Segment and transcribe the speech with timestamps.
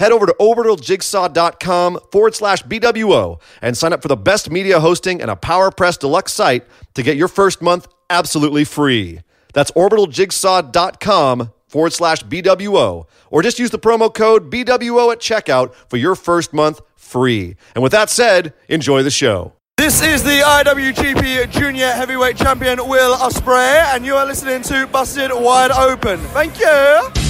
[0.00, 5.20] head over to orbitaljigsaw.com forward slash BWO and sign up for the best media hosting
[5.20, 6.64] and a PowerPress Deluxe site
[6.94, 9.20] to get your first month absolutely free.
[9.52, 13.06] That's orbitaljigsaw.com forward slash BWO.
[13.30, 17.56] Or just use the promo code BWO at checkout for your first month free.
[17.74, 19.52] And with that said, enjoy the show.
[19.76, 25.30] This is the IWGP Junior Heavyweight Champion Will Ospreay, and you are listening to Busted
[25.32, 26.18] Wide Open.
[26.18, 27.29] Thank you.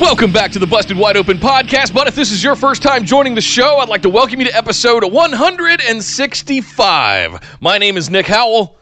[0.00, 1.92] Welcome back to the Busted Wide Open podcast.
[1.92, 4.46] But if this is your first time joining the show, I'd like to welcome you
[4.46, 7.58] to episode 165.
[7.60, 8.78] My name is Nick Howell.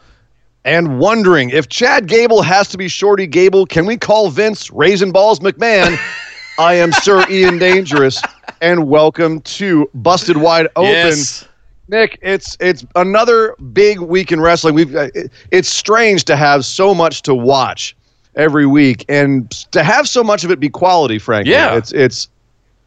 [0.63, 5.11] and wondering if Chad Gable has to be Shorty Gable, can we call Vince Raisin
[5.11, 5.99] Balls McMahon?
[6.57, 8.21] I am Sir Ian Dangerous,
[8.61, 10.91] and welcome to Busted Wide Open.
[10.91, 11.45] Yes.
[11.89, 14.73] Nick, it's it's another big week in wrestling.
[14.73, 15.09] We've uh,
[15.51, 17.93] it's strange to have so much to watch
[18.35, 21.19] every week, and to have so much of it be quality.
[21.19, 21.75] Frankly, Yeah.
[21.75, 22.29] it's it's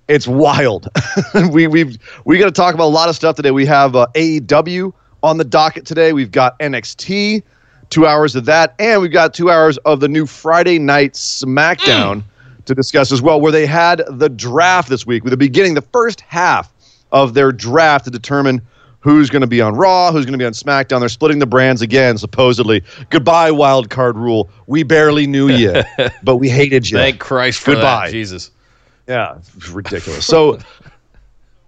[0.08, 0.88] it's wild.
[1.50, 3.50] we we've we got to talk about a lot of stuff today.
[3.50, 6.12] We have uh, AEW on the docket today.
[6.12, 7.42] We've got NXT,
[7.90, 12.22] two hours of that, and we've got two hours of the new Friday Night SmackDown
[12.64, 15.24] to discuss as well, where they had the draft this week.
[15.24, 16.72] With the beginning, the first half
[17.10, 18.62] of their draft to determine
[19.02, 21.00] who's going to be on Raw, who's going to be on SmackDown.
[21.00, 22.82] They're splitting the brands again, supposedly.
[23.10, 24.48] Goodbye, wild card rule.
[24.66, 25.82] We barely knew you,
[26.22, 26.96] but we hated you.
[26.96, 28.06] Thank Christ for Goodbye.
[28.06, 28.12] that.
[28.12, 28.50] Jesus.
[29.06, 30.24] Yeah, it's ridiculous.
[30.24, 30.58] So,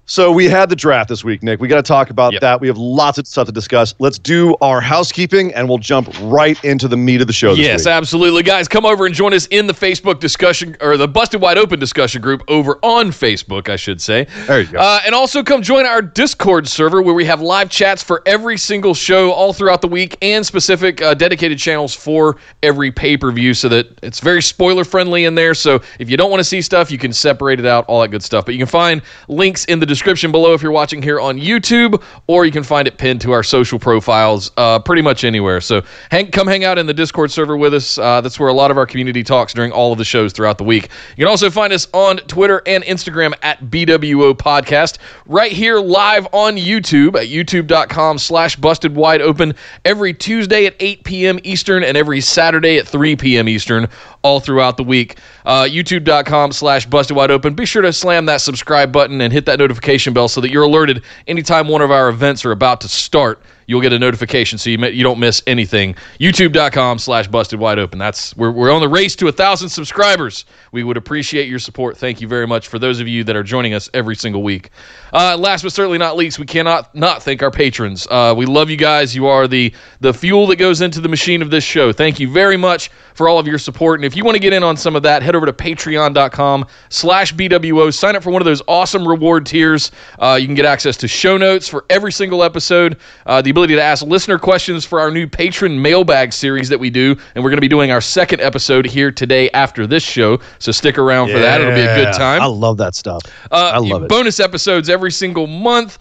[0.07, 1.61] so we had the draft this week, Nick.
[1.61, 2.41] We got to talk about Yep.
[2.43, 2.61] that.
[2.61, 3.95] We have lots of stuff to discuss.
[3.99, 7.51] Let's do our housekeeping, and we'll jump right into the meat of the show.
[7.55, 7.93] This Yes, week.
[7.93, 8.43] absolutely.
[8.43, 11.79] Guys, come over and join us in the Facebook discussion or the Busted Wide Open
[11.81, 14.27] discussion group over on Facebook, I should say.
[14.47, 14.79] There you go.
[14.79, 18.59] Uh, and also come join our Discord server where we have live chats for every
[18.59, 23.31] single show all throughout the week and specific uh, dedicated channels for every pay per
[23.33, 25.55] view so that it's very spoiler friendly in there.
[25.55, 28.09] So if you don't want to see stuff, you can separate it out, all that
[28.09, 28.45] good stuff.
[28.45, 32.03] But you can find links in the description below if you're watching here on YouTube,
[32.27, 35.61] or you can find it pinned to our social profiles uh, pretty much anywhere.
[35.61, 37.97] So hang, come hang out in the Discord server with us.
[37.97, 40.59] Uh, that's where a lot of our community talks during all of the shows throughout
[40.59, 40.89] the week.
[41.17, 46.27] You can also find us on Twitter and Instagram at BWO Podcast, right here live
[46.33, 51.39] on YouTube at youtube.com slash busted wide open every Tuesday at 8 p.m.
[51.45, 53.49] Eastern and every Saturday at 3 p.m.
[53.49, 53.89] Eastern
[54.23, 55.19] all throughout the week.
[55.45, 57.55] Uh, YouTube.com slash busted wide open.
[57.55, 60.63] Be sure to slam that subscribe button and hit that notification bell so that you're
[60.63, 63.41] alerted anytime one of our events are about to start.
[63.67, 65.95] You'll get a notification so you, mi- you don't miss anything.
[66.21, 67.99] YouTube.com slash busted wide open.
[67.99, 70.45] That's we're, we're on the race to a thousand subscribers.
[70.73, 71.97] We would appreciate your support.
[71.97, 74.71] Thank you very much for those of you that are joining us every single week.
[75.13, 78.07] Uh, last but certainly not least, we cannot not thank our patrons.
[78.11, 79.15] Uh, we love you guys.
[79.15, 81.93] You are the the fuel that goes into the machine of this show.
[81.93, 84.01] Thank you very much for all of your support.
[84.01, 86.67] And if you want to get in on some of that, head over to patreon.com
[86.89, 87.95] slash BWO.
[87.95, 89.93] Sign up for one of those awesome reward tiers.
[90.19, 93.77] Uh, you can get access to show notes for every single episode, uh, the ability
[93.77, 97.17] to ask listener questions for our new patron mailbag series that we do.
[97.35, 100.41] And we're going to be doing our second episode here today after this show.
[100.59, 101.61] So stick around for that.
[101.61, 102.43] It'll be a good time.
[102.43, 103.23] I love that stuff.
[103.53, 104.09] Uh, I love it.
[104.09, 105.99] Bonus episodes every single month,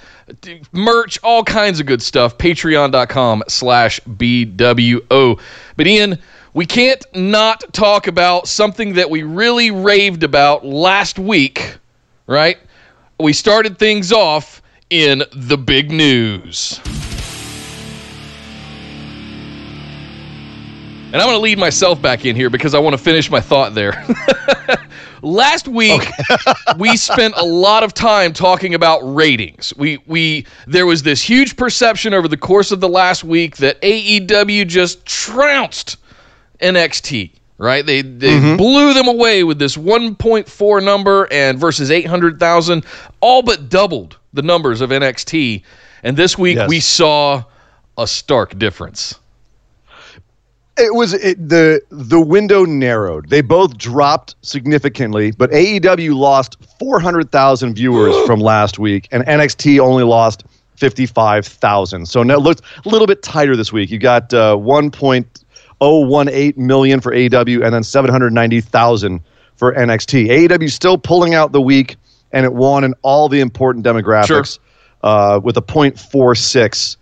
[0.72, 2.40] merch, all kinds of good stuff.
[2.40, 5.40] Patreon.com slash BWO.
[5.78, 6.18] But Ian,
[6.56, 11.78] we can't not talk about something that we really raved about last week,
[12.26, 12.58] right?
[13.20, 16.80] We started things off in the big news.
[21.14, 23.40] And I'm going to lead myself back in here because I want to finish my
[23.40, 24.04] thought there.
[25.22, 26.02] Last week,
[26.80, 29.74] we spent a lot of time talking about ratings.
[29.78, 33.80] We we there was this huge perception over the course of the last week that
[33.82, 35.98] AEW just trounced
[36.60, 37.32] NXT.
[37.60, 37.86] Right?
[37.86, 38.58] They they mm-hmm.
[38.58, 42.84] blew them away with this 1.4 number and versus 800,000,
[43.22, 45.62] all but doubled the numbers of NXT.
[46.02, 46.68] And this week Yes.
[46.68, 47.44] we saw
[48.00, 49.20] a stark difference.
[50.78, 53.30] It was it, the the window narrowed.
[53.30, 60.04] They both dropped significantly, but AEW lost 400,000 viewers from last week, and NXT only
[60.04, 60.44] lost
[60.78, 62.08] 55,000.
[62.08, 63.92] So now it looked a little bit tighter this week.
[63.92, 69.22] You got uh, 1.018 million for AEW, and then 790,000
[69.56, 70.28] for NXT.
[70.48, 71.98] AEW still pulling out the week,
[72.32, 74.46] and it won in all the important demographics Sure.
[75.04, 76.98] uh, with a .46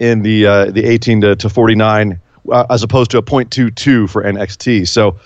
[0.00, 2.20] in the uh, the 18 to, to 49
[2.50, 4.86] uh, as opposed to a .22 for NXT.
[4.88, 5.16] So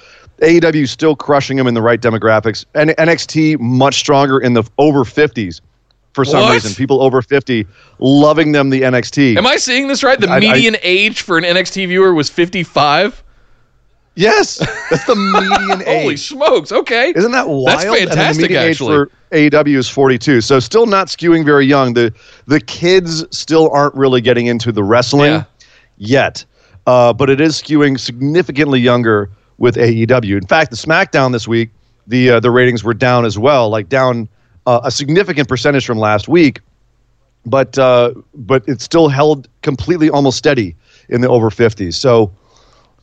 [0.43, 4.63] AEW is still crushing them in the right demographics, and NXT much stronger in the
[4.79, 5.61] over 50s
[6.15, 6.53] for some What?
[6.55, 6.75] reason.
[6.75, 7.67] People over 50
[7.99, 9.37] loving them the NXT.
[9.37, 10.19] Am I seeing this right?
[10.21, 13.23] The I- I- median age for an NXT viewer was 55.
[14.15, 14.59] yes,
[14.91, 15.15] that's the
[15.71, 16.03] median age.
[16.03, 16.73] Holy smokes!
[16.73, 17.67] Okay, Isn't that wild?
[17.69, 20.41] That's And then the fantastic, median age for AEW is 42.
[20.41, 21.95] So still not skewing very young.
[21.95, 22.13] The
[22.47, 25.45] the kids still aren't really getting into the wrestling Yeah.
[25.99, 26.45] yet.
[26.89, 30.39] Uh, but it is skewing significantly younger with AEW.
[30.39, 31.69] In fact, the SmackDown this week,
[32.07, 34.27] the uh, the ratings were down as well, like down
[34.67, 36.61] uh, a significant percentage from last week.
[37.45, 40.75] But uh, but it still held completely almost steady
[41.11, 41.93] in the over 50s.
[41.95, 42.31] So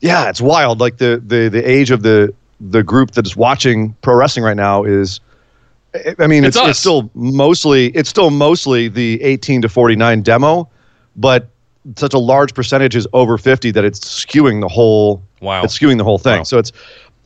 [0.01, 0.79] yeah, it's wild.
[0.79, 4.57] Like the the the age of the the group that is watching pro wrestling right
[4.57, 5.19] now is.
[5.93, 10.23] I- I mean, It's it's, it's still mostly it's still mostly the 18 to 49
[10.23, 10.67] demo,
[11.15, 11.49] but
[11.95, 15.21] such a large percentage is over 50 that it's skewing the whole.
[15.41, 15.63] Wow.
[15.63, 16.39] It's skewing the whole thing.
[16.39, 16.43] Wow.
[16.43, 16.71] So it's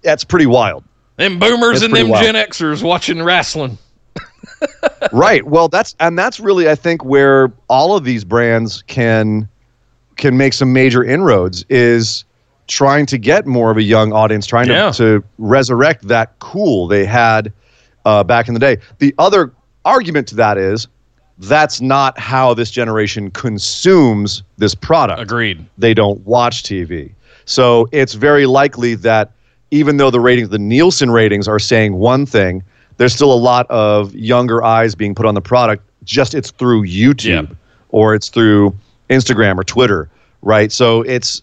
[0.01, 0.83] that's pretty wild.
[1.17, 2.23] them boomers That's and them wild.
[2.23, 3.77] Gen Xers watching wrestling.
[5.11, 5.45] right.
[5.45, 9.47] Well, that's and that's really I think where all of these brands can
[10.17, 12.25] can make some major inroads is
[12.67, 14.91] trying to get more of a young audience, trying Yeah.
[14.91, 17.51] to, to resurrect that cool they had
[18.05, 18.77] uh, back in the day.
[18.99, 19.51] The other
[19.85, 20.87] argument to that is
[21.39, 25.65] that's not how this generation consumes this product Agreed.
[25.77, 27.11] they don't watch TV.
[27.45, 29.31] So it's very likely that
[29.71, 32.61] even though the ratings, the Nielsen ratings are saying one thing,
[32.97, 35.83] there's still a lot of younger eyes being put on the product.
[36.03, 37.55] Just it's through YouTube Yeah.
[37.89, 38.75] or it's through
[39.09, 40.09] Instagram or Twitter,
[40.41, 40.71] right?
[40.71, 41.41] So it's,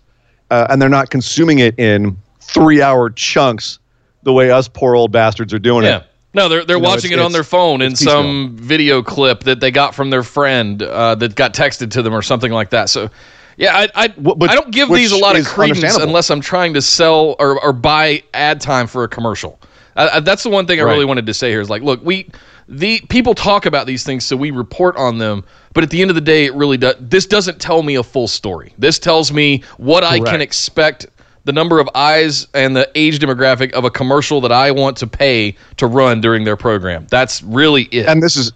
[0.50, 3.78] uh, and they're not consuming it in three hour chunks
[4.24, 5.98] the way us poor old bastards are doing Yeah.
[5.98, 6.02] it.
[6.36, 9.58] No, they're they're You know, watching it on their phone in some video clip that
[9.58, 12.90] they got from their friend uh, that got texted to them or something like that.
[12.90, 13.08] So,
[13.56, 16.74] yeah, I I, which- I don't give these a lot of credence unless I'm trying
[16.74, 19.58] to sell or, or buy ad time for a commercial.
[19.96, 20.92] I, I, that's the one thing I Right.
[20.92, 22.28] really wanted to say here is like, look, we
[22.68, 25.42] the people talk about these things, so we report on them.
[25.72, 26.96] But at the end of the day, it really does.
[27.00, 28.74] This doesn't tell me a full story.
[28.76, 31.06] This tells me what I can expect
[31.46, 35.06] the number of eyes and the age demographic of a commercial that I want to
[35.06, 37.06] pay to run during their program.
[37.08, 38.06] That's really it.
[38.06, 38.52] and this is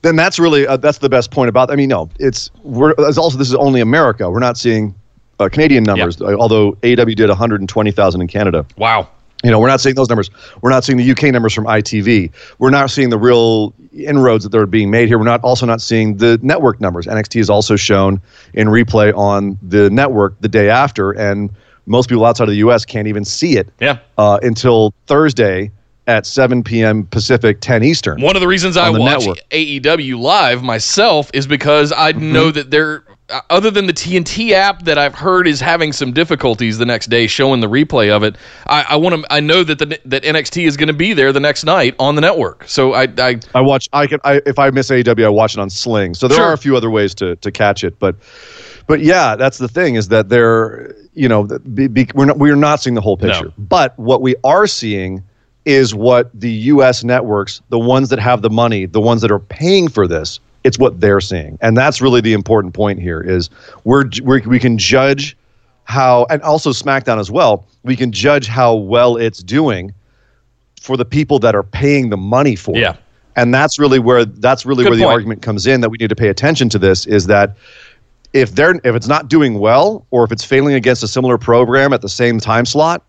[0.00, 3.18] then that's really uh, that's the best point about i mean no it's we're it's
[3.18, 4.28] also this is only america.
[4.28, 4.94] We're not seeing
[5.38, 8.66] uh, canadian numbers uh, although aw did 120000 in canada.
[8.78, 9.08] Wow.
[9.44, 10.30] you know we're not seeing those numbers.
[10.62, 14.50] We're not seeing the uk numbers from itv we're not seeing the real inroads that
[14.50, 15.18] they're being made here.
[15.18, 17.04] We're not also not seeing the network numbers.
[17.06, 18.22] Nxt is also shown
[18.54, 21.50] in replay on the network the day after and
[21.92, 23.98] most people outside of the us can't even see it Yeah.
[24.18, 25.70] uh, until thursday
[26.08, 29.38] at 7 p.m pacific 10 eastern One of the reasons I the watch network.
[29.50, 32.32] AEW live myself is because I Mm-hmm.
[32.32, 36.12] know that they're uh, other than the TNT app that I've heard is having some
[36.12, 38.36] difficulties the next day showing the replay of it.
[38.66, 39.32] I, I want to.
[39.32, 42.14] I know that the that NXT is going to be there the next night on
[42.16, 42.68] the network.
[42.68, 43.88] So I, I I watch.
[43.92, 44.18] I can.
[44.24, 46.14] I, if I miss AEW, I watch it on Sling.
[46.14, 46.46] So there Sure.
[46.46, 48.16] are a few other ways to to catch it, but
[48.86, 52.56] but yeah, that's the thing is that they're you know be, be, we're not we're
[52.56, 53.46] not seeing the whole picture.
[53.46, 53.52] No.
[53.58, 55.22] But what we are seeing
[55.64, 57.04] is what the U.S.
[57.04, 60.78] networks, the ones that have the money, the ones that are paying for this, it's
[60.78, 63.20] what they're seeing, and that's really the important point here.
[63.20, 63.50] Is
[63.84, 65.36] we're, we're we can judge
[65.84, 67.66] how, and also SmackDown as well.
[67.82, 69.92] We can judge how well it's doing
[70.80, 72.92] for the people that are paying the money for Yeah.
[72.92, 72.96] it.
[73.34, 75.12] And that's really where that's really Good where the point.
[75.14, 77.56] argument comes in that we need to pay attention to this is that
[78.32, 81.92] if they're if it's not doing well or if it's failing against a similar program
[81.92, 83.02] at the same time slot,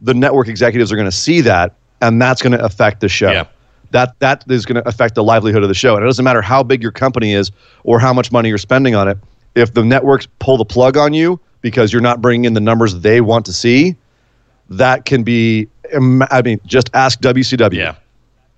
[0.00, 3.30] the network executives are going to see that and that's going to affect the show.
[3.30, 3.46] Yeah.
[3.90, 5.96] That that is going to affect the livelihood of the show.
[5.96, 7.50] And it doesn't matter how big your company is
[7.84, 9.18] or how much money you're spending on it.
[9.54, 13.00] If the networks pull the plug on you because you're not bringing in the numbers
[13.00, 13.96] they want to see,
[14.70, 17.96] that can be I mean just ask WCW yeah.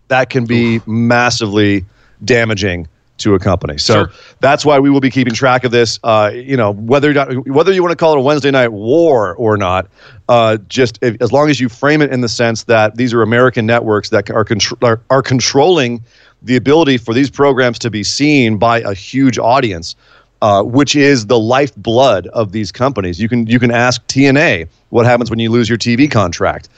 [0.08, 1.84] that can be massively
[2.24, 2.86] damaging
[3.18, 3.78] to a company.
[3.78, 4.10] So Sure.
[4.40, 5.98] that's why we will be keeping track of this.
[6.02, 9.34] Uh, you know, whether not, whether you want to call it a Wednesday night war
[9.36, 9.86] or not,
[10.28, 13.22] uh, just if, as long as you frame it in the sense that these are
[13.22, 16.02] American networks that are, contr- are are controlling
[16.42, 19.94] the ability for these programs to be seen by a huge audience.
[20.42, 23.20] Uh, which is the lifeblood of these companies.
[23.20, 26.68] You can you can ask TNA what happens when you lose your TV contract.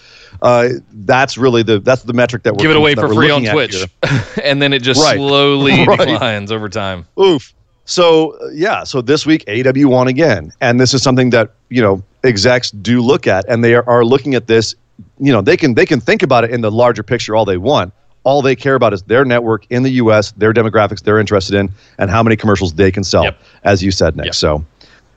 [0.42, 3.42] Uh, that's really the that's the metric that we're Give it away for free on
[3.42, 3.84] Twitch,
[4.44, 5.16] and then it just Right.
[5.16, 5.98] slowly Right.
[5.98, 7.06] declines over time.
[7.18, 7.54] Oof.
[7.86, 11.80] So uh, yeah, so this week AW won again, and this is something that you
[11.80, 14.74] know execs do look at, and they are, are looking at this.
[15.18, 17.56] You know, they can they can think about it in the larger picture all they
[17.56, 17.94] want.
[18.24, 21.70] All they care about is their network in the U.S., their demographics they're interested in,
[21.98, 23.24] and how many commercials they can sell.
[23.24, 23.38] Yep.
[23.64, 24.26] As you said, Nick.
[24.26, 24.34] Yep.
[24.34, 24.64] So,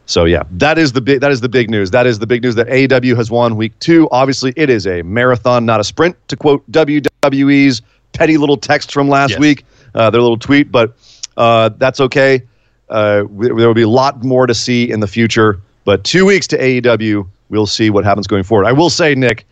[0.05, 1.91] so yeah, that is the big that is the big news.
[1.91, 4.07] That is the big news that AEW has won week two.
[4.11, 6.15] Obviously, it is a marathon, not a sprint.
[6.27, 7.81] To quote WWE's
[8.13, 9.39] petty little text from last Yes.
[9.39, 10.95] week, uh, their little tweet, but
[11.37, 12.41] uh, that's okay.
[12.89, 16.47] Uh, there will be a lot more to see in the future, but two weeks
[16.47, 18.65] to AEW, we'll see what happens going forward.
[18.65, 19.45] I will say, Nick,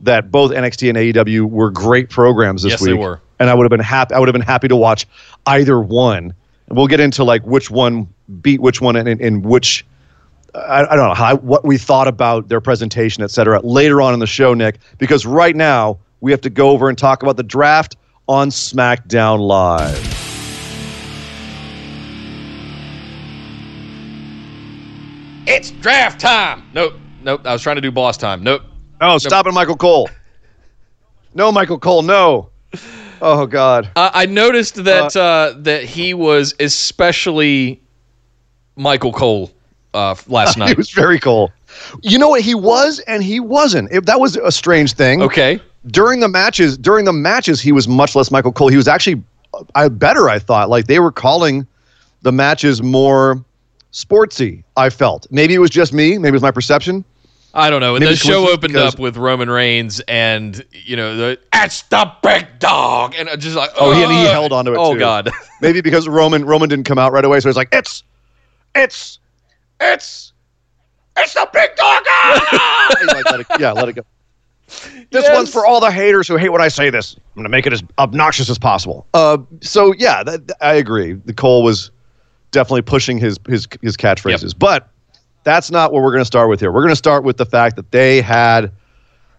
[0.00, 3.20] that both NXT and AEW were great programs this Yes, they week, were.
[3.38, 4.14] and I would have been happy.
[4.14, 5.06] I would have been happy to watch
[5.46, 6.34] either one.
[6.68, 8.08] And we'll get into like which one
[8.40, 9.84] beat which one and, and, and which.
[10.54, 14.14] I, I don't know how what we thought about their presentation, et cetera, later on
[14.14, 14.78] in the show, Nick.
[14.98, 19.38] Because right now we have to go over and talk about the draft on SmackDown
[19.46, 20.14] Live.
[25.48, 26.64] It's draft time.
[26.74, 27.42] Nope, nope.
[27.44, 28.42] I was trying to do boss time.
[28.42, 28.62] Nope.
[29.00, 30.08] Oh, stop it, Michael Cole.
[31.34, 32.50] No, Michael Cole, no.
[33.20, 33.90] Oh God.
[33.96, 37.80] Uh, I noticed that uh, that he was especially
[38.76, 39.50] Michael Cole
[39.94, 40.70] uh, last night.
[40.70, 41.52] He was very cool.
[42.02, 42.42] You know what?
[42.42, 43.90] He was and he wasn't.
[43.92, 45.22] If that was a strange thing.
[45.22, 45.60] Okay.
[45.88, 48.68] During the matches, during the matches, he was much less Michael Cole.
[48.68, 49.22] He was actually
[49.54, 50.28] uh, I better.
[50.28, 51.66] I thought like they were calling
[52.22, 53.42] the matches more
[53.92, 54.62] sportsy.
[54.76, 56.18] I felt maybe it was just me.
[56.18, 57.04] Maybe it was my perception.
[57.56, 57.94] I don't know.
[57.96, 61.82] And Maybe the show opened because- up with Roman Reigns and you know the it's
[61.82, 64.76] the big dog and just like Oh, he, and he held onto it.
[64.78, 64.98] Oh too.
[65.00, 65.30] God.
[65.60, 68.02] Maybe because Roman Roman didn't come out right away, so he's like, it's,
[68.74, 69.18] it's,
[69.80, 70.32] it's,
[71.16, 72.02] it's the big dog.
[72.08, 72.94] Ah!
[73.06, 74.02] Like, let it, yeah, let it go.
[75.10, 75.34] This Yes.
[75.34, 77.14] one's for all the haters who hate when I say this.
[77.14, 79.06] I'm going to make it as obnoxious as possible.
[79.14, 81.14] Uh, so yeah, that, I agree.
[81.14, 81.90] The Cole was
[82.50, 84.58] definitely pushing his his his catchphrases, Yep.
[84.58, 84.90] but
[85.46, 86.72] that's not what we're going to start with here.
[86.72, 88.72] We're going to start with the fact that they had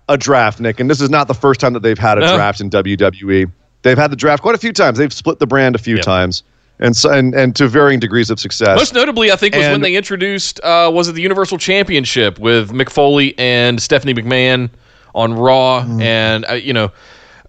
[0.08, 2.36] a draft, Nick, and this is not the first time that they've had a No.
[2.38, 3.52] draft in WWE.
[3.82, 4.98] They've had the draft quite a few times.
[4.98, 6.06] They've split the brand a few Yep.
[6.06, 6.44] times,
[6.80, 8.78] and so and, and to varying degrees of success.
[8.78, 12.72] Most notably, I think, was when they introduced uh, was it the Universal Championship with
[12.72, 14.70] Mick Foley and Stephanie McMahon
[15.14, 16.02] on Raw, Mm.
[16.02, 16.92] and uh, you know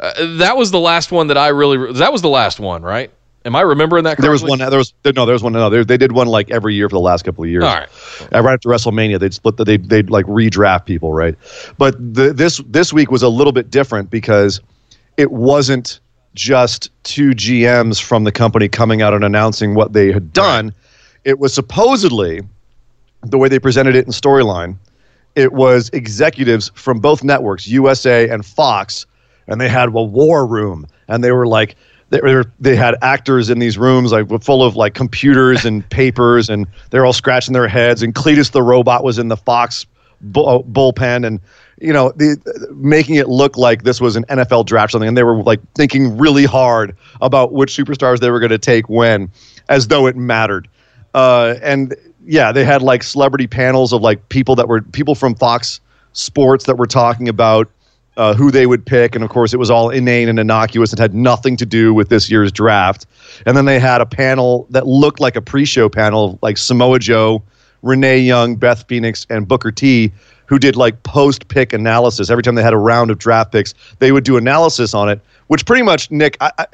[0.01, 3.11] uh, that was the last one that I really that was the last one, right?
[3.45, 4.17] Am I remembering that?
[4.17, 4.23] Correctly?
[4.23, 4.59] there was one.
[4.59, 5.25] There was no.
[5.25, 5.53] There was one.
[5.53, 7.65] No, they, did one like every year for the last couple of years.
[7.65, 7.89] All right.
[8.35, 11.37] Uh, right after WrestleMania, they'd split the they they'd like redraft people, right?
[11.79, 14.61] But the, this this week was a little bit different because
[15.17, 16.01] it wasn't
[16.35, 20.75] just two GMs from the company coming out and announcing what they had done.
[21.25, 22.43] It was supposedly
[23.23, 24.77] the way they presented it in storyline.
[25.37, 29.07] It was executives from both networks, USA and Fox,
[29.47, 31.77] and they had a war room, and they were like.
[32.11, 36.49] They, were, they had actors in these rooms like full of like computers and papers
[36.49, 39.87] and they're all scratching their heads and Cleatus the robot was in the Fox
[40.21, 41.41] bull, bullpen and
[41.81, 42.37] you know the
[42.75, 46.17] making it look like this was an NFL draft something and they were like thinking
[46.17, 49.31] really hard about which superstars they were going to take when
[49.69, 50.69] as though it mattered.
[51.15, 55.35] Uh, and yeah they had like celebrity panels of like people that were people from
[55.35, 55.81] Fox
[56.13, 57.71] Sports that were talking about
[58.19, 59.15] uh, who they would pick.
[59.15, 62.11] And of course, it was all inane and innocuous and had nothing to do with
[62.11, 63.07] this year's draft.
[63.47, 66.99] And then they had a panel that looked like a pre show panel, like Samoa
[66.99, 67.43] Joe,
[67.83, 70.13] Renee Young, Beth Phoenix, and Booker T,
[70.47, 72.29] who did like post pick analysis.
[72.29, 75.21] Every time they had a round of draft picks, they would do analysis on it,
[75.47, 76.67] which pretty much, Nick, I, I,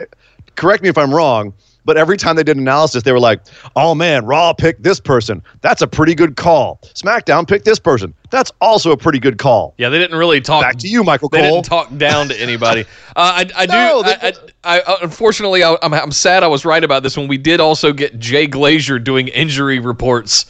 [0.57, 1.53] correct me if I'm wrong.
[1.87, 3.41] But every time they did analysis, they were like,
[3.77, 5.43] "Oh man, Raw picked this person.
[5.61, 6.81] That's a pretty good call.
[6.95, 8.15] SmackDown picked this person.
[8.31, 10.63] That's also a pretty good call." Yeah, they didn't really talk.
[10.63, 11.41] Back to you, Michael Cole.
[11.43, 11.57] They Cole.
[11.61, 12.85] didn't talk down to anybody.
[13.17, 14.09] Uh, I, I No, do.
[14.09, 14.29] they-
[14.65, 17.29] I, I, I, unfortunately, I, I'm, I'm sad I was right about this one.
[17.29, 20.47] We did also get Jay Glazer doing injury reports,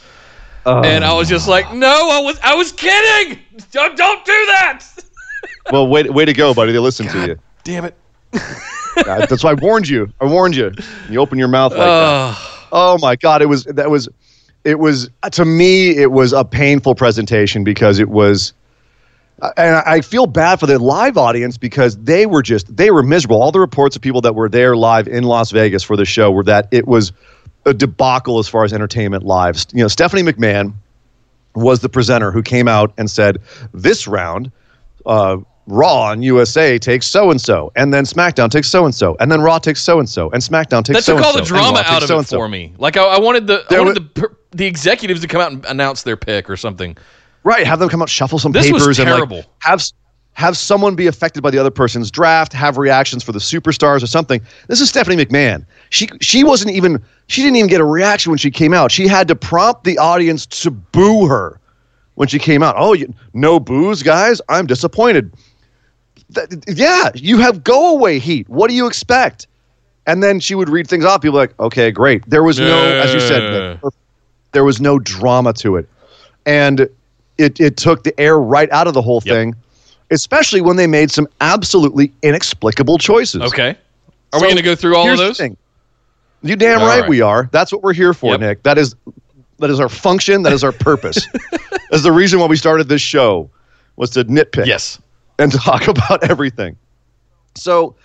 [0.65, 3.39] and I was just like, "No, I was, I was kidding.
[3.71, 4.83] Don't, don't do that."
[5.71, 6.71] Well, way, way to go, buddy.
[6.71, 7.39] They listened to you.
[7.63, 7.95] Damn it.
[8.95, 10.11] That's why I warned you.
[10.19, 10.71] I warned you.
[11.09, 12.37] You open your mouth like that.
[12.71, 13.41] Oh my God!
[13.41, 14.09] It was that was,
[14.63, 15.95] it was to me.
[15.97, 18.53] It was a painful presentation because it was,
[19.57, 23.41] and I feel bad for the live audience because they were just they were miserable.
[23.41, 26.31] All the reports of people that were there live in Las Vegas for the show
[26.31, 27.13] were that it was
[27.65, 29.57] a debacle as far as entertainment live.
[29.73, 30.73] You know, Stephanie McMahon
[31.55, 33.39] was the presenter who came out and said
[33.73, 34.51] this round
[35.05, 35.37] uh,
[35.67, 39.31] Raw and USA takes so and so, and then SmackDown takes so and so, and
[39.31, 41.23] then Raw takes so and so, and SmackDown takes so and so.
[41.23, 42.73] That took all the drama out of it for me.
[42.77, 46.03] Like I, I wanted the I wanted the the executives to come out and announce
[46.03, 46.97] their pick or something.
[47.43, 49.83] Right, have them come out, shuffle some This was papers, and like have
[50.33, 54.07] have someone be affected by the other person's draft, have reactions for the superstars or
[54.07, 54.41] something.
[54.67, 55.65] This is Stephanie McMahon.
[55.89, 58.91] She she wasn't even she didn't even get a reaction when she came out.
[58.91, 61.59] She had to prompt the audience to boo her
[62.15, 62.75] when she came out.
[62.77, 64.41] Oh, you, no boos, guys.
[64.49, 65.33] I'm disappointed.
[66.35, 68.47] Th- yeah, you have go away heat.
[68.49, 69.47] What do you expect?
[70.07, 71.21] And then she would read things off.
[71.21, 72.23] People were like, okay, great.
[72.29, 73.79] There was no, as you said,
[74.51, 75.89] there was no drama to it,
[76.45, 76.81] and
[77.37, 79.33] it it took the air right out of the whole Yep.
[79.35, 79.55] thing,
[80.11, 83.41] especially when they made some absolutely inexplicable choices.
[83.41, 83.75] Okay.
[84.33, 85.39] Are So, we going to go through all of those?
[85.39, 87.09] You damn right, right.
[87.09, 87.49] we are.
[87.51, 88.39] That's what we're here for, Yep.
[88.41, 88.63] Nick.
[88.63, 88.95] That is
[89.57, 90.43] that is our function.
[90.43, 91.25] That is our purpose.
[91.89, 93.49] That's the reason why we started this show
[93.95, 94.99] was to nitpick Yes.
[95.39, 96.77] And talk about everything.
[97.55, 97.95] So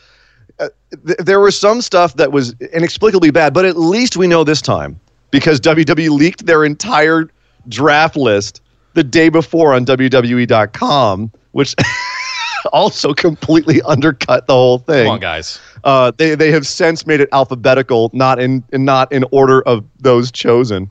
[0.59, 0.69] uh,
[1.07, 4.61] th- there was some stuff that was inexplicably bad, but at least we know this
[4.63, 7.29] time because WWE leaked their entire
[7.69, 8.63] draft list
[8.95, 11.75] the day before on WWE.com, which
[12.73, 15.07] also completely undercut the whole thing.
[15.07, 15.61] Come on, guys.
[15.85, 19.85] Uh, they they have since made it alphabetical, not in, in not in order of
[19.99, 20.91] those chosen.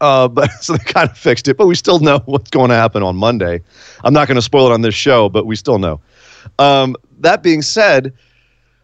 [0.00, 2.76] Uh, but so they kind of fixed it, but we still know what's going to
[2.76, 3.60] happen on Monday.
[4.04, 6.00] I'm not going to spoil it on this show, but we still know.
[6.58, 8.12] Um, that being said,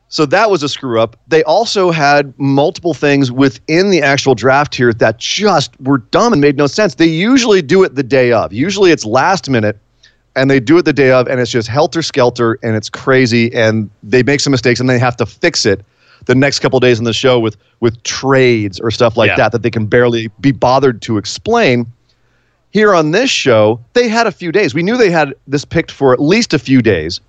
[0.09, 1.16] so that was a screw up.
[1.26, 6.40] They also had multiple things within the actual draft here that just were dumb and
[6.40, 6.97] made no sense.
[6.97, 8.52] They usually do it the day of.
[8.52, 9.78] Usually it's last minute
[10.37, 13.52] and they do it the day of and it's just helter skelter and it's crazy
[13.54, 15.85] and they make some mistakes and they have to fix it
[16.26, 19.36] the next couple days in the show with with trades or stuff like Yeah.
[19.36, 21.86] that that they can barely be bothered to explain
[22.70, 25.90] here on this show they had a few days we knew they had this picked
[25.90, 27.20] for at least a few days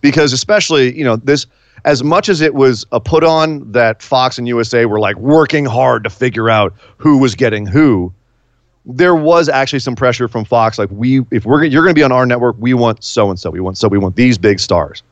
[0.00, 1.46] because especially you know this
[1.84, 5.64] as much as it was a put on that fox and usa were like working
[5.64, 8.12] hard to figure out who was getting who
[8.86, 10.78] there was actually some pressure from Fox.
[10.78, 13.38] Like we, if we're you're going to be on our network, we want so and
[13.38, 13.50] so.
[13.50, 15.02] We want so we want these big stars.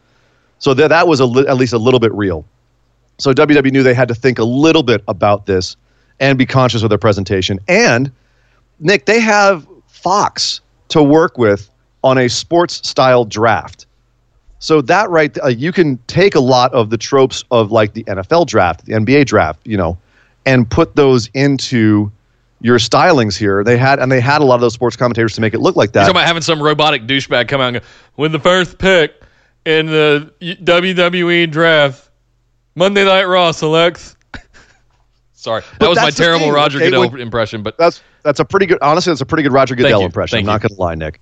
[0.61, 2.45] So that that was a at least a little bit real.
[3.19, 5.77] So WWE knew they had to think a little bit about this
[6.21, 7.61] and be conscious of their presentation.
[7.69, 8.11] And
[8.81, 11.71] Nick, they have Fox to work with
[12.03, 13.87] on a sports style draft.
[14.59, 18.05] So that right, uh, you can take a lot of the tropes of like the
[18.05, 19.99] NFL draft, the NBA draft, you know,
[20.47, 22.11] and put those into
[22.61, 23.63] your stylings here.
[23.63, 25.77] They had and they had a lot of those sports commentators to make it look
[25.77, 26.01] like You're that.
[26.01, 29.23] talking about having some robotic douchebag come out and go, with the first pick
[29.67, 32.04] in the WWE draft,
[32.75, 34.17] Monday Night Raw selects.
[35.35, 38.41] Sorry, that But was my terrible thing, Roger okay, Goodell when- impression, but That's that's
[38.41, 38.79] a pretty good.
[38.81, 40.07] Honestly, that's a pretty good Roger Goodell you.
[40.07, 40.39] impression.
[40.39, 41.21] I'm not going to lie, Nick.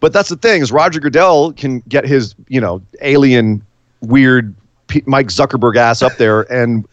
[0.00, 3.64] But that's the thing is Roger Goodell can get his you know alien
[4.02, 4.54] weird
[4.88, 6.86] P- Mike Zuckerberg ass up there and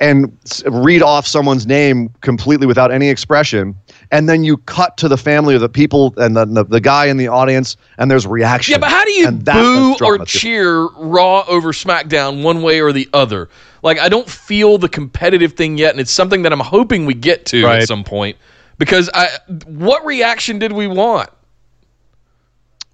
[0.00, 3.74] and read off someone's name completely without any expression,
[4.10, 7.06] and then you cut to the family of the people and the the, the guy
[7.06, 8.72] in the audience, and there's reaction.
[8.72, 10.26] Yeah, but how do you And that boo or drama to it.
[10.28, 13.48] cheer Raw over SmackDown one way or the other?
[13.82, 17.14] Like, I don't feel the competitive thing yet, and it's something that I'm hoping we
[17.14, 18.36] get to at some point.
[18.78, 19.28] Because I,
[19.66, 21.30] what reaction did we want?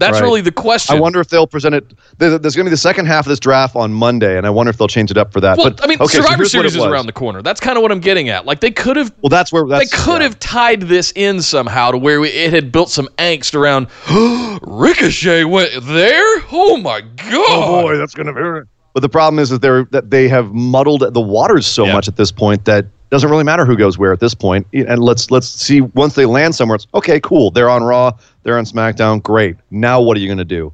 [0.02, 0.22] That's Right.
[0.22, 0.96] really the question.
[0.96, 1.92] I wonder if they'll present it.
[2.18, 4.70] There's going to be the second half of this draft on Monday, and I wonder
[4.70, 5.56] if they'll change it up for that.
[5.58, 7.40] Well, but I mean, okay, Survivor what Series is around the corner.
[7.42, 8.44] That's kind of what I'm getting at.
[8.46, 10.28] Like, they could have Well, that's where that's, they could yeah.
[10.28, 13.86] have tied this in somehow to where we, it had built some angst around
[14.62, 16.42] Ricochet went there.
[16.52, 17.32] Oh my oh god!
[17.34, 18.68] Oh boy, that's gonna be.
[18.94, 21.92] But the problem is that they're that they have muddled the waters so Yeah.
[21.94, 24.66] much at this point that doesn't really matter who goes where at this point.
[24.72, 26.76] And let's let's see once they land somewhere.
[26.76, 27.50] It's okay, cool.
[27.50, 28.12] They're on Raw.
[28.42, 29.22] They're on SmackDown.
[29.22, 29.56] Great.
[29.70, 30.72] Now what are you gonna do?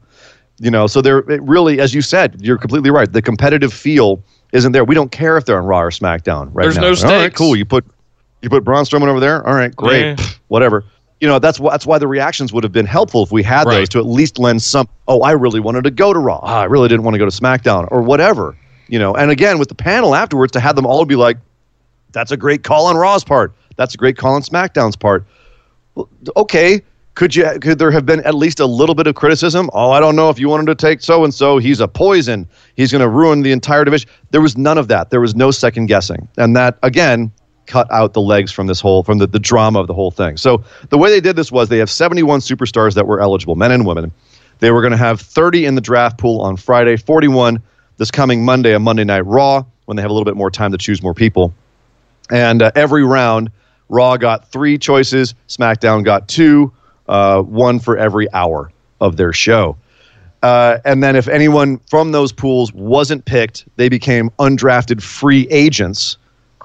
[0.61, 3.13] You know, so they're it really, as you said, you're completely right.
[3.13, 4.23] The competitive feel
[4.53, 4.85] isn't there.
[4.85, 6.83] We don't care if they're on Raw or SmackDown right There's now.
[6.83, 7.37] no All right, stakes.
[7.39, 7.57] cool.
[7.57, 7.85] You put
[8.41, 9.47] you put Braun Strowman over there.
[9.47, 10.19] All right, great.
[10.19, 10.27] Yeah.
[10.47, 10.85] Whatever.
[11.21, 13.67] You know, that's why that's why the reactions would have been helpful if we had
[13.67, 13.79] Right.
[13.79, 14.89] those to at least lend some.
[15.09, 16.39] Oh, I really wanted to go to Raw.
[16.45, 18.57] Ah, I really didn't want to go to SmackDown or whatever.
[18.87, 21.37] You know, and again with the panel afterwards to have them all be like,
[22.13, 23.53] "That's a great call on Raw's part.
[23.77, 25.25] That's a great call on SmackDown's part."
[26.37, 26.83] Okay,
[27.15, 29.69] could you could there have been at least a little bit of criticism?
[29.73, 31.59] Oh, I don't know if you wanted to take so and so.
[31.59, 32.47] He's a poison.
[32.77, 34.09] He's going to ruin the entire division.
[34.31, 35.11] There was none of that.
[35.11, 37.33] There was no second guessing, and that again
[37.67, 40.37] cut out the legs from this whole from the, the drama of the whole thing.
[40.37, 43.73] So the way they did this was they have 71 superstars that were eligible, men
[43.73, 44.13] and women.
[44.61, 47.61] They were going to have 30 in the draft pool on Friday, 41
[47.97, 50.71] this coming Monday, a Monday Night Raw, when they have a little bit more time
[50.71, 51.53] to choose more people.
[52.31, 53.51] And uh, every round,
[53.89, 56.73] Raw got three choices, SmackDown got two,
[57.09, 59.77] uh, one for every hour of their show.
[60.43, 66.17] Uh, and then if anyone from those pools wasn't picked, they became undrafted free agents,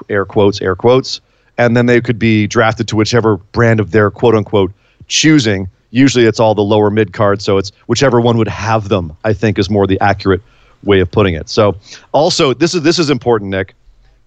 [0.10, 1.22] air quotes, air quotes,
[1.58, 4.72] and then they could be drafted to whichever brand of their quote unquote
[5.08, 5.68] choosing.
[5.90, 9.34] Usually it's all the lower mid cards, so it's whichever one would have them, I
[9.34, 10.42] think is more the accurate
[10.84, 11.50] way of putting it.
[11.50, 11.76] So
[12.12, 13.74] also this is this is important, Nick.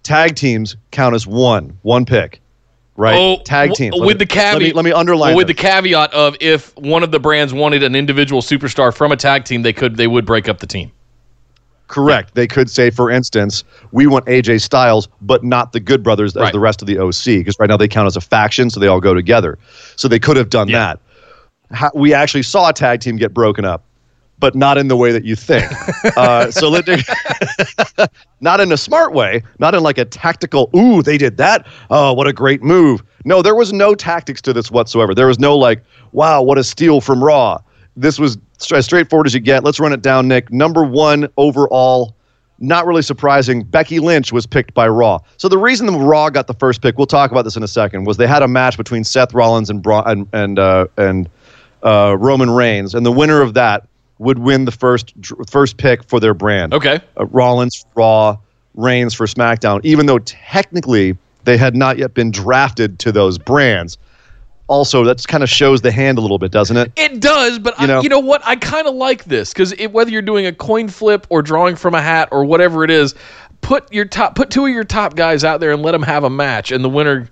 [0.07, 2.41] Tag teams count as one, one pick.
[2.99, 3.19] Right?
[3.19, 4.55] Oh, Tag w- with me- the caveat.
[4.55, 5.57] Let me, let me underline with this.
[5.57, 9.45] the caveat of if one of the brands wanted an individual superstar from a tag
[9.45, 10.91] team, they could they would break up the team.
[11.89, 12.35] Correct.
[12.35, 16.41] They could say, for instance, we want AJ Styles, but not the Good Brothers as
[16.43, 16.53] Right.
[16.53, 18.89] the rest of the OC, because right now they count as a faction, so they
[18.89, 19.59] all go together.
[19.97, 20.79] So they could have done Yeah.
[20.79, 20.99] that.
[21.77, 23.85] How, we actually saw a tag team get broken up,
[24.39, 25.71] but not in the way that you think.
[26.17, 26.87] uh, so let
[28.41, 30.71] not in a smart way, not in like a tactical.
[30.77, 31.67] Ooh, they did that.
[31.91, 33.03] Oh, what a great move.
[33.25, 35.15] No, there was no tactics to this whatsoever.
[35.15, 37.59] There was no like, wow, what a steal from Raw.
[37.97, 38.39] This was
[38.73, 39.65] as straightforward as you get.
[39.65, 40.53] Let's run it down, Nick.
[40.53, 42.15] Number one overall.
[42.59, 43.65] Not really surprising.
[43.65, 45.19] Becky Lynch was picked by Raw.
[45.37, 47.69] So the reason the Raw got the first pick, we'll talk about this in a
[47.69, 51.29] second, was they had a match between Seth Rollins and Bra- and and uh, and
[51.83, 53.87] uh, Roman Reigns, and the winner of that
[54.19, 55.13] would win the first
[55.49, 56.73] first pick for their brand.
[56.75, 57.01] Okay.
[57.19, 58.37] Uh, Rollins Raw,
[58.75, 63.99] Reigns for SmackDown, even though technically they had not yet been drafted to those brands.
[64.69, 66.91] Also, that kind of shows the hand a little bit, doesn't it?
[66.97, 68.01] It does, but You I, know?
[68.03, 68.43] you know what?
[68.45, 71.95] I kind of like this because whether you're doing a coin flip or drawing from
[71.95, 73.15] a hat or whatever it is,
[73.61, 76.25] put your top, put two of your top guys out there and let them have
[76.25, 77.29] a match, and the winner,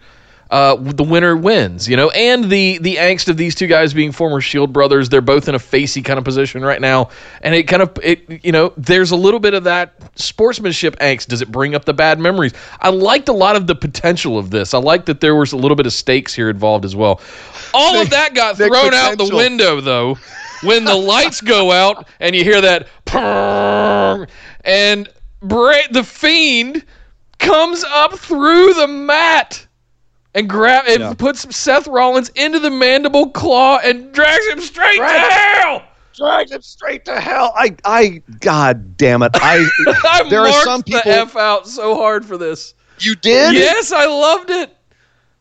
[0.55, 1.89] uh, the winner wins.
[1.89, 5.21] You know, and the the angst of these two guys being former Shield brothers, they're
[5.21, 7.11] both in a facey kind of position right now,
[7.43, 11.27] and it kind of it, you know, there's a little bit of that sportsmanship angst.
[11.27, 12.53] Does it bring up the bad memories?
[12.79, 14.75] I liked a lot of the potential of this.
[14.75, 17.21] I like that there was a little bit of stakes here involved as well.
[17.75, 20.17] All of that got thrown out the window though
[20.63, 22.89] when the lights go out and you hear that
[24.65, 25.09] and
[25.51, 26.85] the fiend
[27.41, 29.64] comes up through the mat
[30.35, 31.15] and grab and Yeah.
[31.15, 35.83] puts Seth Rollins into the mandible claw and drags him straight to hell.
[36.17, 37.53] Drags him straight to hell.
[37.57, 39.33] I, I, God damn it!
[39.35, 39.67] I,
[40.05, 41.01] I there are some people.
[41.05, 42.75] the f out so hard for this.
[43.01, 43.55] you did?
[43.55, 44.71] Yes, I loved it.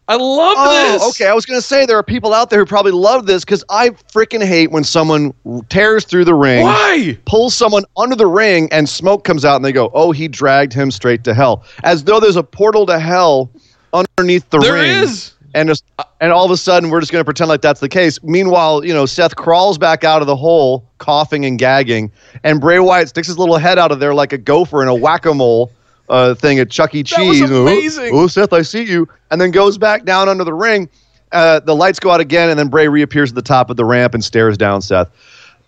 [0.06, 1.10] I loved Oh, this.
[1.12, 1.30] okay.
[1.30, 3.64] I was going to say there are people out there who probably love this because
[3.70, 5.34] I freaking hate when someone
[5.70, 7.18] tears through the ring, Why?
[7.26, 10.74] pulls someone under the ring, and smoke comes out, and they go, "Oh, he dragged
[10.74, 13.50] him straight to hell," as though there's a portal to hell
[13.94, 15.04] underneath the There ring.
[15.04, 15.34] is.
[15.56, 15.84] And just,
[16.20, 18.22] and all of a sudden, we're just going to pretend like that's the case.
[18.24, 22.12] Meanwhile, you know, Seth crawls back out of the hole, coughing and gagging,
[22.44, 24.96] and Bray Wyatt sticks his little head out of there like a gopher in a
[24.96, 25.72] whack a mole
[26.10, 27.04] uh, thing at Chuck E.
[27.04, 27.52] That was Cheese.
[27.52, 28.10] Oh, amazing.
[28.16, 29.08] Oh, Seth, I see you.
[29.30, 30.90] And then goes back down under the ring.
[31.32, 33.86] Uh, the lights go out again, and then Bray reappears at the top of the
[33.86, 35.08] ramp and stares down Seth.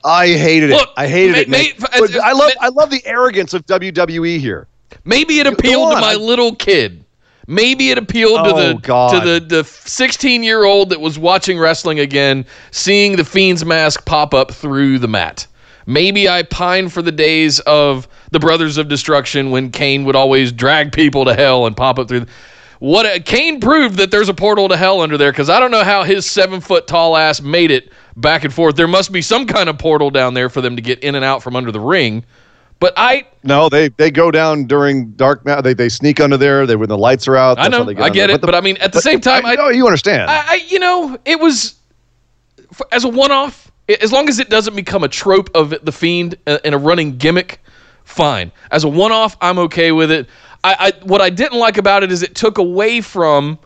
[0.04, 0.74] I hated it.
[0.78, 1.84] Look, I hated ma- it.
[1.84, 2.52] Uh, I love.
[2.60, 4.68] I love the arrogance of WWE here.
[5.04, 7.05] Maybe it appealed to my little kid.
[7.48, 9.20] Maybe it appealed to Oh, the God.
[9.24, 14.06] to the the 16 year old that was watching wrestling again, seeing the fiend's mask
[14.06, 15.46] pop up through the mat.
[15.86, 20.52] Maybe I pine for the days of the Brothers of Destruction when Kane would always
[20.52, 22.26] drag people to hell and pop up through.
[22.80, 25.72] What a, Kane proved that there's a portal to hell under there because I don't
[25.72, 28.76] know how his seven foot tall ass made it back and forth.
[28.76, 31.24] There must be some kind of portal down there for them to get in and
[31.24, 32.26] out from under the ring.
[32.80, 35.46] But I No, they they go down during dark.
[35.46, 36.66] ma- They they sneak under there.
[36.66, 37.58] They when the lights are out.
[37.58, 39.70] I know, I get it, the- but I mean, at the same time, I, know
[39.70, 40.30] you understand.
[40.30, 41.76] I, I, you know, it was
[42.72, 43.72] f- as a one-off.
[44.02, 47.18] As long as it doesn't become a trope of the fiend uh, and a running
[47.18, 47.62] gimmick,
[48.04, 48.52] fine.
[48.72, 50.28] As a one-off, I'm okay with it.
[50.64, 53.58] I, I what I didn't like about it is it took away from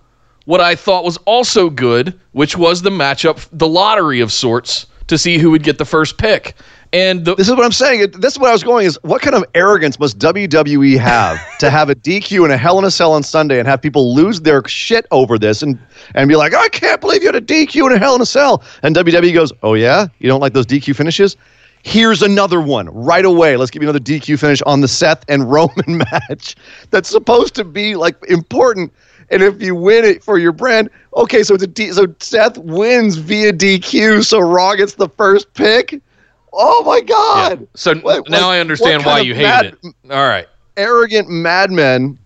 [0.45, 5.17] what I thought was also good, which was the matchup, the lottery of sorts, to
[5.17, 6.55] see who would get the first pick.
[6.91, 8.11] And the, This is what I'm saying.
[8.11, 11.69] This is what I was going is what kind of arrogance must WWE have to
[11.69, 14.41] have a DQ and a Hell in a Cell on Sunday and have people lose
[14.41, 15.77] their shit over this and
[16.15, 18.25] and be like, I can't believe you had a DQ and a Hell in a
[18.25, 18.63] Cell.
[18.81, 21.37] And WWE goes, Oh yeah, you don't like those DQ finishes?
[21.83, 23.55] Here's another one right away.
[23.55, 26.55] Let's give you another DQ finish on the Seth and Roman match
[26.89, 28.91] that's supposed to be like important.
[29.31, 32.57] And if you win it for your brand, okay, so it's a D, so Seth
[32.57, 36.01] wins via DQ, so Raw gets the first pick.
[36.53, 37.67] Oh my God!
[37.75, 40.11] so What- now like, I understand why you of hated mad- it.
[40.11, 40.47] All right.
[40.77, 42.17] Arrogant madmen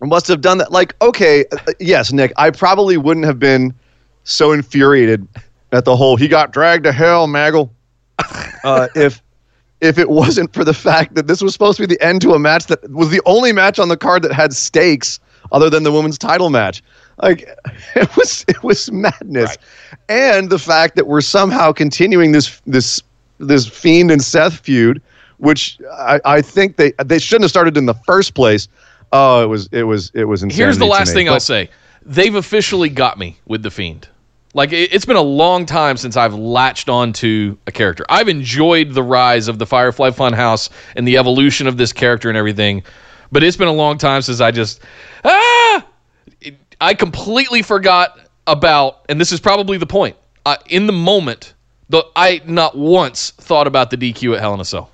[0.00, 0.72] must have done that.
[0.72, 3.74] Like, okay, uh, yes, Nick, I probably wouldn't have been
[4.24, 5.26] so infuriated
[5.72, 7.70] at the whole "he got dragged to hell" Maggle
[8.64, 9.22] uh, if
[9.80, 12.32] if it wasn't for the fact that this was supposed to be the end to
[12.32, 15.20] a match that was the only match on the card that had stakes
[15.52, 16.82] other than the women's title match.
[17.22, 17.48] Like
[17.94, 19.50] it was it was madness.
[19.50, 19.58] Right.
[20.08, 23.02] And the fact that we're somehow continuing this this
[23.38, 25.02] this Fiend and Seth feud,
[25.38, 28.68] which I, I think they they shouldn't have started in the first place.
[29.12, 30.62] Oh, it was it was it was insanity.
[30.64, 31.70] Here's the last thing I'll say.
[32.06, 34.08] They've officially got me with the Fiend.
[34.52, 38.04] Like it, it's been a long time since I've latched onto a character.
[38.08, 42.38] I've enjoyed the rise of the Firefly Funhouse and the evolution of this character and
[42.38, 42.82] everything,
[43.32, 44.80] but it's been a long time since I just
[45.24, 45.86] ah.
[46.40, 50.16] It- I completely forgot about, and this is probably the point.
[50.44, 51.54] Uh, in the moment,
[51.88, 54.90] the I not once thought about the DQ at Hell in a Cell.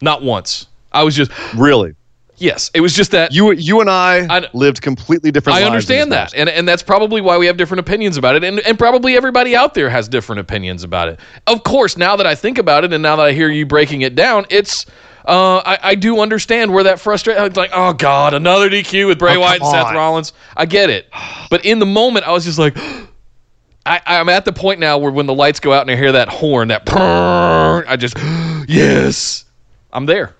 [0.00, 0.66] Not once.
[0.92, 1.94] I was just Really,
[2.38, 2.70] yes.
[2.74, 5.58] It was just that you you and I, I- lived completely different.
[5.58, 8.58] I understand that, and and that's probably why we have different opinions about it, and
[8.60, 11.20] and probably everybody out there has different opinions about it.
[11.46, 14.02] Of course, now that I think about it, and now that I hear you breaking
[14.02, 14.86] it down, it's.
[15.26, 17.52] Uh, I, I do understand where that frustration.
[17.52, 19.94] Like, oh god, another DQ with Bray Oh, Wyatt and Seth on.
[19.94, 20.32] Rollins.
[20.56, 21.08] I get it,
[21.50, 22.74] but in the moment, I was just like,
[23.86, 26.12] I, I'm at the point now where when the lights go out and I hear
[26.12, 28.16] that horn, that I just,
[28.68, 29.44] yes,
[29.92, 30.34] I'm there.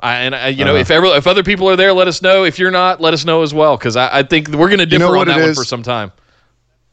[0.00, 0.80] I, and I, you know, Uh-huh.
[0.80, 2.44] if ever if other people are there, let us know.
[2.44, 4.86] If you're not, let us know as well, because I, I think we're going to
[4.86, 6.10] differ know on that one for some time.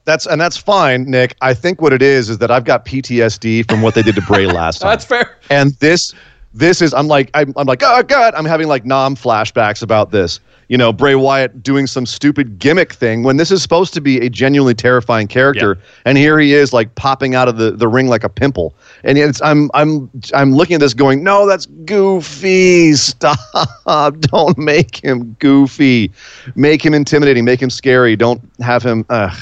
[0.05, 1.35] That's and that's fine, Nick.
[1.41, 4.21] I think what it is is that I've got PTSD from what they did to
[4.21, 4.91] Bray last time.
[4.91, 5.37] That's fair.
[5.49, 6.13] And this
[6.53, 10.11] this is I'm like I'm, I'm like oh god I'm having like nom flashbacks about
[10.11, 10.39] this.
[10.69, 14.19] You know Bray Wyatt doing some stupid gimmick thing when this is supposed to be
[14.19, 18.07] a genuinely terrifying character, and here he is like popping out of the, the ring
[18.07, 18.75] like a pimple.
[19.03, 23.39] And it's I'm I'm I'm looking at this going no that's goofy stop
[24.19, 26.11] don't make him goofy,
[26.55, 28.15] make him intimidating, make him scary.
[28.15, 29.05] Don't have him.
[29.09, 29.35] Ugh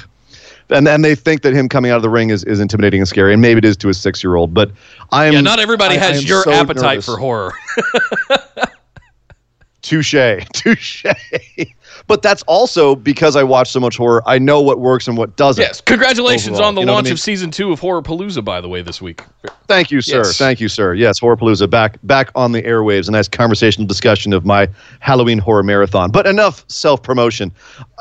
[0.69, 3.07] and then they think that him coming out of the ring is, is intimidating and
[3.07, 4.53] scary, and maybe it is to a six year old.
[4.53, 4.69] But
[5.13, 7.05] I'm Yeah, not everybody I- I has am your so appetite nervous.
[7.05, 7.53] for horror.
[9.83, 10.13] Touche,
[10.53, 11.05] touche.
[12.07, 14.21] but that's also because I watch so much horror.
[14.25, 15.61] I know what works and what doesn't.
[15.61, 17.13] yes, congratulations Overall, on the you know what I launch mean?
[17.13, 19.21] of season two of Horror Palooza, by the way, this week.
[19.67, 20.17] Thank you, sir.
[20.17, 20.37] Yes.
[20.37, 20.93] Thank you, sir.
[20.93, 23.07] Yes, Horrorpalooza back back on the airwaves.
[23.07, 24.67] A nice conversational discussion of my
[24.99, 26.09] Halloween horror marathon.
[26.11, 27.51] But enough self promotion.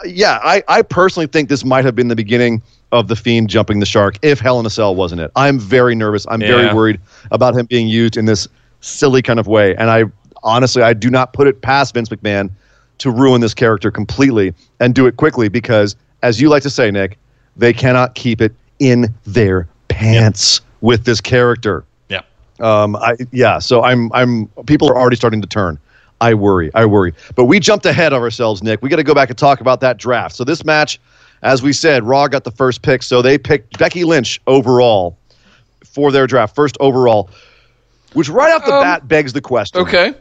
[0.04, 2.62] yeah, I, I personally think this might have been the beginning
[2.92, 5.30] of the Fiend jumping the shark if Hell in a Cell wasn't it.
[5.36, 6.26] I'm very nervous.
[6.30, 6.48] I'm Yeah.
[6.48, 8.48] very worried about him being used in this
[8.80, 9.74] silly kind of way.
[9.76, 10.04] And I
[10.46, 12.50] honestly, I do not put it past Vince McMahon
[12.98, 16.90] to ruin this character completely and do it quickly because, as you like to say,
[16.90, 17.18] Nick,
[17.56, 21.85] they cannot keep it in their pants with this character.
[22.09, 22.22] Yeah.
[22.61, 23.59] Um, I yeah.
[23.59, 25.78] So I'm I'm people are already starting to turn.
[26.20, 26.70] I worry.
[26.74, 27.12] I worry.
[27.35, 28.80] But we jumped ahead of ourselves, Nick.
[28.80, 30.35] We got to go back and talk about that draft.
[30.35, 30.98] So this match,
[31.42, 33.02] as we said, Raw got the first pick.
[33.02, 35.18] So they picked Becky Lynch overall
[35.85, 37.28] for their draft, first overall,
[38.14, 40.14] which right off the Um, bat begs the question: Okay.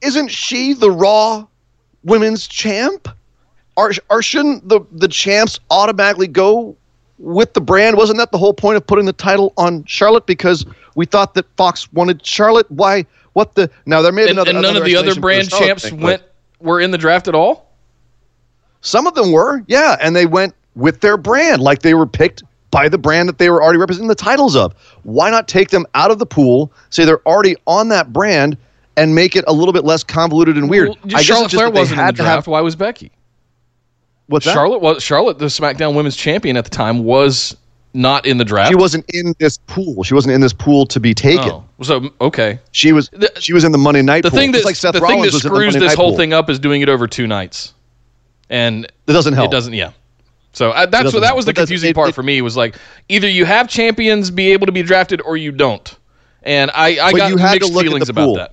[0.00, 1.46] Isn't she the Raw
[2.02, 3.08] Women's Champ?
[3.76, 6.76] Or, or shouldn't the the champs automatically go
[7.18, 7.96] with the brand?
[7.96, 10.26] Wasn't that the whole point of putting the title on Charlotte?
[10.26, 12.70] Because we thought that Fox wanted Charlotte.
[12.70, 13.04] Why?
[13.32, 13.68] What the?
[13.86, 16.00] Now there may have And, been and none of the other brand Charlotte champs thing,
[16.00, 16.22] went
[16.60, 17.72] were in the draft at all.
[18.80, 22.44] Some of them were, yeah, and they went with their brand, like they were picked
[22.70, 24.74] by the brand that they were already representing the titles of.
[25.04, 28.56] Why not take them out of the pool, say they're already on that brand,
[28.96, 30.88] and make it a little bit less convoluted and weird?
[30.88, 32.28] Well, I guess it's Charlotte Flair wasn't in the draft.
[32.34, 33.10] have- Why was Becky?
[34.26, 34.52] What's that?
[34.54, 37.56] Charlotte was Charlotte, the SmackDown Women's Champion at the time, was
[37.92, 38.70] not in the draft.
[38.70, 40.02] She wasn't in this pool.
[40.02, 41.50] She wasn't in this pool to be taken.
[41.50, 42.58] Oh, so okay.
[42.72, 43.08] She was.
[43.10, 44.38] The- she was in the Monday night The pool.
[44.38, 46.10] thing that like Seth the Rollins thing that was in the screws this night whole
[46.10, 46.16] pool.
[46.16, 47.74] thing up is doing it over two nights,
[48.48, 49.50] and it doesn't help.
[49.50, 49.74] it doesn't.
[49.74, 49.90] Yeah.
[50.52, 52.56] So I, uh, that's what that was the confusing it- part it- for me was
[52.56, 52.76] like
[53.10, 55.94] either you have champions be able to be drafted or you don't,
[56.44, 58.52] and I I got you had to mixed feelings about that.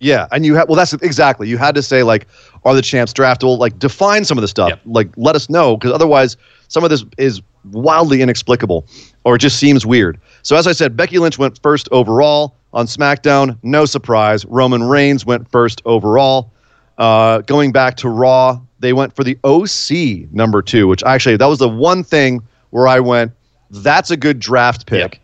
[0.00, 1.48] Yeah, and you had well, that's exactly.
[1.48, 2.26] You had to say like,
[2.64, 3.58] are the champs draftable?
[3.58, 4.70] Like, define some of the stuff.
[4.70, 4.80] Yep.
[4.86, 6.36] Like, let us know because otherwise,
[6.68, 8.86] some of this is wildly inexplicable,
[9.24, 10.20] or it just seems weird.
[10.42, 13.56] So, as I said, Becky Lynch went first overall on SmackDown.
[13.62, 14.44] No surprise.
[14.46, 16.50] Roman Reigns went first overall.
[16.98, 21.46] Uh, going back to Raw, they went for the OC number two, which actually that
[21.46, 23.32] was the one thing where I went,
[23.70, 25.22] that's a good draft pick Yep.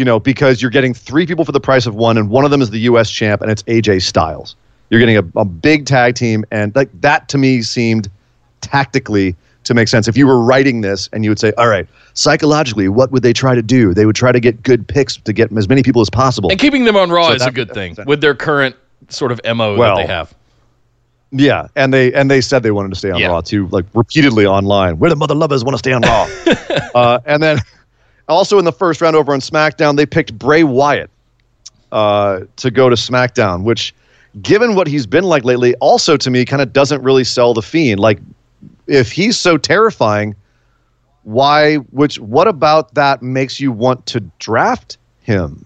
[0.00, 2.50] You know, because you're getting three people for the price of one, and one of
[2.50, 3.10] them is the U.S.
[3.10, 4.56] champ, and it's AJ Styles.
[4.88, 8.08] You're getting a, a big tag team, and like that to me seemed
[8.62, 10.08] tactically to make sense.
[10.08, 13.34] If you were writing this and you would say, all right, psychologically, what would they
[13.34, 13.92] try to do?
[13.92, 16.50] They would try to get good picks to get as many people as possible.
[16.50, 18.76] And keeping them on Raw So is a good thing with their current
[19.10, 20.34] sort of mo Well, that they have.
[21.30, 23.26] Yeah, and they and they said they wanted to stay on Yeah.
[23.28, 24.98] Raw too, like repeatedly online.
[24.98, 26.26] Where the mother lovers want to stay on Raw.
[26.94, 27.58] uh, and then
[28.30, 31.10] also in the first round over on SmackDown, they picked Bray Wyatt
[31.92, 33.94] uh, to go to SmackDown, which,
[34.42, 37.62] given what he's been like lately, also to me kind of doesn't really sell the
[37.62, 38.00] Fiend.
[38.00, 38.18] Like,
[38.86, 40.34] if he's so terrifying,
[41.24, 41.76] why?
[41.76, 42.18] Which?
[42.18, 45.64] What about that makes you want to draft him?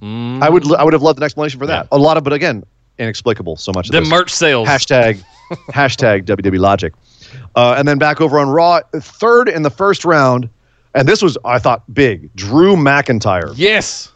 [0.00, 1.88] I would I would have loved an explanation for that.
[1.90, 2.64] A lot of, but again,
[2.98, 3.56] inexplicable.
[3.56, 3.88] So much.
[3.88, 4.68] of The merch sales.
[4.68, 5.22] Hashtag
[5.70, 6.92] hashtag WWE Logic.
[7.56, 10.48] Uh, and then back over on Raw, third in the first round,
[10.98, 12.34] and this was I thought big.
[12.34, 13.52] Drew McIntyre.
[13.56, 14.12] Yes.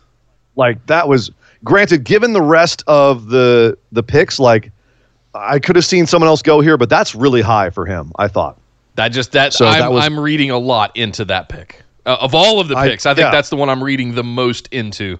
[0.57, 1.31] Like that was
[1.65, 2.05] granted.
[2.05, 4.71] Given the rest of the the picks, like
[5.35, 8.13] I could have seen someone else go here, but that's really high for him.
[8.17, 8.59] I thought.
[8.97, 11.83] That just that, So I'm, that was- I'm reading a lot into that pick.
[12.05, 13.31] Uh, of all of the picks, I, think yeah.
[13.31, 15.19] that's the one I'm reading the most into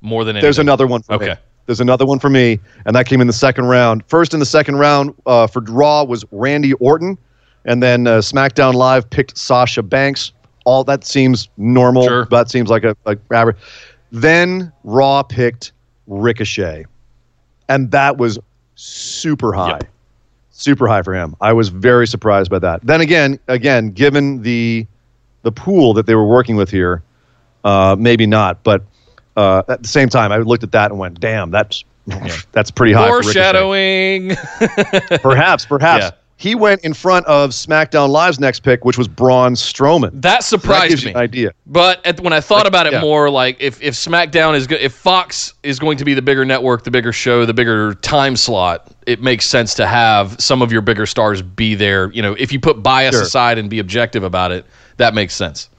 [0.00, 0.46] more than anything.
[0.46, 1.26] There's another one for me.
[1.26, 1.40] Okay.
[1.66, 4.02] There's another one for me, and that came in the second round.
[4.06, 7.18] First in the second round uh, for Raw was Randy Orton,
[7.66, 10.32] and then uh, SmackDown Live picked Sasha Banks.
[10.64, 12.06] All that seems normal.
[12.06, 12.24] Sure.
[12.26, 13.56] That seems like a, a average.
[14.12, 15.72] Then Raw picked
[16.06, 16.84] Ricochet,
[17.68, 18.38] and that was
[18.74, 19.84] super high, Yep.
[20.50, 21.34] super high for him.
[21.40, 22.80] I was very surprised by that.
[22.86, 24.86] Then again, again, given the
[25.42, 27.02] the pool that they were working with here,
[27.64, 28.62] uh, maybe not.
[28.62, 28.84] But
[29.36, 31.84] uh, at the same time, I looked at that and went, "Damn, that's
[32.52, 34.36] that's pretty high." for Foreshadowing.
[35.22, 36.10] Perhaps, perhaps Yeah.
[36.42, 40.10] He went in front of SmackDown Live's next pick, which was Braun Strowman.
[40.10, 41.12] that that surprised gives me.
[41.12, 41.52] you an idea.
[41.66, 43.00] But at, when I thought about it yeah.
[43.00, 46.44] more, like if, if SmackDown is go- if Fox is going to be the bigger
[46.44, 50.72] network, the bigger show, the bigger time slot, it makes sense to have some of
[50.72, 52.10] your bigger stars be there.
[52.10, 53.22] You know, if you put bias Sure.
[53.22, 55.70] aside and be objective about it, that makes sense.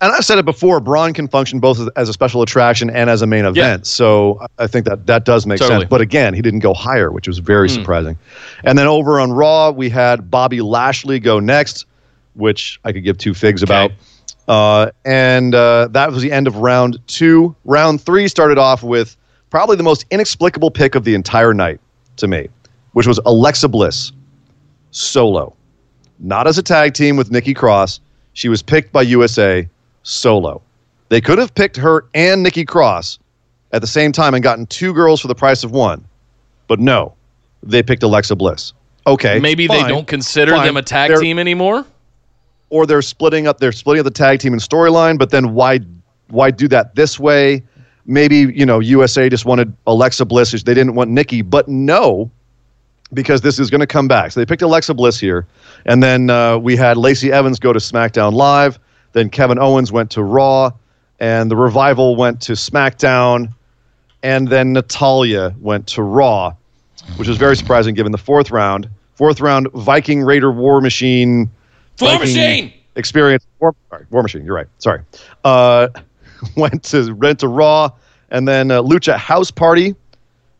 [0.00, 0.78] And I've said it before.
[0.78, 3.86] Braun can function both as- as a special attraction and as a main event.
[3.86, 5.80] So I- think that that does make Totally.
[5.80, 5.90] Sense.
[5.90, 8.16] But again, he didn't go higher, which was very surprising.
[8.64, 11.84] And then over on Raw, we had Bobby Lashley go next,
[12.34, 13.90] which I could give two figs about.
[14.46, 17.54] Uh, and uh, that was the end of round two.
[17.64, 19.16] Round three started off with
[19.50, 21.80] probably the most inexplicable pick of the entire night
[22.18, 22.48] to me,
[22.92, 24.12] which was Alexa Bliss
[24.90, 25.54] solo,
[26.20, 28.00] not as a tag team with Nikki Cross.
[28.32, 29.68] She was picked by USA
[30.02, 30.62] solo.
[31.08, 33.18] They could have picked her and Nikki Cross
[33.72, 36.04] at the same time and gotten two girls for the price of one,
[36.68, 37.14] but no,
[37.62, 38.72] they picked Alexa Bliss.
[39.06, 40.66] Okay, Maybe they don't consider fine.
[40.66, 41.86] them a tag They're- team anymore.
[42.70, 45.80] or they're splitting up they're splitting up the tag team and storyline but then why
[46.28, 47.62] why do that this way
[48.04, 52.30] maybe you know usa just wanted alexa bliss they didn't want nikki but no
[53.14, 55.46] because this is going to come back so they picked alexa bliss here
[55.86, 58.78] and then uh, we had lacey evans go to smackdown live
[59.18, 60.70] then kevin owens went to raw
[61.20, 63.52] and the revival went to smackdown
[64.22, 66.52] and then natalya went to raw
[67.16, 71.50] which was very surprising given the fourth round fourth round viking raider war machine
[72.00, 72.72] War Viking Machine!
[72.96, 73.46] experience.
[73.60, 74.44] War, sorry, War Machine.
[74.44, 74.66] You're right.
[74.78, 75.00] Sorry.
[75.44, 75.88] Uh,
[76.56, 77.90] went to went to Raw,
[78.30, 79.94] and then uh, Lucha House Party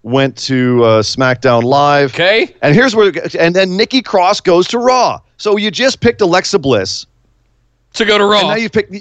[0.03, 2.14] went to uh, SmackDown Live.
[2.14, 2.55] Okay.
[2.62, 5.21] And here's where, and then Nikki Cross goes to Raw.
[5.37, 7.07] So you just picked Alexa Bliss,
[7.94, 8.40] To go to Raw.
[8.40, 8.94] and now you picked.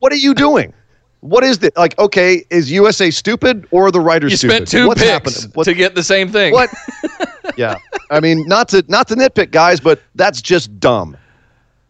[0.00, 0.72] What are you doing?
[1.20, 1.70] What is this?
[1.76, 4.54] Like, okay, is USA stupid or are the writers you stupid?
[4.54, 5.50] spent two What's picks happening?
[5.54, 6.52] What- to get the same thing.
[6.52, 6.70] what?
[7.56, 7.76] yeah,
[8.10, 11.16] I mean, not to not to nitpick, guys, but that's just dumb.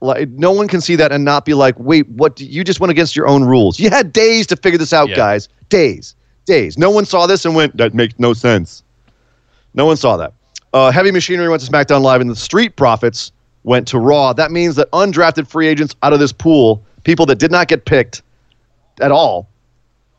[0.00, 2.38] Like, no one can see that and not be like, "Wait, what?
[2.40, 3.78] You just went against your own rules.
[3.80, 5.16] You had days to figure this out, Yeah.
[5.16, 5.48] guys.
[5.70, 6.78] Days, days.
[6.78, 8.82] No one saw this and went, that makes no sense.
[9.74, 10.32] No one saw that.
[10.72, 13.32] Uh, Heavy Machinery went to SmackDown Live, and the Street Profits
[13.66, 14.32] went to Raw.
[14.32, 17.84] That means that undrafted free agents out of this pool, people that did not get
[17.84, 18.22] picked
[19.02, 19.48] at all,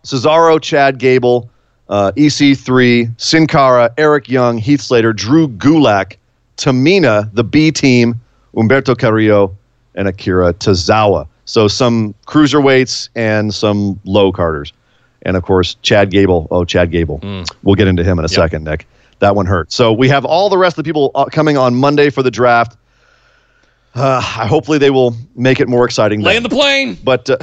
[0.03, 1.49] Cesaro, Chad Gable,
[1.89, 6.17] uh, EC3, Sin Cara, Eric Young, Heath Slater, Drew Gulak,
[6.57, 8.19] Tamina, the B team,
[8.53, 9.55] Humberto Carrillo,
[9.95, 11.27] and Akira Tozawa.
[11.45, 14.73] So some cruiserweights and some low carders.
[15.21, 16.47] And of course, Chad Gable.
[16.51, 17.19] Oh, Chad Gable.
[17.63, 18.85] We'll get into him in a second, Nick.
[19.19, 19.71] That one hurt.
[19.71, 22.29] So we have all the rest of the people uh, coming on Monday for the
[22.29, 22.77] draft.
[23.97, 26.21] Uh, hopefully, they will make it more exciting.
[26.21, 26.43] then.
[26.43, 26.97] The plane.
[27.03, 27.37] But uh,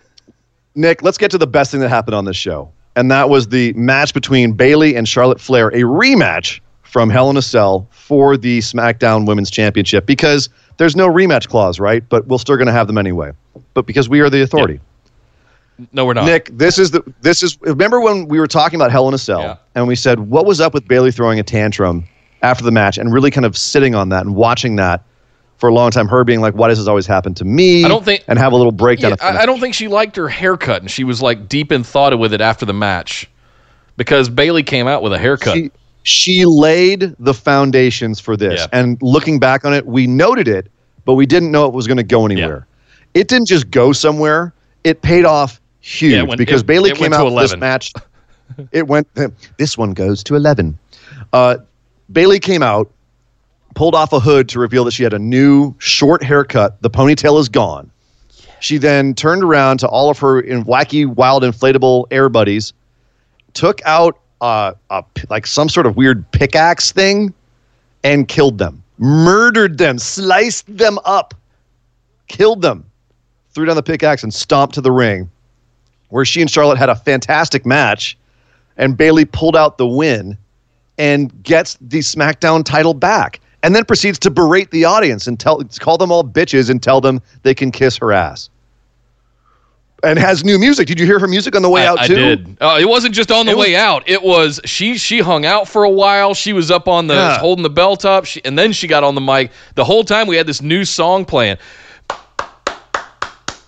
[0.74, 3.48] Nick, let's get to the best thing that happened on this show, and that was
[3.48, 8.36] the match between Bayley and Charlotte Flair, a rematch from Hell in a Cell for
[8.36, 10.06] the SmackDown Women's Championship.
[10.06, 12.08] Because there's no rematch clause, right?
[12.08, 13.32] But we're still going to have them anyway.
[13.74, 14.80] But because we are the authority.
[15.92, 16.26] No, we're not.
[16.26, 19.18] Nick, this is the this is remember when we were talking about Hell in a
[19.18, 19.56] Cell Yeah.
[19.74, 22.04] and we said what was up with Bayley throwing a tantrum
[22.42, 25.02] after the match and really kind of sitting on that and watching that
[25.60, 26.08] for a long time.
[26.08, 28.52] Her being like, "Why does this always happen to me?" I don't think- and have
[28.52, 29.10] a little breakdown.
[29.20, 31.70] Yeah, of I, I don't think she liked her haircut, and she was like deep
[31.70, 33.28] in thought with it after the match,
[33.96, 35.54] because Bayley came out with a haircut.
[35.54, 35.70] she,
[36.02, 38.60] she laid the foundations for this.
[38.60, 38.66] Yeah.
[38.72, 40.70] And looking back on it, we noted it,
[41.04, 42.66] but we didn't know it was going to go anywhere.
[43.14, 44.52] It didn't just go somewhere;
[44.82, 47.92] it paid off huge Yeah, went- because it- Bayley it came out with this match.
[48.72, 49.06] it went.
[49.58, 50.78] This one goes to eleven.
[51.32, 51.58] Uh,
[52.10, 52.90] Bayley came out,
[53.80, 56.82] pulled off a hood to reveal that she had a new short haircut.
[56.82, 57.90] The ponytail is gone.
[58.60, 62.74] She then turned around to all of her in wacky, wild, inflatable air buddies
[63.54, 67.32] took out uh, a like some sort of weird pickaxe thing
[68.04, 71.32] and killed them, murdered them, sliced them up,
[72.28, 72.84] killed them,
[73.54, 75.30] threw down the pickaxe and stomped to the ring,
[76.10, 78.14] where she and Charlotte had a fantastic match,
[78.76, 80.36] and Bayley pulled out the win
[80.98, 85.62] and gets the SmackDown title back, and then proceeds to berate the audience and tell
[85.80, 88.48] call them all bitches and tell them they can kiss her ass.
[90.02, 90.86] And has new music.
[90.88, 92.14] Did you hear her music on the way I, out I too?
[92.14, 92.56] did.
[92.62, 94.02] Oh, it wasn't just on the It was- way out.
[94.08, 96.32] It was she she hung out for a while.
[96.32, 97.38] She was up on the Yeah.
[97.38, 99.50] holding the belt up, she, and then she got on the mic.
[99.74, 101.58] The whole time we had this new song playing.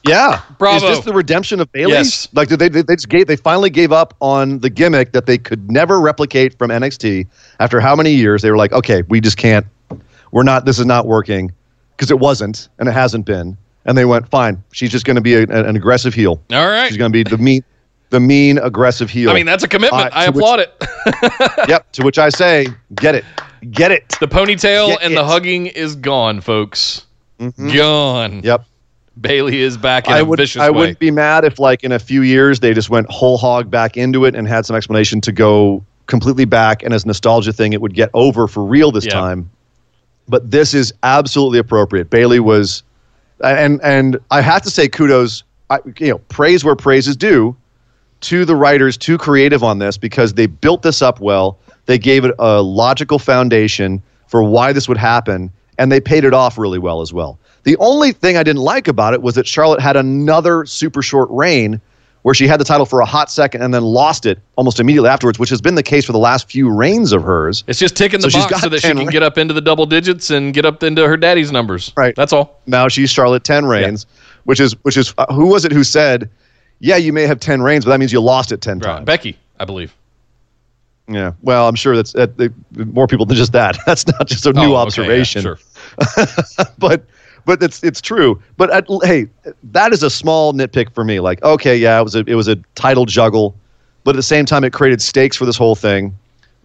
[0.05, 0.89] Yeah, Bravo.
[0.89, 1.93] Is this the redemption of Bayley?
[1.93, 2.27] Yes.
[2.33, 5.27] Like did they, they they just gave they finally gave up on the gimmick that
[5.27, 7.27] they could never replicate from NXT
[7.61, 8.43] after how many years?
[8.43, 9.65] They were like, okay, we just can't.
[10.33, 10.65] We're not.
[10.65, 11.53] This is not working
[11.97, 13.57] because it wasn't and it hasn't been.
[13.85, 14.63] And they went, fine.
[14.73, 16.41] She's just going to be a, an aggressive heel.
[16.53, 16.89] All right.
[16.89, 17.63] She's going to be the mean,
[18.11, 19.31] the mean aggressive heel.
[19.31, 20.05] I mean, that's a commitment.
[20.05, 21.69] Uh, I to which- applaud it.
[21.69, 21.91] yep.
[21.93, 23.25] To which I say, get it,
[23.71, 24.09] get it.
[24.21, 27.07] the ponytail Get and the hugging is gone, folks.
[27.39, 28.43] Gone.
[28.45, 28.65] Yep.
[29.21, 30.41] Bayley is back in I a would.
[30.57, 30.79] I way.
[30.79, 33.97] wouldn't be mad if, like, in a few years, they just went whole hog back
[33.97, 36.83] into it and had some explanation to go completely back.
[36.83, 39.13] And as a nostalgia thing, it would get over for real this Yeah.
[39.13, 39.51] time.
[40.29, 42.11] But this is absolutely appropriate.
[42.11, 42.83] Bayley was,
[43.43, 45.45] and and I have to say kudos.
[45.71, 47.57] I, you know, praise where praise is due
[48.21, 51.59] to the writers, too creative on this because they built this up well.
[51.87, 56.33] They gave it a logical foundation for why this would happen, and they paid it
[56.33, 57.39] off really well as well.
[57.65, 61.29] The only thing I didn't like about it was that Charlotte had another super short
[61.31, 61.81] reign
[62.23, 65.09] where she had the title for a hot second and then lost it almost immediately
[65.09, 67.65] afterwards, which has been the case for the last few reigns of hers.
[67.67, 69.61] It's just ticking the So box so that she can ra- get up into the
[69.61, 71.93] double digits and get up into her daddy's numbers.
[71.97, 72.15] Right.
[72.15, 72.61] That's all.
[72.67, 74.07] Now she's Charlotte 10 reigns,
[74.45, 76.31] which is which is uh, who was it who said,
[76.79, 78.85] "Yeah, you may have 10 reigns, but that means you lost it 10 Right.
[78.97, 79.95] times." Becky, I believe.
[81.09, 81.33] Yeah.
[81.43, 82.29] Well, I'm sure that's uh,
[82.71, 83.77] more people than just that.
[83.87, 85.43] That's not just a Oh, new okay, yeah, observation.
[85.43, 85.59] sure.
[86.79, 87.05] but
[87.45, 88.41] but it's it's true.
[88.57, 89.27] But at, hey,
[89.65, 91.21] that is a small nitpick for me.
[91.21, 93.55] Like, okay, yeah, it was a it was a title juggle,
[94.05, 96.17] but at the same time, it created stakes for this whole thing,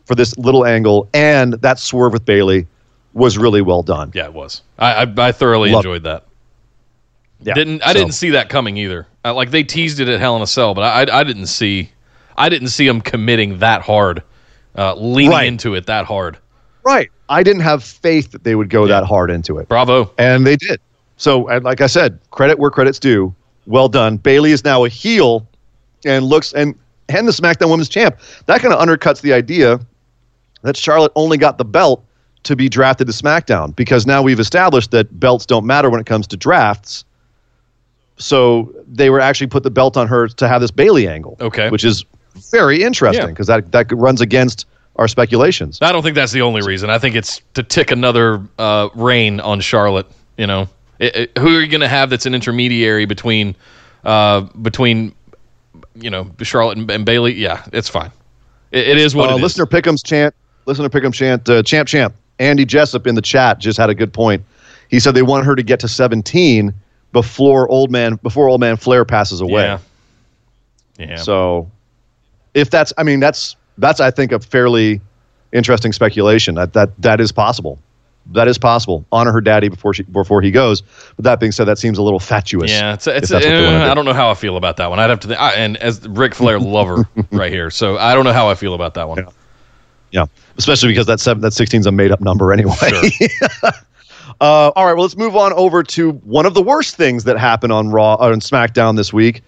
[0.05, 2.67] for this little angle, and that swerve with Bayley
[3.13, 4.11] was really well done.
[4.13, 4.61] Yeah, it was.
[4.80, 6.23] I I, I thoroughly enjoyed that.
[7.41, 9.07] Yeah, Didn't I so- didn't see that coming either.
[9.23, 11.47] Uh, like they teased it at Hell in a Cell, but I I, I didn't
[11.47, 11.91] see
[12.38, 14.23] I didn't see them committing that hard,
[14.75, 15.47] uh, leaning Right.
[15.47, 16.38] into it that hard.
[16.88, 17.09] Right.
[17.29, 19.67] I didn't have faith that they would go that hard into it.
[19.67, 20.09] Bravo.
[20.17, 20.79] And they did.
[21.17, 23.35] So, and like I said, credit where credit's due.
[23.65, 24.15] Well done.
[24.15, 25.45] Bayley is now a heel
[26.05, 26.73] and looks and
[27.09, 28.17] and the SmackDown Women's Champ.
[28.45, 29.79] That kind of undercuts the idea
[30.61, 32.03] that Charlotte only got the belt
[32.43, 36.05] to be drafted to SmackDown because now we've established that belts don't matter when it
[36.05, 37.03] comes to drafts.
[38.17, 41.35] So they were actually put the belt on her to have this Bayley angle.
[41.41, 41.69] Okay.
[41.69, 42.05] Which is
[42.51, 43.31] very interesting Yeah.
[43.31, 44.65] because that that runs against
[44.98, 45.80] our speculations.
[45.82, 46.89] I don't think that's the only reason.
[46.89, 50.08] I think it's to tick another uh, reign on Charlotte.
[50.38, 50.70] You know,
[51.00, 53.56] It- it- who are you going to have that's an intermediary between
[54.04, 55.14] uh, between
[55.95, 57.34] you know Charlotte and, and Bayley?
[57.34, 58.12] Yeah, it's fine.
[58.72, 59.41] It, it is what uh, it is.
[59.43, 60.34] listener Pickham's chant,
[60.66, 62.14] listener Pickham's chant, uh, champ, champ.
[62.39, 64.43] Andy Jessup in the chat just had a good point.
[64.89, 66.74] He said they want her to get to 17
[67.14, 69.64] before old man before old man Flair passes away.
[69.64, 69.80] Yeah.
[71.00, 71.16] Yeah.
[71.18, 71.70] So,
[72.54, 75.01] if that's, I mean, that's that's I think a fairly
[75.51, 76.55] interesting speculation.
[76.55, 77.80] That that that is possible.
[78.34, 79.05] That is possible.
[79.11, 80.82] Honor her daddy before she before he goes.
[81.15, 82.69] But that being said, that seems a little fatuous.
[82.69, 83.91] Yeah, it's, it's that's what they wanna uh, do.
[83.91, 84.99] I don't know how I feel about that one.
[84.99, 88.25] I'd have to, Think, I, and as Ric Flair lover right here, so I don't
[88.25, 89.19] know how I feel about that one.
[89.19, 89.30] Yeah.
[90.09, 90.25] Yeah,
[90.57, 92.75] especially because that seven, that 16 is a made up number anyway.
[92.75, 93.71] Sure.
[94.39, 97.39] Uh, all right, well, let's move on over to one of the worst things that
[97.39, 99.41] happened on Raw on SmackDown this week: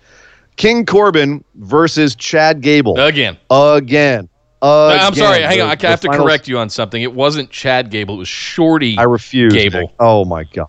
[0.59, 4.27] King Corbin versus Chad Gable Again, again.
[4.61, 5.41] I'm sorry.
[5.41, 7.01] Hang on, I have to correct you on something.
[7.01, 8.15] It wasn't Chad Gable.
[8.15, 8.97] It was Shorty.
[8.97, 9.53] I refuse.
[9.53, 9.93] Gable.
[9.99, 10.67] Oh my god.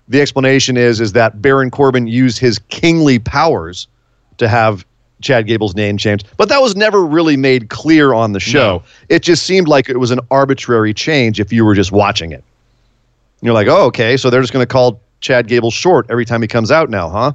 [0.09, 3.89] the explanation is is that Baron Corbin used his kingly powers
[4.39, 4.85] to have
[5.23, 8.79] Chad Gable's name changed, but that was never really made clear on the show.
[8.79, 8.83] No.
[9.09, 12.45] It just seemed like it was an arbitrary change if you were just watching it.
[13.41, 16.43] You're like, oh, okay, so they're just going to call Chad Gable short every time
[16.43, 17.33] he comes out now, huh?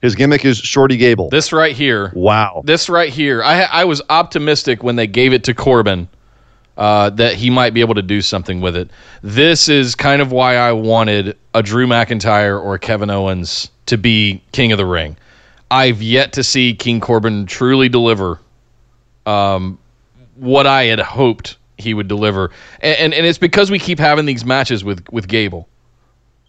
[0.00, 1.28] His gimmick is Shorty Gable.
[1.30, 2.12] This right here.
[2.14, 2.62] wow.
[2.64, 3.42] This right here.
[3.42, 6.08] I I was optimistic when they gave it to Corbin
[6.76, 8.90] uh, that he might be able to do something with it.
[9.22, 13.98] This is kind of why I wanted a Drew McIntyre or a Kevin Owens to
[13.98, 15.16] be King of the Ring.
[15.70, 18.38] I've yet to see King Corbin truly deliver
[19.26, 19.78] um,
[20.36, 24.24] what I had hoped he would deliver, and, and, and it's because we keep having
[24.24, 25.68] these matches with with Gable,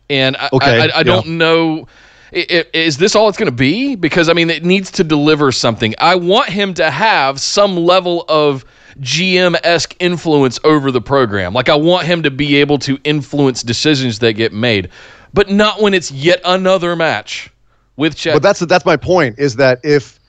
[0.10, 1.88] and I, Okay, I, I, I don't know.
[2.32, 3.95] Is this all it's going to be?
[3.95, 5.95] Because I mean, it needs to deliver something.
[5.99, 8.65] I want him to have some level of
[8.99, 11.53] GM esque influence over the program.
[11.53, 14.89] Like I want him to be able to influence decisions that get made,
[15.34, 17.51] but not when it's yet another match
[17.95, 18.34] with Chad.
[18.34, 19.39] But that's that's my point.
[19.39, 20.19] Is that if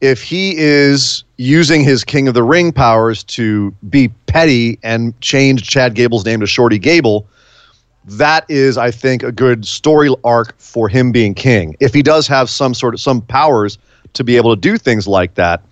[0.00, 5.68] if he is using his King of the Ring powers to be petty and change
[5.68, 7.26] Chad Gable's name to Shorty Gable,
[8.06, 11.76] that is, I think, a good story arc for him being king.
[11.80, 13.78] If he does have some sort of some powers
[14.14, 15.62] to be able to do things like that,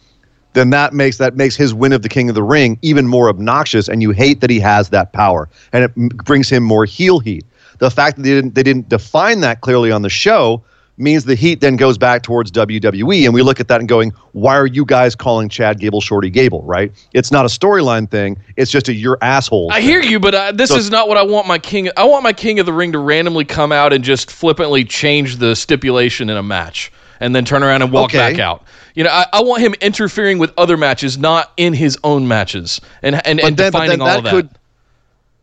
[0.55, 3.29] then that makes that makes his win of the King of the Ring even more
[3.29, 7.19] obnoxious, and you hate that he has that power, and it brings him more heel
[7.19, 7.45] heat.
[7.79, 10.63] The fact that they didn't they didn't define that clearly on the show
[10.97, 14.13] means the heat then goes back towards WWE, and we look at that and going,
[14.33, 16.63] why are you guys calling Chad Gable Shorty Gable?
[16.63, 16.93] Right?
[17.13, 18.37] It's not a storyline thing.
[18.57, 19.73] It's just a you're asshole.
[19.73, 21.89] I hear you, but uh, this So- is not what I want my king.
[21.97, 25.37] I want my king of the ring to randomly come out and just flippantly change
[25.39, 28.19] the stipulation in a match, and then turn around and walk Okay.
[28.19, 28.63] back out.
[28.95, 32.81] You know, I, I want him interfering with other matches, not in his own matches,
[33.03, 34.31] and and, and then- defining all that of that.
[34.31, 34.51] could-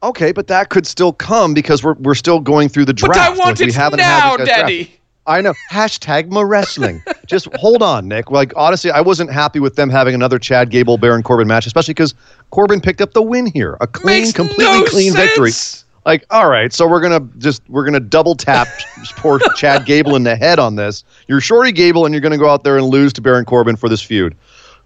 [0.04, 3.20] Okay, but that could still come because we're we're still going through the but draft.
[3.20, 4.92] I want we it haven't had now, guy's draft.
[5.26, 5.38] Daddy.
[5.38, 5.54] I know.
[5.72, 7.02] Hashtag ma wrestling.
[7.26, 8.32] Just hold on, Nick.
[8.32, 11.94] Like honestly, I wasn't happy with them having another Chad Gable Baron Corbin match, especially
[11.94, 12.14] because
[12.50, 15.52] Corbin picked up the win here, a clean, Makes completely no clean victory.
[16.04, 18.68] Like, all right, so we're gonna just we're gonna double tap
[19.18, 21.04] poor Chad Gable in the head on this.
[21.28, 23.88] You're Shorty Gable, and you're gonna go out there and lose to Baron Corbin for
[23.88, 24.36] this feud.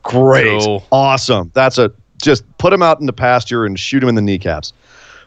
[0.04, 0.86] Great, Cool.
[0.92, 1.52] awesome.
[1.54, 4.74] That's a just put him out in the pasture and shoot him in the kneecaps.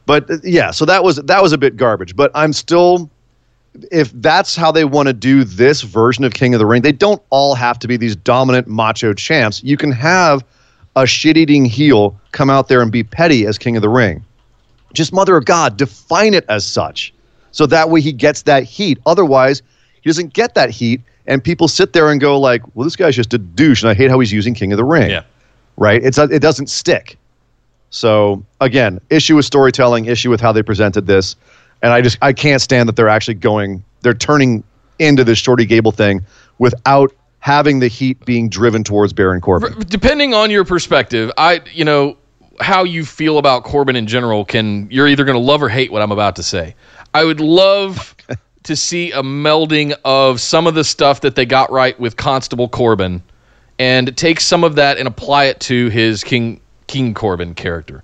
[0.07, 2.15] But uh, yeah, so that was that was a bit garbage.
[2.15, 3.11] But I'm still
[3.91, 6.93] if that's how they want to do this version of King of the Ring, they
[6.93, 9.63] don't all have to be these dominant macho champs.
[9.63, 10.45] You can have
[10.97, 14.25] a shit eating heel come out there and be petty as King of the Ring.
[14.95, 17.13] Just Mother of God, define it as such.
[17.53, 18.99] So that way he gets that heat.
[19.07, 19.63] Otherwise,
[20.01, 23.15] he doesn't get that heat, and people sit there and go like, "Well, this guy's
[23.17, 25.23] just a douche," and I hate how he's using King of the Ring Yeah.
[25.77, 26.03] right?
[26.03, 27.17] It's it doesn't stick.
[27.91, 31.37] So again, issue with storytelling, issue with how they presented this,
[31.83, 34.65] and I just I can't stand that they're actually going they're turning
[34.99, 36.25] into this Shorty Gable thing
[36.59, 39.75] without having the heat being driven towards Baron Corbin.
[39.89, 42.17] depending on your perspective, I you know
[42.61, 45.93] how you feel about Corbin in general can you're either going to love or hate
[45.93, 46.75] what I'm about to say.
[47.15, 48.15] I would love
[48.65, 52.69] to see a melding of some of the stuff that they got right with Constable
[52.69, 53.23] Corbin
[53.79, 58.03] and take some of that and apply it to his King King Corbin character.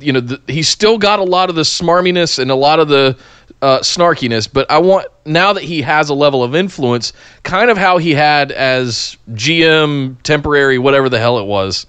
[0.00, 2.88] You know, the, he's still got a lot of the smarminess and a lot of
[2.88, 3.16] the
[3.62, 7.12] uh, snarkiness, but I want now that he has a level of influence,
[7.44, 11.86] kind of how he had as GM, temporary, whatever the hell it was,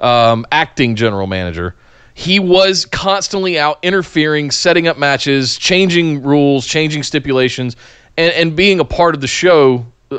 [0.00, 1.74] um, acting general manager.
[2.14, 7.76] He was constantly out interfering, setting up matches, changing rules, changing stipulations,
[8.16, 9.86] and, and being a part of the show.
[10.10, 10.18] uh,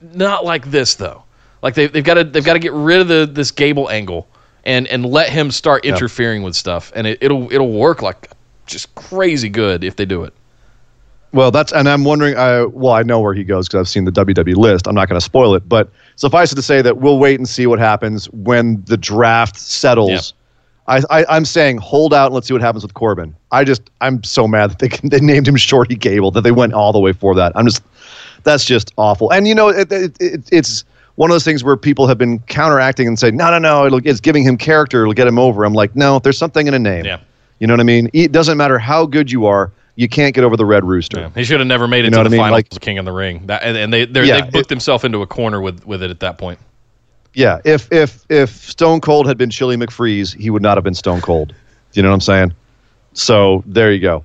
[0.00, 1.24] Not like this though.
[1.62, 4.28] Like they, they've got to they've got to get rid of the this Gable angle
[4.68, 8.30] and and let him start interfering with stuff, and it, it'll it'll work like
[8.66, 10.34] just crazy good if they do it.
[11.32, 12.36] Well, that's and I'm wondering.
[12.36, 14.86] I well, I know where he goes because I've seen the WWE list.
[14.86, 17.48] I'm not going to spoil it, but suffice it to say that we'll wait and
[17.48, 20.34] see what happens when the draft settles.
[20.86, 23.34] I, I, I'm saying hold out and let's see what happens with Corbin.
[23.52, 26.74] I just I'm so mad that they they named him Shorty Gable that they went
[26.74, 27.52] all the way for that.
[27.54, 27.82] I'm just
[28.44, 29.30] that's just awful.
[29.30, 30.84] And you know it, it, it, it's
[31.18, 34.00] one of those things where people have been counteracting and say no no no it'll,
[34.06, 35.64] it's giving him character it'll get him over.
[35.64, 37.04] I'm like no there's something in a name.
[37.04, 37.18] Yeah.
[37.58, 38.08] You know what I mean?
[38.12, 41.18] It doesn't matter how good you are, you can't get over the red rooster.
[41.20, 42.40] Yeah, he should have never made it You know to the I mean?
[42.40, 43.46] finals Like- King of the Ring.
[43.46, 46.20] That, and, and they Yeah, they booked himself into a corner with with it at
[46.20, 46.60] that point.
[47.34, 50.94] Yeah, if if if Stone Cold had been Chilly McFreeze, he would not have been
[50.94, 51.48] Stone Cold.
[51.48, 51.54] Do
[51.94, 52.54] you know what I'm saying?
[53.18, 54.24] So there you go.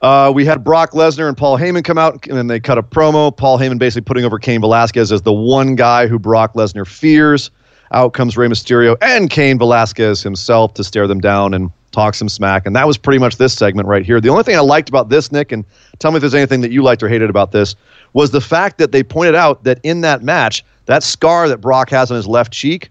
[0.00, 2.82] Uh, we had Brock Lesnar and Paul Heyman come out, and then they cut a
[2.82, 3.34] promo.
[3.34, 7.50] Paul Heyman basically putting over Cain Velasquez as the one guy who Brock Lesnar fears.
[7.92, 12.28] Out comes Rey Mysterio and Cain Velasquez himself to stare them down and talk some
[12.28, 12.64] smack.
[12.64, 14.18] And that was pretty much this segment right here.
[14.18, 15.64] The only thing I liked about this, Nick, and
[15.98, 17.76] tell me if there's anything that you liked or hated about this,
[18.14, 21.90] was the fact that they pointed out that in that match, that scar that Brock
[21.90, 22.90] has on his left cheek,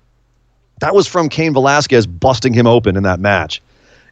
[0.81, 3.59] that was from Cain Velasquez busting him open in that match.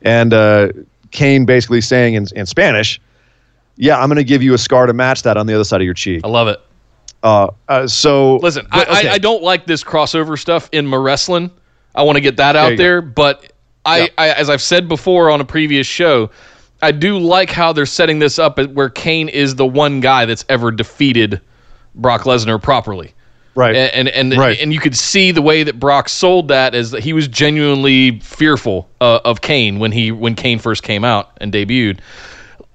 [0.02, 0.70] And uh,
[1.12, 3.00] Cain basically saying in, in Spanish,
[3.76, 5.82] yeah, I'm going to give you a scar to match that on the other side
[5.82, 6.22] of your cheek.
[6.24, 6.60] I love it.
[7.24, 9.10] Uh, uh, so Listen, but, I, okay.
[9.10, 11.52] I, I don't like this crossover stuff in my wrestling.
[11.96, 12.76] I want to get that out go.
[12.78, 13.52] there, but
[13.86, 14.08] I, Yeah.
[14.18, 16.30] I, as I've said before on a previous show,
[16.82, 20.46] I do like how they're setting this up where Cain is the one guy that's
[20.48, 21.42] ever defeated
[21.96, 23.14] Brock Lesnar properly.
[23.60, 23.76] Right.
[23.76, 24.58] And and and, Right.
[24.62, 28.20] and you could see the way that Brock sold that as that he was genuinely
[28.22, 32.00] fearful uh, of Cain when he when Cain first came out and debuted.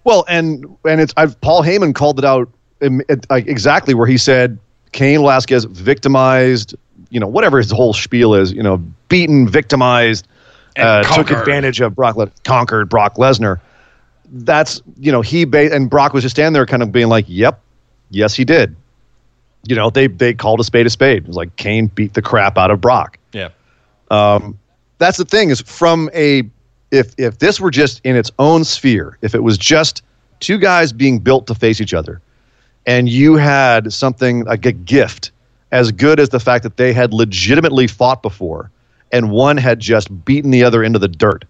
[0.05, 2.51] Well, and and it's I've Paul Heyman called it out
[2.83, 4.59] it, like, exactly where he said
[4.93, 6.75] Cain Velasquez victimized,
[7.09, 8.77] you know, whatever his whole spiel is, you know,
[9.09, 10.29] beaten, victimized,
[10.77, 13.59] uh, took advantage of Brock, Le- conquered Brock Lesnar.
[14.31, 17.25] That's you know he ba- and Brock was just standing there, kind of being like,
[17.27, 17.59] "Yep,
[18.11, 18.77] yes, he did."
[19.67, 21.19] You know, they they called a spade a spade.
[21.25, 23.49] It was like Cain beat the crap out of Brock Yeah.
[24.11, 24.59] Um,
[24.99, 26.43] that's the thing is from a
[26.91, 30.03] if if this were just in its own sphere if it was just
[30.41, 32.21] two guys being built to face each other
[32.87, 35.31] and you had something like a gift
[35.73, 38.71] as good as the fact that they had legitimately fought before
[39.13, 41.45] and one had just beaten the other into the dirt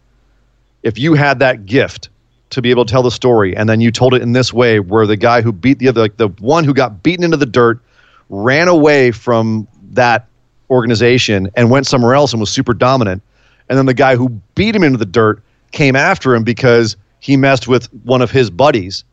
[0.82, 2.08] if you had that gift
[2.50, 4.80] to be able to tell the story and then you told it in this way
[4.80, 7.46] where the guy who beat the other like the one who got beaten into the
[7.46, 7.80] dirt
[8.28, 10.26] ran away from that
[10.70, 13.22] organization and went somewhere else and was super dominant.
[13.68, 17.36] And then the guy who beat him into the dirt came after him because he
[17.36, 19.04] messed with one of his buddies.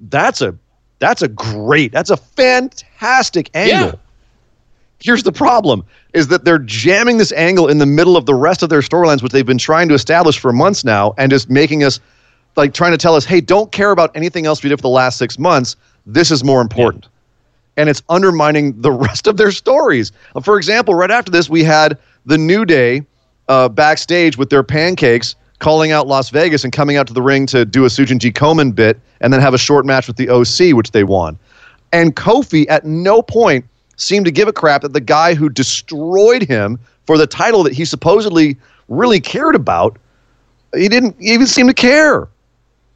[0.00, 0.56] That's a
[0.98, 3.88] that's a great that's a fantastic angle.
[3.88, 3.94] Yeah.
[5.00, 5.84] here's the problem
[6.14, 9.22] is that they're jamming this angle in the middle of the rest of their storylines
[9.22, 12.00] which they've been trying to establish for months now and just making us
[12.56, 14.88] like trying to tell us hey don't care about anything else we did for the
[14.88, 15.76] last six months.
[16.06, 17.06] This is more important
[17.76, 20.12] and it's undermining the rest of their stories.
[20.34, 23.02] Uh, for example right after this we had the new day
[23.48, 27.46] uh, backstage with their pancakes calling out las vegas and coming out to the ring
[27.46, 28.30] to do a Susan G.
[28.32, 31.38] Komen bit and then have a short match with the oc which they won.
[31.92, 33.64] And Kofi at no point
[33.96, 37.72] seemed to give a crap that the guy who destroyed him for the title that
[37.72, 38.56] he supposedly
[38.88, 39.98] really cared about,
[40.74, 42.28] he didn't even seem to care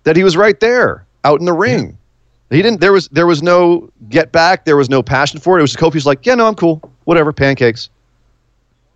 [0.04, 1.97] that he was right there out in the ring.
[2.50, 2.80] He didn't.
[2.80, 4.64] There was there was no get back.
[4.64, 5.60] There was no passion for it.
[5.60, 6.80] It was Kofi's like, yeah, no, I'm cool.
[7.04, 7.90] Whatever, pancakes.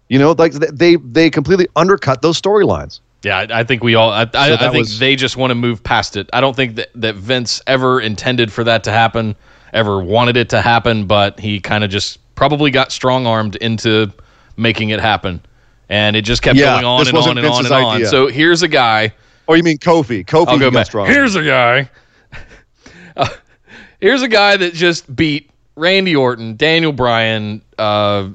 [0.09, 3.01] You know, like they they completely undercut those storylines.
[3.23, 4.11] Yeah, I, I think we all.
[4.11, 6.29] I, I, So I that think was- they just want to move past it.
[6.33, 9.37] I don't think that, that Vince ever intended for that to happen,
[9.73, 14.11] ever wanted it to happen, but he kind of just probably got strong armed into
[14.57, 15.41] making it happen,
[15.89, 18.07] and it just kept Yeah, going on and on wasn't and on Vince's and on.
[18.07, 19.15] So here's a guy.
[19.47, 20.25] Oh, you mean Kofi?
[20.27, 20.87] Kofi I'll go got back.
[20.87, 21.07] strong.
[21.07, 21.89] Here's a guy.
[23.17, 23.29] Uh,
[24.01, 28.29] here's a guy that just beat Randy Orton, Daniel Bryan, uh,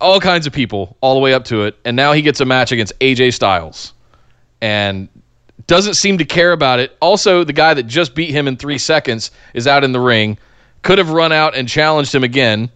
[0.00, 2.44] all kinds of people, all the way up to it, and now he gets a
[2.44, 3.92] match against AJ Styles,
[4.60, 5.08] and
[5.66, 6.96] doesn't seem to care about it.
[7.00, 10.38] Also, the guy that just beat him in three seconds is out in the ring.
[10.82, 12.68] Could have run out and challenged him again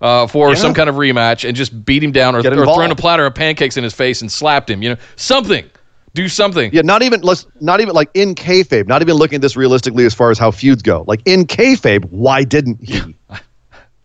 [0.00, 2.42] uh, for some kind of rematch and just beat him down or, or
[2.74, 4.82] thrown a platter of pancakes in his face and slapped him.
[4.82, 5.70] You know, something.
[6.16, 6.70] Do something.
[6.72, 8.88] Yeah, not even let's not even like in kayfabe.
[8.88, 11.04] Not even looking at this realistically as far as how feuds go.
[11.06, 13.14] Like in kayfabe, why didn't he?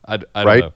[0.06, 0.60] I, I don't Right?
[0.60, 0.74] know.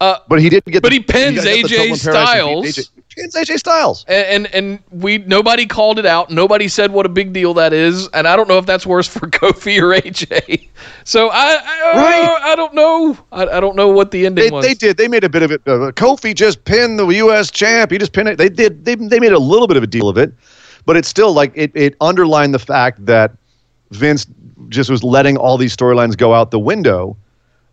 [0.00, 0.82] Uh, but he didn't get.
[0.82, 2.64] But the, he pins the AJ Styles.
[2.64, 2.88] AJ.
[3.16, 4.04] Pins AJ Styles.
[4.08, 6.30] and, and and we nobody called it out.
[6.30, 9.06] Nobody said what a big deal that is, and I don't know if that's worse
[9.06, 10.68] for Kofi or AJ.
[11.04, 12.40] So I I, Right.
[12.52, 13.18] I don't know.
[13.32, 14.64] I, I don't know what the ending They, was.
[14.66, 14.96] they did.
[14.96, 15.60] They made a bit of it.
[15.66, 17.50] Uh, Kofi just pinned the U.S.
[17.50, 17.90] champ.
[17.90, 18.38] He just pinned it.
[18.38, 18.84] They did.
[18.84, 20.32] They, they made a little bit of a deal of it,
[20.86, 21.70] but it's still like it.
[21.74, 23.32] It underlined the fact that
[23.90, 24.26] Vince
[24.68, 27.16] just was letting all these storylines go out the window,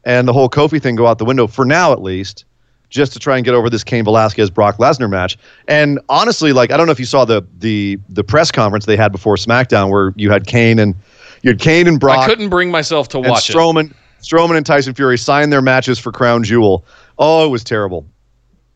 [0.04, 2.44] and the whole Kofi thing go out the window for now, at least,
[2.90, 5.38] just to try and get over this Cain Velasquez Brock Lesnar match.
[5.68, 8.98] And honestly, like I don't know if you saw the the the press conference they
[8.98, 10.96] had before SmackDown, where you had Cain and
[11.44, 13.56] you had Cain and Brock I couldn't bring myself to watch it.
[13.56, 16.84] Strowman, Strowman and Tyson Fury signed their matches for Crown Jewel.
[17.18, 18.06] Oh, it was terrible.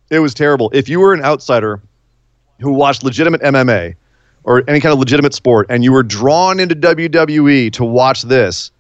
[0.09, 0.69] It was terrible.
[0.73, 1.81] If you were an outsider
[2.59, 3.95] who watched legitimate MMA
[4.43, 8.71] or any kind of legitimate sport and you were drawn into WWE to watch this,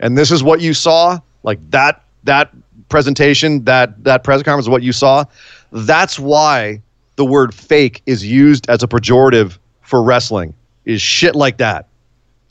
[0.00, 2.50] and this is what you saw, like that that
[2.90, 5.24] presentation, that that press conference, what you saw,
[5.72, 6.82] that's why
[7.16, 10.54] the word fake is used as a pejorative for wrestling.
[10.84, 11.86] Is shit like that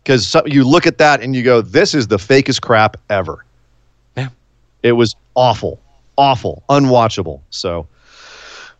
[0.09, 3.45] because so, you look at that and you go, "This is the fakest crap ever."
[4.17, 4.29] Yeah.
[4.81, 5.79] it was awful,
[6.17, 7.41] awful, unwatchable.
[7.51, 7.87] So,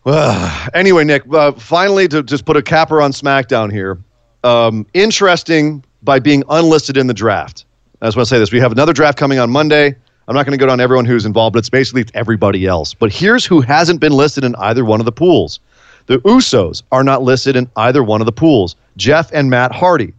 [0.74, 4.00] anyway, Nick, uh, finally to just put a capper on SmackDown here.
[4.44, 7.66] Um, interesting by being unlisted in the draft.
[8.02, 9.96] I just want to say this: we have another draft coming on Monday.
[10.30, 12.94] I'm not going to go down everyone who's involved, but it's basically everybody else.
[12.94, 15.60] But here's who hasn't been listed in either one of the pools.
[16.06, 18.76] The Usos are not listed in either one of the pools.
[18.96, 20.14] Jeff and Matt Hardy.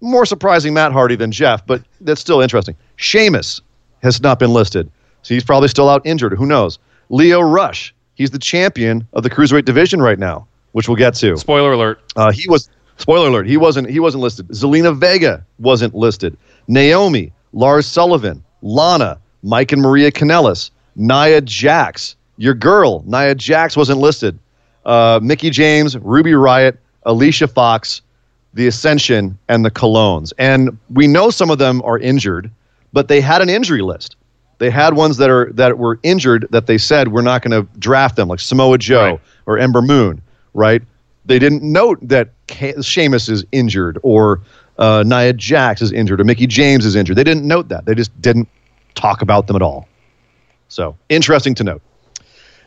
[0.00, 2.74] More surprising Matt Hardy than Jeff, but that's still interesting.
[2.96, 3.60] Sheamus
[4.02, 4.90] has not been listed.
[5.20, 6.32] So he's probably still out injured.
[6.32, 6.78] Who knows?
[7.10, 7.94] Lio Rush.
[8.14, 10.46] He's the champion of the Cruiserweight division right now.
[10.72, 11.36] which we'll get to.
[11.36, 12.00] Spoiler alert.
[12.16, 13.46] Uh, he was spoiler alert.
[13.46, 13.88] He wasn't.
[13.90, 14.48] He wasn't listed.
[14.48, 16.36] Zelina Vega wasn't listed.
[16.68, 23.98] Naomi, Lars Sullivan, Lana, Mike and Maria Kanellis, Nia Jax, your girl Nia Jax wasn't
[24.00, 24.38] listed.
[24.84, 28.02] Uh, Mickie James, Ruby Riot, Alicia Fox,
[28.54, 30.32] the Ascension, and the Colognes.
[30.38, 32.50] And we know some of them are injured,
[32.92, 34.16] but they had an injury list.
[34.58, 37.68] They had ones that are that were injured that they said we're not going to
[37.78, 39.20] draft them, like Samoa Joe Right.
[39.46, 40.20] or Ember Moon,
[40.54, 40.82] right?
[41.24, 44.40] They didn't note that Ca- Sheamus is injured or
[44.78, 47.16] uh, Nia Jax is injured or Mickie James is injured.
[47.16, 47.84] They didn't note that.
[47.86, 48.48] They just didn't
[48.94, 49.88] talk about them at all.
[50.68, 51.82] So interesting to note.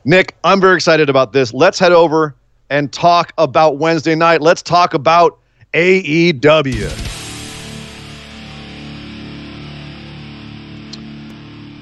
[0.03, 1.53] Nick, I'm very excited about this.
[1.53, 2.35] Let's head over
[2.69, 4.41] and talk about Wednesday night.
[4.41, 5.39] Let's talk about
[5.73, 7.13] AEW.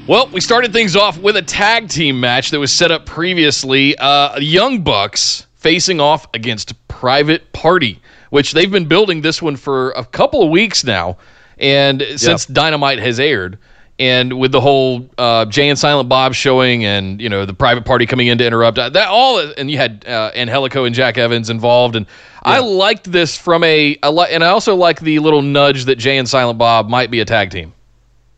[0.06, 3.98] Well, we started things off with a tag team match that was set up previously.
[3.98, 9.92] Uh, Young Bucks facing off against Private Party, which they've been building this one for
[9.92, 11.18] a couple of weeks now,
[11.58, 13.58] and since Dynamite has aired,
[14.04, 17.86] and with the whole uh, Jay and Silent Bob showing, and you know the Private
[17.86, 21.18] Party coming in to interrupt uh, that all, and you had uh, Angelico and Jack
[21.18, 22.06] Evans involved, and
[22.44, 25.96] I liked this from a, I li- and I also like the little nudge that
[25.96, 27.72] Jay and Silent Bob might be a tag team.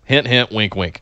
[0.04, 1.02] Hint, hint, wink, wink.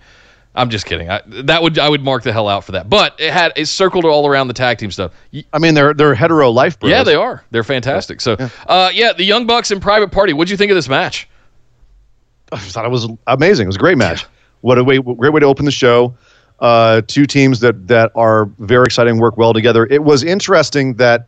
[0.55, 1.09] I'm just kidding.
[1.09, 2.89] I, that would I would mark the hell out for that.
[2.89, 5.11] But it had it circled all around the tag team stuff.
[5.51, 6.91] I mean, they're they're hetero life bros.
[6.91, 7.43] Yeah, they are.
[7.51, 8.22] They're fantastic.
[8.22, 8.38] So,
[8.68, 10.32] uh, yeah, the Young Bucks and Private Party.
[10.32, 11.28] What'd you think of this match?
[12.53, 13.66] I thought it was amazing.
[13.66, 14.26] It was a great match.
[14.64, 16.16] What a way, great way to open the show.
[16.59, 19.86] Uh, two teams that that are very exciting, work well together.
[19.88, 21.28] It was interesting that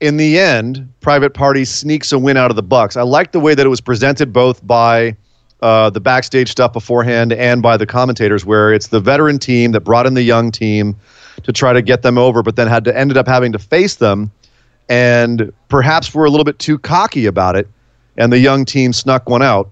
[0.00, 2.96] in the end, Private Party sneaks a win out of the Bucks.
[2.96, 5.16] I like the way that it was presented, both by
[5.62, 9.82] uh, the backstage stuff beforehand and by the commentators, where it's the veteran team that
[9.82, 10.96] brought in the young team
[11.44, 13.94] to try to get them over, but then had to ended up having to face
[13.94, 14.32] them,
[14.88, 17.68] and perhaps were a little bit too cocky about it,
[18.16, 19.70] and the young team snuck one out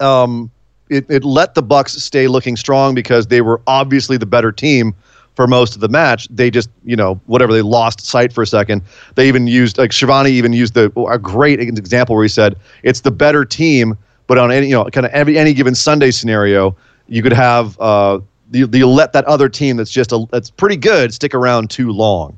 [0.00, 0.50] um,
[0.88, 4.94] it, it let the Bucks stay looking strong because they were obviously the better team
[5.34, 6.26] for most of the match.
[6.30, 8.82] They just, you know, whatever they lost sight for a second.
[9.14, 13.02] They even used like Schiavone even used the a great example where he said it's
[13.02, 16.74] the better team, but on any you know kind of every any given Sunday scenario,
[17.06, 18.18] you could have uh,
[18.50, 21.90] you, you let that other team that's just a that's pretty good stick around too
[21.90, 22.36] long.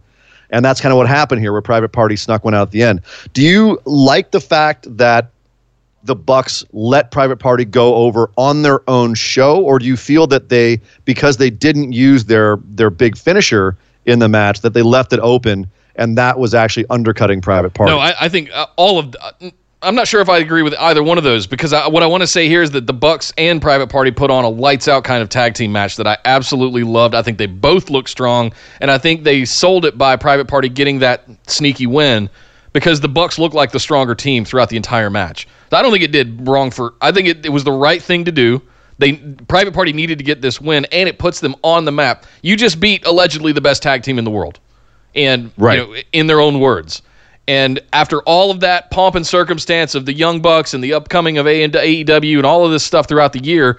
[0.51, 2.83] And that's kind of what happened here, where Private Party snuck one out at the
[2.83, 3.03] end.
[3.35, 5.31] Do you like the fact that
[6.09, 10.27] the Bucks let Private Party go over on their own show, or do you feel
[10.27, 14.83] that they, because they didn't use their their big finisher in the match, that they
[14.83, 17.93] left it open, and that was actually undercutting Private Party?
[17.93, 19.15] No, I, I think uh, all of.
[19.21, 19.51] Uh,
[19.81, 22.07] I'm not sure if I agree with either one of those because I, what I
[22.07, 24.89] want to say here is that the Bucks and Private Party put on a lights
[24.89, 27.15] out kind of tag team match that I absolutely loved.
[27.15, 30.69] I think they both look strong, and I think they sold it by Private Party
[30.69, 32.29] getting that sneaky win
[32.73, 35.49] because the Bucks looked like the stronger team throughout the entire match.
[35.73, 36.95] I don't think it did wrong for.
[37.01, 38.63] I think it, it was the right thing to do.
[38.99, 42.27] They Private Party needed to get this win, and it puts them on the map.
[42.43, 44.59] You just beat allegedly the best tag team in the world,
[45.15, 45.79] and Right.
[45.79, 47.03] you know, in their own words.
[47.47, 51.39] And after all of that pomp and circumstance of the Young Bucks and the upcoming
[51.39, 53.79] of A and AEW and all of this stuff throughout the year,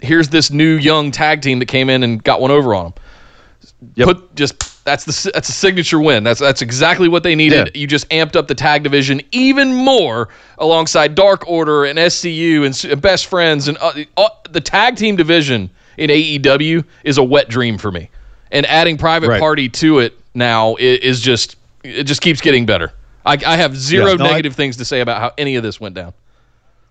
[0.00, 2.94] here's this new young tag team that came in and got one over on them.
[3.94, 4.06] Yep.
[4.08, 6.24] Put just that's the that's a signature win.
[6.24, 7.70] That's that's exactly what they needed.
[7.74, 7.80] Yeah.
[7.80, 10.28] You just amped up the tag division even more
[10.58, 15.16] alongside Dark Order and SCU and S- Best Friends and uh, uh, the tag team
[15.16, 15.68] division
[15.98, 18.08] in AEW is a wet dream for me.
[18.50, 19.40] And adding Private Right.
[19.40, 22.92] Party to it now i- is just it just keeps getting better.
[23.26, 25.62] I, I have zero Yes, no, I- negative things to say about how any of
[25.62, 26.14] this went down.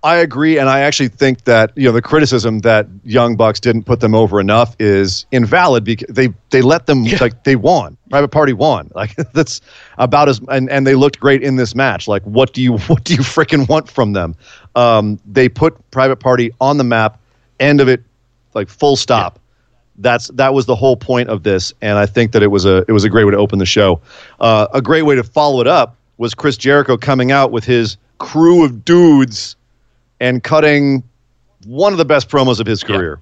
[0.08, 3.84] I agree, and I actually think that you know the criticism that Young Bucks didn't
[3.84, 7.98] put them over enough is invalid because they they let them like they won.
[8.10, 8.90] Private Party won.
[8.96, 9.60] Like that's
[9.98, 12.08] about as and, and they looked great in this match.
[12.08, 14.34] Like what do you what do you freaking want from them?
[14.76, 17.20] Um, they put Private Party on the map.
[17.60, 18.02] End of it.
[18.54, 19.40] Like full stop.
[19.98, 22.86] That's that was the whole point of this, and I think that it was a
[22.88, 24.00] it was a great way to open the show.
[24.40, 27.98] Uh, a great way to follow it up was Chris Jericho coming out with his
[28.20, 29.58] crew of dudes
[30.20, 31.04] and cutting
[31.66, 33.20] one of the best promos of his career.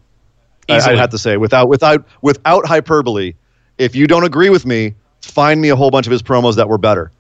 [0.69, 3.33] I, I'd have to say, without without without hyperbole.
[3.77, 6.69] If you don't agree with me, find me a whole bunch of his promos that
[6.69, 7.11] were better.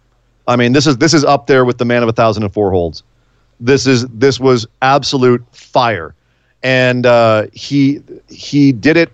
[0.47, 2.53] I mean, this is this is up there with the man of a thousand and
[2.53, 3.03] four holds.
[3.59, 6.13] This is this was absolute fire,
[6.63, 9.11] and uh, he he did it.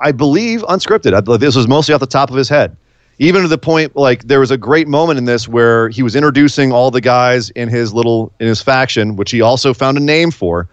[0.00, 1.14] I believe unscripted.
[1.14, 2.76] I this was mostly off the top of his head.
[3.18, 6.16] Even to the point, like there was a great moment in this where he was
[6.16, 10.00] introducing all the guys in his little in his faction, which he also found a
[10.00, 10.68] name for.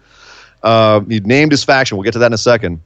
[0.62, 1.96] Uh, he named his faction.
[1.96, 2.80] We'll get to that in a second.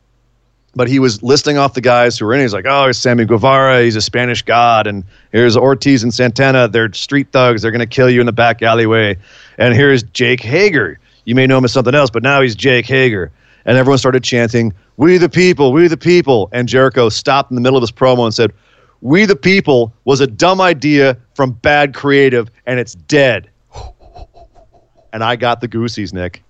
[0.76, 2.42] but he was listing off the guys who were in.
[2.42, 3.82] He's like, oh, here's Sammy Guevara.
[3.82, 4.86] He's a Spanish god.
[4.86, 6.68] And here's Ortiz and Santana.
[6.68, 7.62] They're street thugs.
[7.62, 9.16] They're going to kill you in the back alleyway.
[9.57, 11.00] And here's Jake Hager.
[11.24, 13.32] You may know him as something else, but now he's Jake Hager.
[13.64, 16.50] And everyone started chanting, We the people, we the people.
[16.52, 18.52] And Jericho stopped in the middle of his promo and said,
[19.01, 23.51] We the people was a dumb idea from bad creative, and it's dead.
[25.12, 26.42] And I got the goosies, Nick.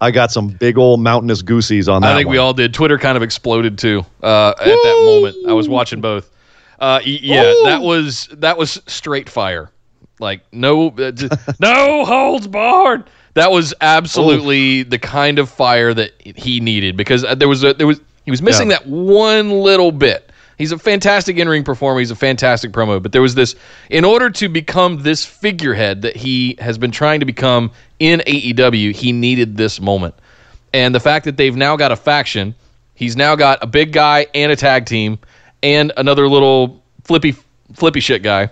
[0.00, 2.12] I got some big old mountainous goosies on that.
[2.12, 2.34] I think one.
[2.34, 2.74] we all did.
[2.74, 5.48] Twitter kind of exploded too uh, at that moment.
[5.48, 6.30] I was watching both.
[6.78, 9.70] Uh, yeah, that was that was straight fire.
[10.20, 11.12] Like no, uh,
[11.60, 13.08] no holds barred.
[13.34, 17.74] That was absolutely the kind of fire that he needed because uh, there was a
[17.74, 18.78] there was he was missing Yeah.
[18.78, 20.23] that one little bit.
[20.58, 21.98] He's a fantastic in-ring performer.
[22.00, 23.56] He's a fantastic promo, but there was this
[23.90, 28.94] in order to become this figurehead that he has been trying to become in AEW,
[28.94, 30.14] he needed this moment.
[30.72, 32.54] And the fact that they've now got a faction,
[32.94, 35.18] he's now got a big guy and a tag team
[35.62, 37.36] and another little flippy
[37.72, 38.50] flippy shit guy.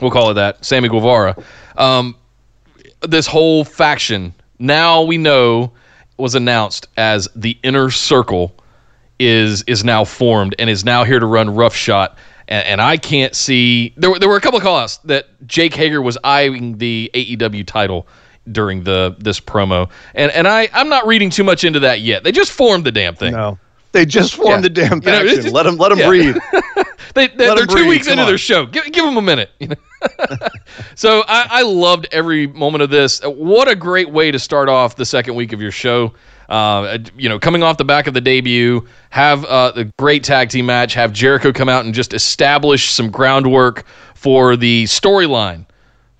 [0.00, 1.36] We'll call it that, Sammy Guevara.
[1.76, 2.16] Um,
[3.02, 5.72] this whole faction now we know
[6.18, 8.54] was announced as the inner circle
[9.20, 12.16] is is now formed and is now here to run roughshod
[12.48, 15.74] and, and I can't see there were there were a couple of callouts that Jake
[15.74, 18.08] Hager was eyeing the AEW title
[18.50, 22.24] during the this promo and and I I'm not reading too much into that yet
[22.24, 23.58] they just formed the damn thing No.
[23.92, 24.60] They just formed Yeah.
[24.60, 26.06] the damn You know, just- let them let them yeah.
[26.06, 26.36] breathe.
[27.14, 28.28] they, they, Let they're 'em two breathe, weeks come into on.
[28.28, 28.64] their show.
[28.66, 29.50] Give, give them a minute.
[29.58, 29.76] You know?
[30.94, 33.20] So I, I loved every moment of this.
[33.24, 36.14] What a great way to start off the second week of your show.
[36.48, 40.48] Uh, you know, coming off the back of the debut, have uh, the great tag
[40.48, 43.84] team match, have Jericho come out and just establish some groundwork
[44.14, 45.64] for the storyline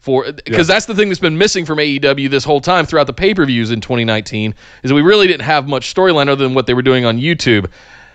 [0.01, 3.13] for because that's the thing that's been missing from AEW this whole time throughout the
[3.13, 6.75] pay-per-views in 2019 is that we really didn't have much storyline other than what they
[6.75, 7.71] were doing on YouTube.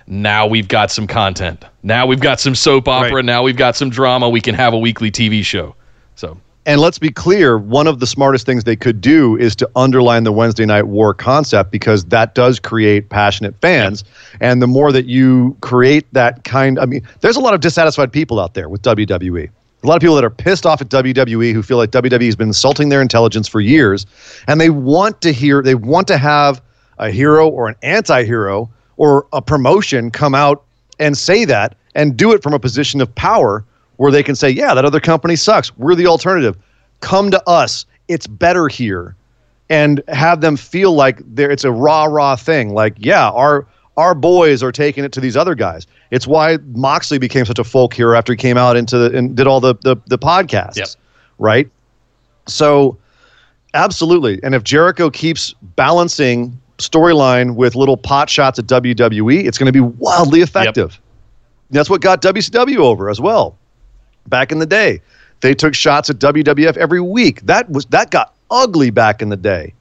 [0.08, 1.66] Now we've got some content.
[1.84, 3.16] Now we've got some soap opera.
[3.16, 3.26] Right.
[3.26, 4.30] Now we've got some drama.
[4.30, 5.76] We can have a weekly TV show.
[6.16, 6.38] So
[6.68, 10.24] And let's be clear, one of the smartest things they could do is to underline
[10.24, 14.04] the Wednesday Night War concept because that does create passionate fans.
[14.40, 18.12] And the more that you create that kind, I mean, there's a lot of dissatisfied
[18.12, 19.50] people out there with WWE.
[19.84, 22.36] A lot of people that are pissed off at WWE who feel like WWE has
[22.36, 24.08] been insulting their intelligence for years,
[24.48, 26.64] and they want to hear, they want to have
[26.98, 30.64] a hero or an anti-hero or a promotion come out
[31.00, 33.64] and say that and do it from a position of power
[33.98, 35.76] where they can say, yeah, that other company sucks.
[35.78, 36.58] We're the alternative.
[37.00, 37.86] Come to us.
[38.08, 39.16] It's better here.
[39.70, 42.74] And have them feel like there it's a raw, raw thing.
[42.74, 43.66] Like, yeah, our
[43.98, 45.88] our boys are taking it to these other guys.
[46.12, 49.36] It's why Moxley became such a folk hero after he came out into the and
[49.36, 50.76] did all the the, the podcasts.
[50.76, 50.90] Yep.
[51.40, 51.70] Right?
[52.48, 52.98] So
[53.74, 54.40] absolutely.
[54.44, 59.72] And if Jericho keeps balancing storyline with little pot shots at WWE, it's going to
[59.74, 61.00] be wildly effective.
[61.72, 63.58] That's what got WCW over as well.
[64.28, 65.02] Back in the day,
[65.42, 67.42] they took shots at WWF every week.
[67.42, 69.74] That was that got ugly back in the day.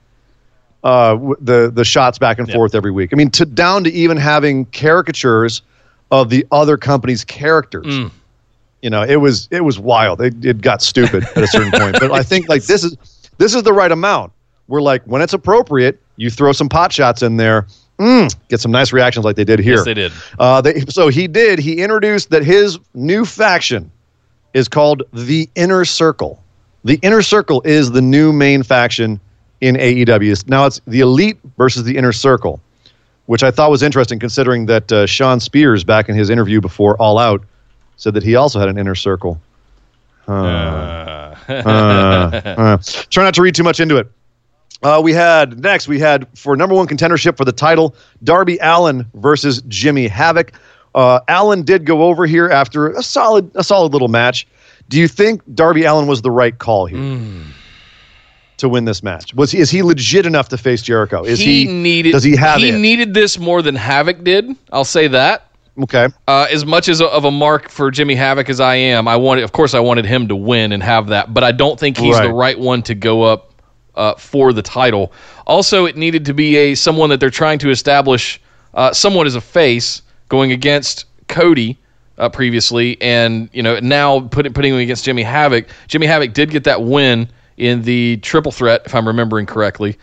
[0.83, 2.55] Uh, the the shots back and Yep.
[2.55, 3.11] forth every week.
[3.13, 5.63] I mean, to down to even having caricatures
[6.11, 7.87] of the other company's characters.
[7.87, 8.11] Mm.
[8.83, 10.21] You know, it was it was wild.
[10.21, 11.97] It, it got stupid at a certain point.
[11.99, 12.97] But I think like this is
[13.39, 14.33] this is the right amount.
[14.69, 17.67] We're like when it's appropriate, you throw some pot shots in there.
[17.99, 19.77] Mm, get some nice reactions like they did here.
[19.77, 20.13] yes, they did.
[20.39, 21.59] Uh, they, so he did.
[21.61, 23.91] He introduced that his new faction
[24.53, 26.43] is called the Inner Circle.
[26.85, 29.21] The Inner Circle is the new main faction
[29.61, 30.49] in AEW.
[30.49, 32.61] Now it's the Elite versus the Inner Circle,
[33.27, 36.97] which I thought was interesting considering that uh, Shawn Spears, back in his interview before
[36.97, 37.43] All Out,
[37.97, 39.41] said that he also had an Inner Circle.
[40.27, 42.79] Uh, uh, uh.
[43.11, 44.11] Try not to read too much into it.
[44.85, 45.89] Uh, we had next.
[45.89, 50.53] We had for number one contendership for the title, Darby Allin versus Jimmy Havoc.
[50.95, 54.47] Uh, Allin did go over here after a solid, a solid little match.
[54.91, 57.19] Do you think Darby Allin was the right call here
[58.59, 59.35] to win this match?
[59.35, 61.25] Was he is he legit enough to face Jericho?
[61.25, 62.13] Is he, he, needed.
[62.13, 62.79] Does he have He it?
[62.79, 64.55] needed this more than Havoc did.
[64.71, 65.47] I'll say that.
[65.85, 66.09] okay.
[66.29, 69.17] Uh, as much as a, of a mark for Jimmy Havoc as I am, I
[69.17, 71.97] wanted, of course, I wanted him to win and have that, but I don't think
[71.97, 72.57] he's the Right.
[72.57, 73.51] right one to go up
[73.97, 75.13] uh, for the title.
[75.47, 78.41] Also, it needed to be a someone that they're trying to establish
[78.75, 81.79] uh, somewhat as a face going against Cody
[82.19, 85.67] uh, previously, and you know now putting putting him against Jimmy Havoc.
[85.89, 89.97] Jimmy Havoc did get that win in the triple threat, if I'm remembering correctly.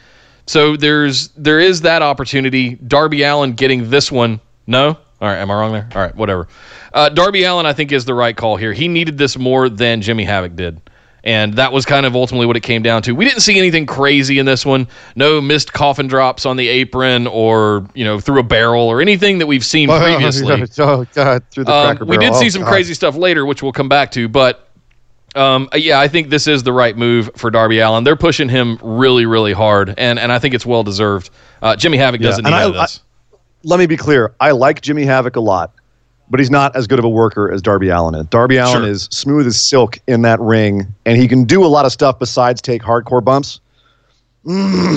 [0.47, 2.75] So there's there is that opportunity.
[2.75, 4.39] Darby Allin getting this one.
[4.67, 4.87] No,
[5.21, 5.37] all right.
[5.37, 5.87] Am I wrong there?
[5.93, 6.47] All right, whatever.
[6.93, 8.73] Uh, Darby Allin, I think, is the right call here.
[8.73, 10.81] He needed this more than Jimmy Havoc did,
[11.24, 13.11] And that was kind of ultimately what it came down to.
[13.13, 14.88] We didn't see anything crazy in this one.
[15.15, 19.38] No missed coffin drops on the apron or, you know, through a barrel or anything
[19.38, 20.63] that we've seen previously.
[20.80, 22.69] oh, God, through the Um, cracker we did see Oh, some God.
[22.72, 24.28] crazy stuff later, which we'll come back to.
[24.28, 24.67] But
[25.36, 28.03] um, yeah, I think this is the right move for Darby Allin.
[28.03, 31.30] They're pushing him really, really hard, and, and I think it's well deserved.
[31.61, 33.01] Uh, Jimmy Havoc Yeah, doesn't need I- this.
[33.63, 34.34] let me be clear.
[34.39, 35.72] I like Jimmy Havoc a lot,
[36.32, 38.25] but he's not as good of a worker as Darby Allin is.
[38.27, 38.89] Darby Allin Sure.
[38.89, 42.17] is smooth as silk in that ring, and he can do a lot of stuff
[42.17, 43.59] besides take hardcore bumps.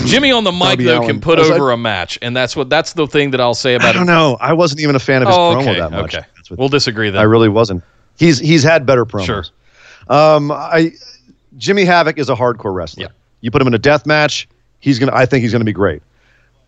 [0.07, 1.09] Jimmy on the mic Darby though Allin.
[1.09, 3.53] can put I was over a match, and that's what that's the thing that I'll
[3.55, 4.15] say about I about don't him.
[4.15, 4.39] know.
[4.41, 6.15] I wasn't even a fan of his Oh, promo okay, that much.
[6.15, 6.27] okay.
[6.51, 7.21] We'll disagree then.
[7.21, 7.83] I really wasn't.
[8.17, 9.27] He's he's had better promos.
[9.27, 9.45] Sure.
[10.09, 10.93] Um, I
[11.59, 13.03] Jimmy Havoc is a hardcore wrestler.
[13.03, 13.09] Yeah.
[13.43, 14.49] You put him in a death match,
[14.81, 15.13] he's gonna.
[15.15, 16.01] I think he's gonna be great.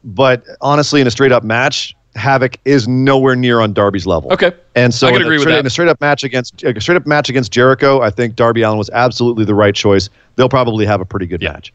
[0.04, 4.32] But honestly, in a straight up match, Havoc is nowhere near on Darby's level.
[4.32, 4.52] Okay.
[4.74, 5.60] And so I can in a agree with straight- that.
[5.60, 8.62] In a straight up match against a straight up match against Jericho, I think Darby
[8.62, 10.08] Allin was absolutely the right choice.
[10.36, 11.52] They'll probably have a pretty good Yeah.
[11.52, 11.72] match.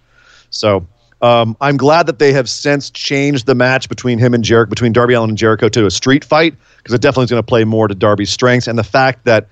[0.49, 0.85] So
[1.21, 4.91] um, I'm glad that they have since changed the match between him and Jericho, between
[4.91, 7.63] Darby Allin and Jericho, to a street fight because it definitely is going to play
[7.63, 9.47] more to Darby's strengths and the fact that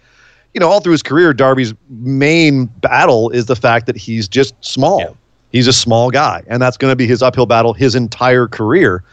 [0.56, 4.56] you know all through his career, Darby's main battle is the fact that he's just
[4.66, 5.00] small.
[5.02, 5.10] Yeah.
[5.52, 9.04] He's a small guy, and that's going to be his uphill battle his entire career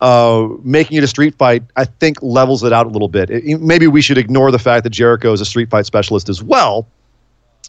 [0.00, 3.30] uh, making it a street fight, I think levels it out a little bit.
[3.30, 6.42] It- maybe we should ignore the fact that Jericho is a street fight specialist as
[6.42, 6.86] well.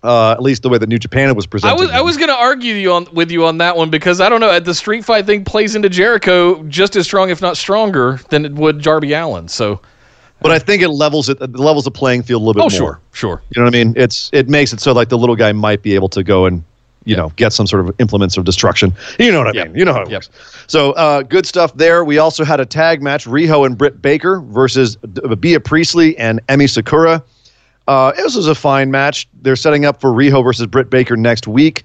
[0.03, 1.79] Uh, at least the way that New Japan was I presented.
[1.79, 4.29] was I was going to argue you on with you on that one because I
[4.29, 8.19] don't know the street fight thing plays into Jericho just as strong, if not stronger,
[8.29, 9.47] than it would Darby Allin.
[9.47, 9.81] So,
[10.41, 12.83] but I think it levels it, it levels the playing field a little bit oh
[12.83, 12.95] more.
[12.95, 13.41] sure, sure.
[13.55, 13.93] You know what I mean?
[13.95, 16.63] It's it makes it so like the little guy might be able to go and
[17.05, 18.91] you know get some sort of implements of destruction.
[19.19, 19.67] You know what I Yep.
[19.67, 19.75] mean?
[19.77, 20.23] You know how it Yep.
[20.25, 20.29] works.
[20.67, 22.03] So uh, good stuff there.
[22.03, 26.45] We also had a tag match: Riho and Britt Baker versus D- Bea Priestley and
[26.47, 27.23] Emi Sakura.
[27.87, 29.27] Uh, it was a fine match.
[29.41, 31.83] They're setting up for Riho versus Britt Baker next week.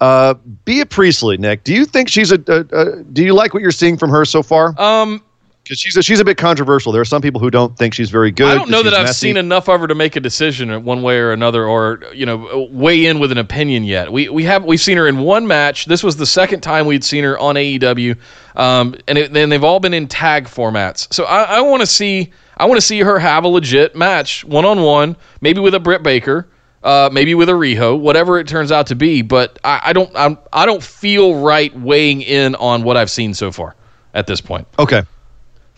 [0.00, 0.32] Uh,
[0.64, 3.02] Bea Priestley, Nick, do you think she's a, a, a?
[3.02, 4.80] Do you like what you're seeing from her so far?
[4.80, 5.22] Um,
[5.70, 6.90] Because she's a, she's a bit controversial.
[6.90, 8.48] There are some people who don't think she's very good.
[8.48, 9.28] I don't know that I've messy.
[9.28, 12.66] seen enough of her to make a decision one way or another, or you know,
[12.72, 14.10] weigh in with an opinion yet.
[14.10, 15.84] We we have we've seen her in one match.
[15.84, 18.16] This was the second time we'd seen her on AEW,
[18.56, 21.06] um, and then they've all been in tag formats.
[21.14, 24.44] So I, I want to see I want to see her have a legit match,
[24.44, 26.48] one on one, maybe with a Britt Baker.
[26.82, 30.10] Uh, maybe with a Riho, whatever it turns out to be, but I, I don't
[30.16, 33.76] I'm, I don't feel right weighing in on what I've seen so far
[34.14, 34.66] at this point.
[34.78, 35.02] Okay,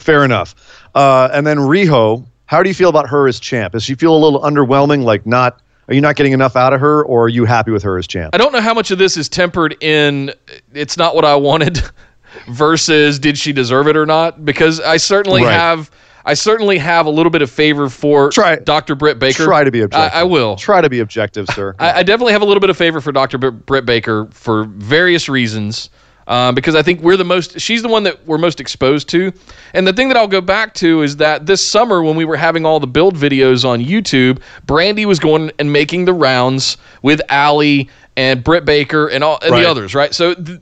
[0.03, 0.55] fair enough.
[0.95, 3.73] Uh, and then Riho, how do you feel about her as champ?
[3.73, 5.05] Does she feel a little underwhelming?
[5.05, 5.61] Like not?
[5.89, 8.07] Are you not getting enough out of her, or are you happy with her as
[8.07, 8.35] champ?
[8.35, 10.33] I don't know how much of this is tempered in
[10.73, 11.83] it's not what I wanted
[12.49, 15.53] versus did she deserve it or not because I certainly Right.
[15.53, 15.91] have
[16.25, 18.95] I certainly have a little bit of favor for Try- Dr.
[18.95, 19.45] Britt Baker.
[19.45, 20.17] Try to be objective.
[20.17, 20.55] I, I will.
[20.55, 21.75] Try to be objective, sir.
[21.81, 23.39] I, I definitely have a little bit of favor for Dr.
[23.39, 25.91] B- Britt Baker for various reasons.
[26.29, 29.33] Um, because I think we're the most, she's the one that we're most exposed to.
[29.75, 32.37] And the thing that I'll go back to is that this summer, when we were
[32.37, 37.21] having all the build videos on YouTube, Brandi was going and making the rounds with
[37.29, 39.63] Allie and Britt Baker and all and Right.
[39.63, 40.15] the others, right?
[40.15, 40.61] So th-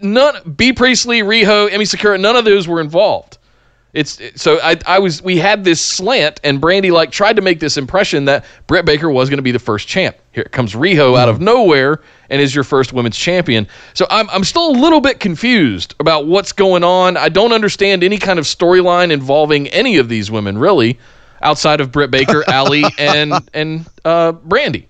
[0.00, 0.72] none, B.
[0.72, 3.38] Priestley, Riho, Emi Sakura, none of those were involved.
[3.96, 7.60] It's so I I was we had this slant and Brandi like tried to make
[7.60, 10.16] this impression that Britt Baker was going to be the first champ.
[10.32, 13.66] Here comes Riho out of nowhere and is your first women's champion.
[13.94, 17.16] So I'm I'm still a little bit confused about what's going on.
[17.16, 20.98] I don't understand any kind of storyline involving any of these women really,
[21.40, 24.88] outside of Britt Baker, Allie, and and uh, Brandi.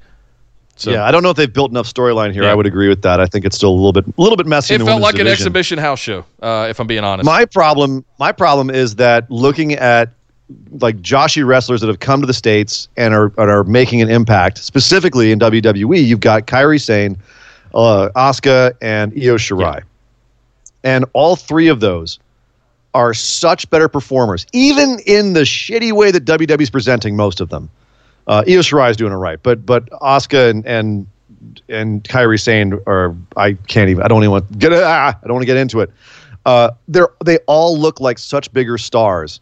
[0.77, 2.43] So yeah, I don't know if they've built enough storyline here.
[2.43, 2.53] Yeah.
[2.53, 3.19] I would agree with that.
[3.19, 4.75] I think it's still a little bit, a little bit messy.
[4.75, 6.25] it in the felt like an exhibition house show.
[6.43, 7.25] Uh, if I'm being honest.
[7.25, 10.11] My problem, my problem is that looking at
[10.73, 14.11] like Joshi wrestlers that have come to the states and are and are making an
[14.11, 17.17] impact, specifically in WWE, you've got Kairi Sane,
[17.75, 19.83] uh, Asuka, and Io Shirai,
[20.85, 22.19] and all three of those
[22.95, 27.69] are such better performers, even in the shitty way that WWE's presenting most of them.
[28.27, 31.07] Uh, Io Shirai is doing it right, but but Asuka and and
[31.69, 35.35] and Kairi Sane are I can't even I don't even want get ah, I don't
[35.35, 35.91] want to get into it.
[36.45, 39.41] Uh, they're they all look like such bigger stars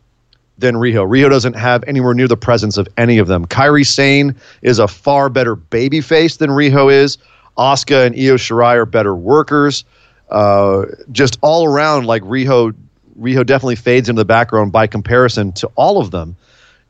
[0.58, 1.06] than Riho.
[1.06, 3.46] Riho doesn't have anywhere near the presence of any of them.
[3.46, 7.18] Kairi Sane is a far better babyface than Riho is.
[7.58, 9.84] Asuka and Io Shirai are better workers.
[10.30, 12.74] Uh, just all around, like Riho,
[13.18, 16.36] Riho definitely fades into the background by comparison to all of them.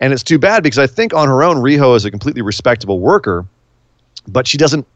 [0.01, 2.99] And it's too bad because I think on her own, Riho is a completely respectable
[3.01, 3.47] worker,
[4.26, 4.86] but she doesn't,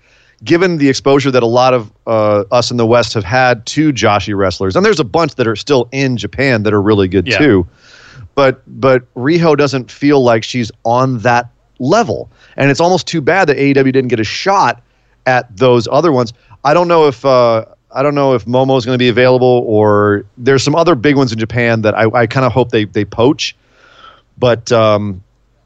[0.44, 3.92] given the exposure that a lot of uh, us in the West have had to
[3.92, 7.26] Joshi wrestlers, and there's a bunch that are still in Japan that are really good
[7.26, 7.38] Yeah.
[7.38, 7.66] too.
[8.34, 13.48] But but Riho doesn't feel like she's on that level, and it's almost too bad
[13.48, 14.82] that AEW didn't get a shot
[15.26, 16.32] at those other ones.
[16.64, 19.64] I don't know if uh, I don't know if Momo is going to be available
[19.66, 22.84] or there's some other big ones in Japan that I, I kind of hope they
[22.84, 23.56] they poach.
[24.38, 25.22] But um,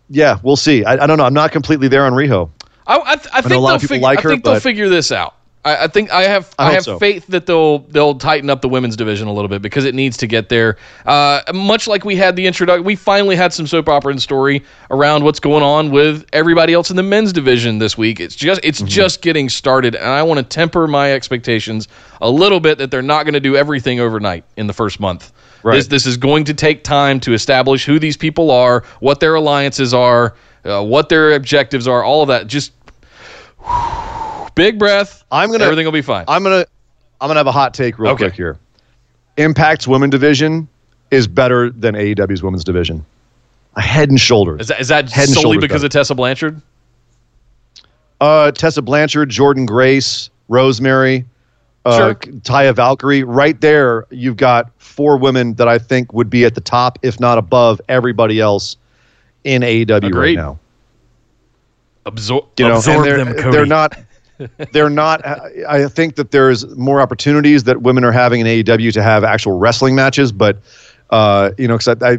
[0.09, 0.85] yeah, we'll see.
[0.85, 1.25] I, I don't know.
[1.25, 2.51] I'm not completely there on Riho.
[2.87, 4.45] I, I, th- I think, a lot they'll, of people fig- like I her, think
[4.45, 5.37] they'll figure this out.
[5.65, 6.99] I, I think I have I I, have so.
[6.99, 10.17] faith that they'll they'll tighten up the women's division a little bit because it needs
[10.17, 10.77] to get there.
[11.07, 14.65] Uh, much like we had the introduction, we finally had some soap opera and story
[14.91, 18.19] around what's going on with everybody else in the men's division this week.
[18.19, 18.89] It's just it's Mm-hmm.
[18.89, 21.87] just getting started, and I want to temper my expectations
[22.21, 25.33] a little bit that they're not going to do everything overnight in the first month.
[25.63, 25.77] Right.
[25.77, 29.35] This this is going to take time to establish who these people are, what their
[29.37, 30.35] alliances are,
[30.65, 32.47] uh, what their objectives are, all of that.
[32.49, 32.73] Just
[34.55, 35.25] big breath.
[35.31, 36.25] I'm gonna- everything will be fine.
[36.29, 36.65] I'm gonna
[37.21, 38.25] I'm gonna have a hot take real Okay.
[38.25, 38.59] quick here.
[39.37, 40.69] Impact's women division
[41.11, 43.05] is better than AEW's women's division.
[43.77, 44.63] A head and shoulders.
[44.63, 45.87] Is that, is that Head solely because better.
[45.87, 46.61] of Tessa Blanchard?
[48.21, 51.25] Uh, Tessa Blanchard, Jordynne Grace, Rosemary,
[51.85, 52.15] uh, Sure.
[52.15, 53.25] Taya Valkyrie.
[53.25, 57.19] Right there, you've got four women that I think would be at the top, if
[57.21, 58.77] not above, everybody else
[59.45, 60.15] in AEW Agreed.
[60.15, 60.59] right now.
[62.07, 63.51] Absor- You know, absorb they're, them, Cody.
[63.57, 63.99] they're not.
[64.73, 65.25] They're not.
[65.69, 69.57] I think that there's more opportunities that women are having in AEW to have actual
[69.59, 70.59] wrestling matches, but
[71.11, 72.19] uh, you know, because I, I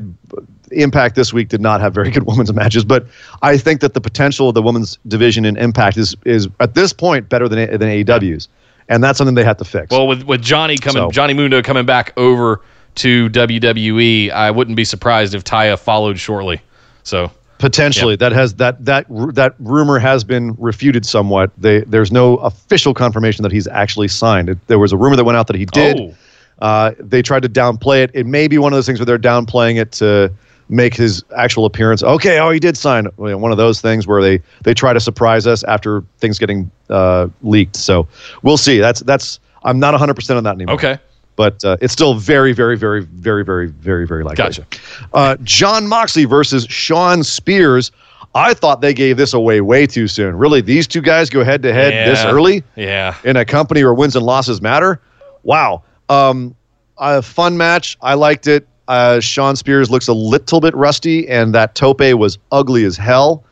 [0.71, 3.05] Impact this week did not have very good women's matches, but
[3.41, 6.93] I think that the potential of the women's division in Impact is is at this
[6.93, 8.47] point better than than AEW's,
[8.89, 9.91] and that's something they have to fix.
[9.91, 12.61] Well, with with Johnny coming, So- Johnny Mundo coming back over
[12.95, 16.61] to WWE, I wouldn't be surprised if Taya followed shortly.
[17.03, 17.31] So
[17.63, 19.05] Potentially, that has that that
[19.35, 21.49] that rumor has been refuted somewhat.
[21.57, 24.49] They, there's no official confirmation that he's actually signed.
[24.49, 25.97] It, there was a rumor that went out that he did.
[25.97, 26.13] Oh.
[26.59, 28.11] Uh, they tried to downplay it.
[28.13, 30.31] It may be one of those things where they're downplaying it to
[30.73, 32.03] make his actual appearance.
[32.03, 33.05] Okay, oh, he did sign.
[33.15, 37.27] One of those things where they they try to surprise us after things getting uh,
[37.41, 37.75] leaked.
[37.75, 38.07] So
[38.41, 38.79] we'll see.
[38.79, 39.39] That's that's.
[39.63, 40.75] I'm not 100 percent on that anymore.
[40.75, 40.97] okay,
[41.37, 44.43] But uh, it's still very, very, very, very, very, very, very likely.
[44.43, 44.65] Gotcha.
[45.13, 47.91] Uh, John Moxley versus Shawn Spears.
[48.35, 50.35] I thought they gave this away way too soon.
[50.35, 53.93] Really, these two guys go head to head this early yeah, in a company where
[53.93, 54.99] wins and losses matter.
[55.43, 55.83] Wow.
[56.09, 56.55] Um,
[56.97, 57.97] a fun match.
[58.01, 58.67] I liked it.
[58.87, 63.43] Uh, Shawn Spears looks a little bit rusty, and that tope was ugly as hell.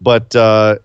[0.00, 0.78] But uh,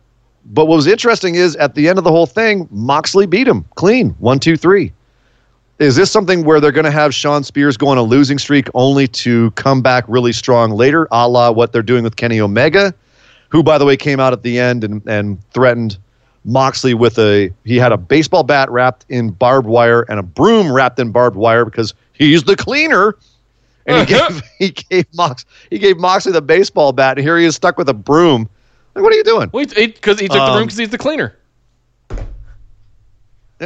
[0.45, 3.65] but what was interesting is at the end of the whole thing, Moxley beat him
[3.75, 4.11] clean.
[4.19, 4.93] One, two, three.
[5.79, 8.69] Is this something where they're going to have Shawn Spears go on a losing streak
[8.75, 12.93] only to come back really strong later, a la what they're doing with Kenny Omega,
[13.49, 15.97] who, by the way, came out at the end and, and threatened
[16.45, 20.71] Moxley with a he had a baseball bat wrapped in barbed wire and a broom
[20.71, 23.17] wrapped in barbed wire because he's the cleaner.
[23.85, 27.45] And he gave he gave Mox he gave Moxley the baseball bat, and here he
[27.45, 28.49] is stuck with a broom.
[28.95, 29.49] Like, what are you doing?
[29.51, 31.35] because he, took the broom um, because he's the cleaner.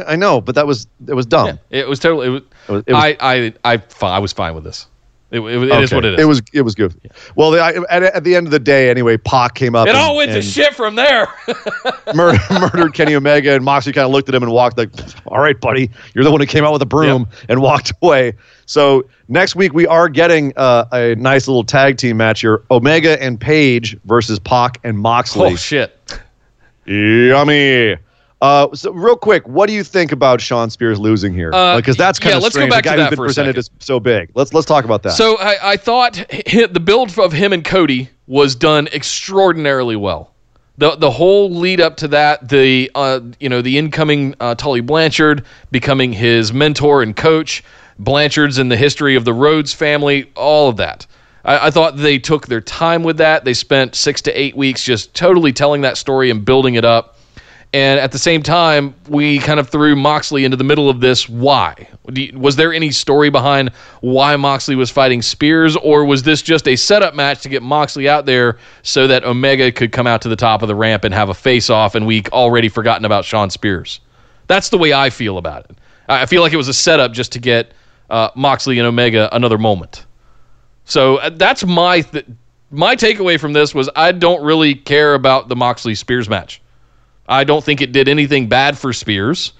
[0.06, 1.58] I know, but that was it was dumb.
[1.70, 2.26] It was totally.
[2.28, 3.16] It was, It was- it was- I
[3.64, 4.86] I I I was fine with this.
[5.30, 5.96] It, it, it is Okay.
[5.96, 6.20] what it is.
[6.20, 6.94] It was it was good.
[7.36, 9.86] Well, the, I, at, at the end of the day, anyway, Pac came up.
[9.86, 11.28] It and, all went to shit from there.
[12.14, 14.90] mur- murdered Kenny Omega, and Moxley kind of looked at him and walked like,
[15.26, 18.32] "All right, buddy, you're the one who came out with a broom and walked away."
[18.66, 23.22] So next week we are getting uh, a nice little tag team match here: Omega
[23.22, 25.52] and Page versus Pac and Moxley.
[25.52, 25.96] oh shit.
[26.86, 27.96] Yummy.
[28.40, 31.50] Uh, so real quick, what do you think about Shawn Spears losing here?
[31.52, 33.16] Uh, Because that's kind yeah, of let's go back the to guy that who's been
[33.16, 34.30] for a presented as so big.
[34.34, 35.12] Let's let's talk about that.
[35.12, 40.32] So I, I thought the build of him and Cody was done extraordinarily well.
[40.78, 44.80] The the whole lead up to that, the uh, you know the incoming uh, Tully
[44.80, 47.62] Blanchard becoming his mentor and coach,
[47.98, 51.06] Blanchard's in the history of the Rhodes family, all of that.
[51.44, 53.44] I, I thought they took their time with that.
[53.44, 57.16] They spent six to eight weeks just totally telling that story and building it up.
[57.72, 61.28] And at the same time, we kind of threw Moxley into the middle of this.
[61.28, 61.88] Why?
[62.34, 63.70] Was there any story behind
[64.00, 68.08] why Moxley was fighting Spears, or was this just a setup match to get Moxley
[68.08, 71.14] out there so that Omega could come out to the top of the ramp and
[71.14, 74.00] have a face off and we already forgotten about Shawn Spears?
[74.48, 75.78] That's the way I feel about it.
[76.08, 77.72] I feel like it was a setup just to get
[78.10, 80.06] uh, Moxley and Omega another moment.
[80.86, 82.26] So uh, that's my th-
[82.72, 86.59] my takeaway from this was I don't really care about the Moxley Spears match.
[87.30, 89.52] I don't think it did anything bad for Spears,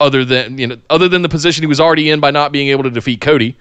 [0.00, 2.68] other than you know, other than the position he was already in by not being
[2.68, 3.56] able to defeat Cody.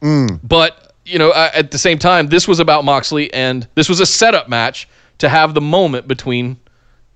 [0.00, 4.06] But you know, at the same time, this was about Moxley, and this was a
[4.06, 4.88] setup match
[5.18, 6.56] to have the moment between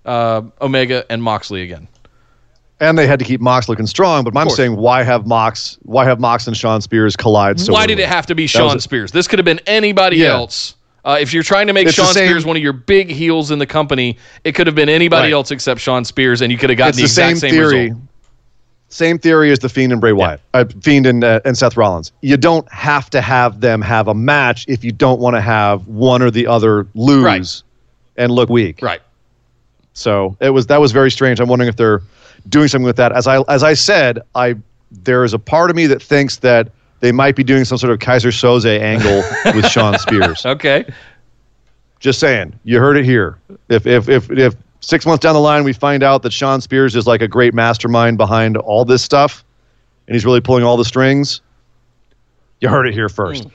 [0.07, 1.87] uh, Omega and Moxley again.
[2.81, 4.25] and they had to keep Mox looking strong.
[4.25, 5.79] But I'm saying, why have Mox?
[5.83, 7.61] Why have Mox and Shawn Spears collide?
[7.61, 8.81] So Why did it have to be Shawn.
[8.81, 9.13] Spears?
[9.13, 10.33] This could have been anybody Yeah.
[10.33, 10.75] else
[11.05, 13.59] Uh, if you're trying to make It's Shawn Spears one of your big heels in
[13.59, 15.33] the company, it could have been anybody Right.
[15.33, 17.51] else except Shawn Spears, and you could have gotten it's the the exact same same,
[17.51, 17.83] theory.
[17.87, 18.03] result.
[18.89, 22.13] Same theory as the Fiend and Bray Wyatt, uh, Fiend and, uh, and Seth Rollins.
[22.21, 25.89] You don't have to have them have a match if you don't want to have
[25.89, 27.63] one or the other lose Right.
[28.19, 28.81] and look weak.
[28.83, 29.01] Right.
[29.95, 31.41] So it was that was very strange.
[31.41, 32.03] I'm wondering if they're
[32.51, 33.13] doing something with that.
[33.13, 34.57] As I as I said, I
[34.91, 36.69] there is a part of me that thinks that
[37.03, 39.23] they might be doing some sort of Keyser Soze angle
[39.57, 40.47] with Shawn Spears.
[40.47, 40.87] Okay.
[41.99, 43.39] Just saying, you heard it here.
[43.69, 46.97] If if if if six months down the line we find out that Shawn Spears
[46.97, 49.45] is like a great mastermind behind all this stuff,
[50.07, 51.41] and he's really pulling all the strings,
[52.61, 53.47] you heard it here first.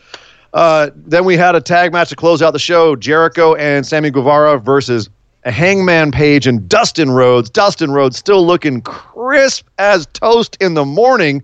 [0.54, 4.12] Uh, then we had a tag match to close out the show: Jericho and Sammy
[4.12, 5.10] Guevara versus
[5.46, 7.50] a Hangman Page and Dustin Rhodes.
[7.50, 11.44] Dustin Rhodes still looking crisp as toast in the morning.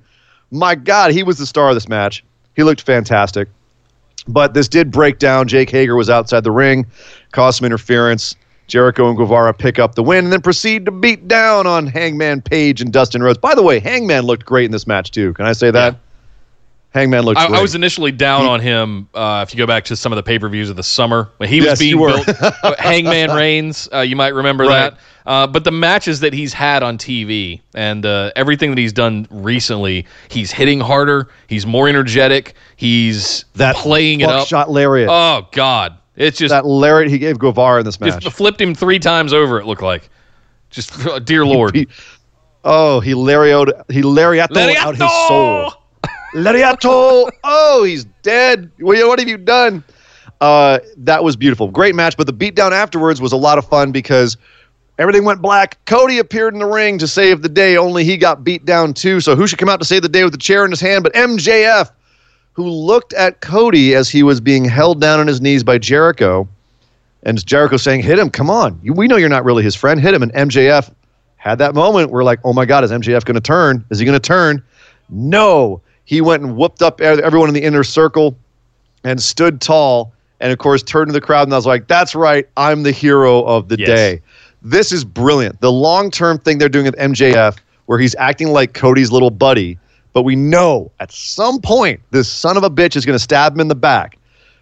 [0.53, 2.23] My God, he was the star of this match.
[2.55, 3.49] He looked fantastic.
[4.27, 5.47] But this did break down.
[5.47, 6.85] Jake Hager was outside the ring,
[7.31, 8.35] caused some interference.
[8.67, 12.41] Jericho and Guevara pick up the win and then proceed to beat down on Hangman
[12.41, 13.39] Page and Dustin Rhodes.
[13.39, 15.33] By the way, Hangman looked great in this match too.
[15.33, 15.97] Can I say that?
[16.93, 17.47] Hangman looked I.
[17.47, 19.09] I was initially down on him.
[19.13, 21.29] Uh, if you go back to some of the pay per views of the summer
[21.37, 22.25] when he Yes, was being built,
[22.79, 24.91] Hangman Reigns, uh, you might remember Right.
[24.91, 24.99] that.
[25.25, 29.25] Uh, but the matches that he's had on TV and uh, everything that he's done
[29.31, 31.29] recently, he's hitting harder.
[31.47, 32.53] He's more energetic.
[32.75, 34.47] He's that playing it up.
[34.47, 35.09] Shot lariat.
[35.09, 38.21] Oh God, it's just that lariat he gave Guevara in this match.
[38.21, 39.59] just flipped him three times over.
[39.59, 40.09] It looked like.
[40.69, 40.93] Just
[41.25, 41.73] dear Lord.
[41.75, 41.87] He-
[42.63, 45.73] oh, he lariat he lariato out his soul.
[46.33, 47.29] Lariato.
[47.43, 48.71] Oh, he's dead.
[48.79, 49.83] What have you done?
[50.41, 51.69] Uh, that was beautiful.
[51.69, 54.35] Great match, but the beatdown afterwards was a lot of fun because
[54.97, 55.83] everything went black.
[55.85, 59.21] Cody appeared in the ring to save the day, only he got beat down too.
[59.21, 61.03] So who should come out to save the day with the chair in his hand
[61.03, 61.91] but MJF,
[62.53, 66.47] who looked at Cody as he was being held down on his knees by Jericho.
[67.23, 68.81] And Jericho saying, Hit him, come on.
[68.83, 69.99] We know you're not really his friend.
[69.99, 70.23] Hit him.
[70.23, 70.93] And MJF
[71.37, 73.85] had that moment where, like, oh my God, is MJF going to turn?
[73.89, 74.63] Is he going to turn?
[75.09, 75.81] No.
[76.05, 78.35] He went and whooped up everyone in the inner circle
[79.03, 80.13] and stood tall.
[80.39, 82.47] And of course, turned to the crowd and I was like, that's right.
[82.57, 83.87] I'm the hero of the Yes.
[83.87, 84.21] day.
[84.61, 85.59] This is brilliant.
[85.61, 89.77] The long term thing they're doing with MJF, where he's acting like Cody's little buddy,
[90.13, 93.53] but we know at some point this son of a bitch is going to stab
[93.53, 94.17] him in the back.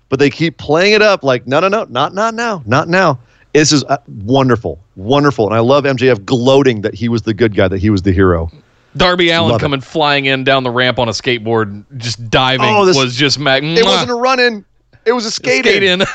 [0.09, 3.19] But they keep playing it up like, no, no, no, not, not now, not now.
[3.53, 7.55] This is uh, wonderful, wonderful, and I love MJF gloating that he was the good
[7.55, 8.49] guy, that he was the hero.
[8.97, 9.63] Darby Allin Love it.
[9.63, 13.39] coming flying in down the ramp on a skateboard, just diving Oh, this- was just
[13.39, 14.65] mag- It wasn't a run in,
[15.05, 16.01] it was a skate, skate in.
[16.01, 16.07] in.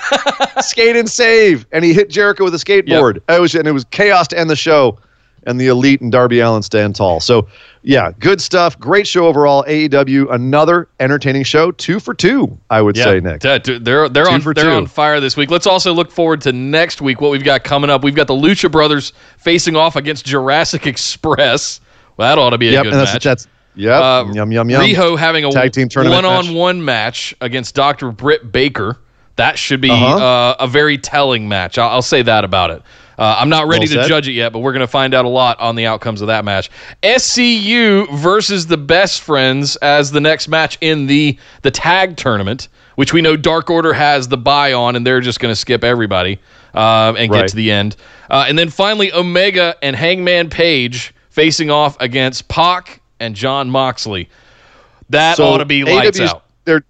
[0.62, 3.20] skate and save, and he hit Jericho with a skateboard.
[3.28, 4.98] It was and it was chaos to end the show,
[5.44, 7.20] and the Elite and Darby Allin stand tall.
[7.20, 7.46] So,
[7.82, 8.78] yeah, good stuff.
[8.80, 9.64] Great show overall.
[9.68, 11.70] AEW, another entertaining show.
[11.72, 13.40] Two for two, I would say, Nick.
[13.42, 14.70] That- dude, they're they're Two on they're two.
[14.70, 15.50] on fire this week.
[15.50, 17.20] Let's also look forward to next week.
[17.20, 18.04] What we've got coming up.
[18.04, 21.80] We've got the Lucha Brothers facing off against Jurassic Express.
[22.16, 23.24] Well, that ought to be a Yep, good and that's match.
[23.24, 24.00] that's yep.
[24.02, 24.82] Uh, yum yum yum.
[24.82, 27.34] Riho having a Tag team tournament one-on-one match.
[27.40, 28.10] against Dr.
[28.10, 28.96] Britt Baker.
[29.36, 30.16] That should be Uh-huh.
[30.16, 31.76] uh, a very telling match.
[31.76, 32.82] I'll, I'll say that about it.
[33.18, 35.24] Uh, I'm not ready Well to judge it yet, but we're going to find out
[35.24, 36.70] a lot on the outcomes of that match.
[37.02, 43.12] SCU versus the Best Friends as the next match in the the tag tournament, which
[43.12, 46.38] we know Dark Order has the buy on, and they're just going to skip everybody
[46.74, 47.96] uh, and get to the end.
[48.30, 54.28] Uh, and then finally, Omega and Hangman Page facing off against Pac and John Moxley.
[55.10, 56.44] That ought to be lights AEW's out.
[56.64, 56.82] They're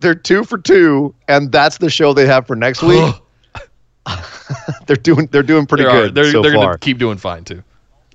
[0.00, 3.14] they're two for two, and that's the show they have for next week.
[4.86, 7.62] they're doing they're doing pretty They're, good they're, so they're to keep doing fine too.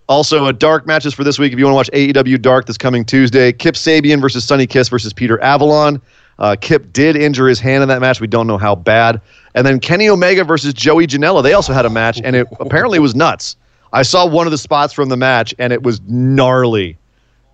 [0.10, 1.52] Also, a dark matches for this week.
[1.52, 4.88] If you want to watch AEW Dark this coming Tuesday, Kip Sabian versus Sonny Kiss
[4.88, 6.02] versus Peter Avalon.
[6.40, 8.22] Uh, Kip did injure his hand in that match.
[8.22, 9.20] We don't know how bad.
[9.54, 11.44] And then Kenny Omega versus Joey Janela.
[11.44, 13.58] They also had a match, and it apparently was nuts.
[13.94, 16.98] I saw one of the spots from the match, and it was gnarly.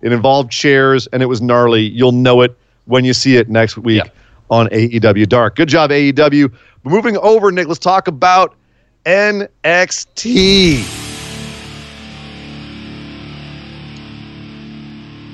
[0.02, 1.82] It involved chairs, and it was gnarly.
[1.82, 2.56] You'll know it
[2.86, 4.10] when you see it next week Yeah.
[4.50, 5.56] on AEW Dark.
[5.56, 6.50] Good job, AEW.
[6.84, 8.54] Moving over, Nick, let's talk about
[9.06, 10.84] NXT.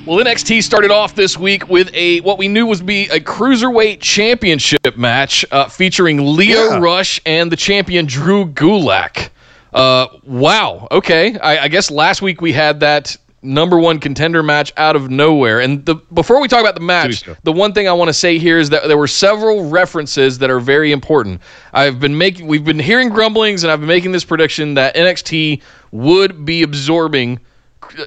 [0.07, 4.01] Well, NXT started off this week with a what we knew was be a cruiserweight
[4.01, 6.79] championship match uh, featuring Lio Yeah.
[6.79, 9.29] Rush and the champion Drew Gulak.
[9.73, 10.89] Uh, wow.
[10.91, 11.39] Okay.
[11.39, 15.61] I, I guess last week we had that number one contender match out of nowhere.
[15.61, 18.39] And the before we talk about the match, the one thing I want to say
[18.39, 21.41] here is that there were several references that are very important.
[21.73, 25.63] I've been making, we've been hearing grumblings, and I've been making this prediction that NXT
[25.93, 27.41] would be absorbing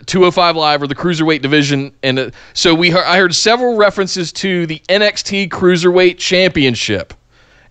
[0.06, 4.32] 205 Live or the cruiserweight division, and uh, so we heard, I heard several references
[4.34, 7.14] to the NXT Cruiserweight Championship,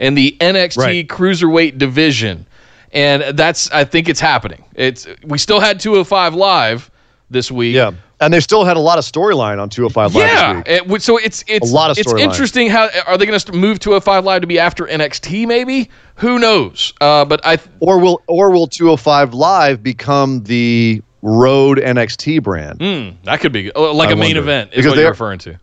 [0.01, 1.09] and the NXT Right.
[1.09, 2.47] Cruiserweight division,
[2.93, 4.65] and that's I think it's happening.
[4.75, 6.91] It's we still had 205 live
[7.31, 7.75] this week.
[7.75, 7.93] Yeah.
[8.21, 10.93] And they still had a lot of storyline on 205 Live Yeah, this week.
[10.95, 13.81] it so it's it's A lot of it's interesting how are they going to move
[13.81, 15.47] 205 live to be after NXT?
[15.49, 16.93] Maybe who knows?
[17.01, 22.81] Uh, but I Or will or will 205 Live become the Road NXT brand?
[22.81, 24.39] Hmm, that could be like I a main wonder.
[24.41, 25.59] event is Because what they're- you're referring to.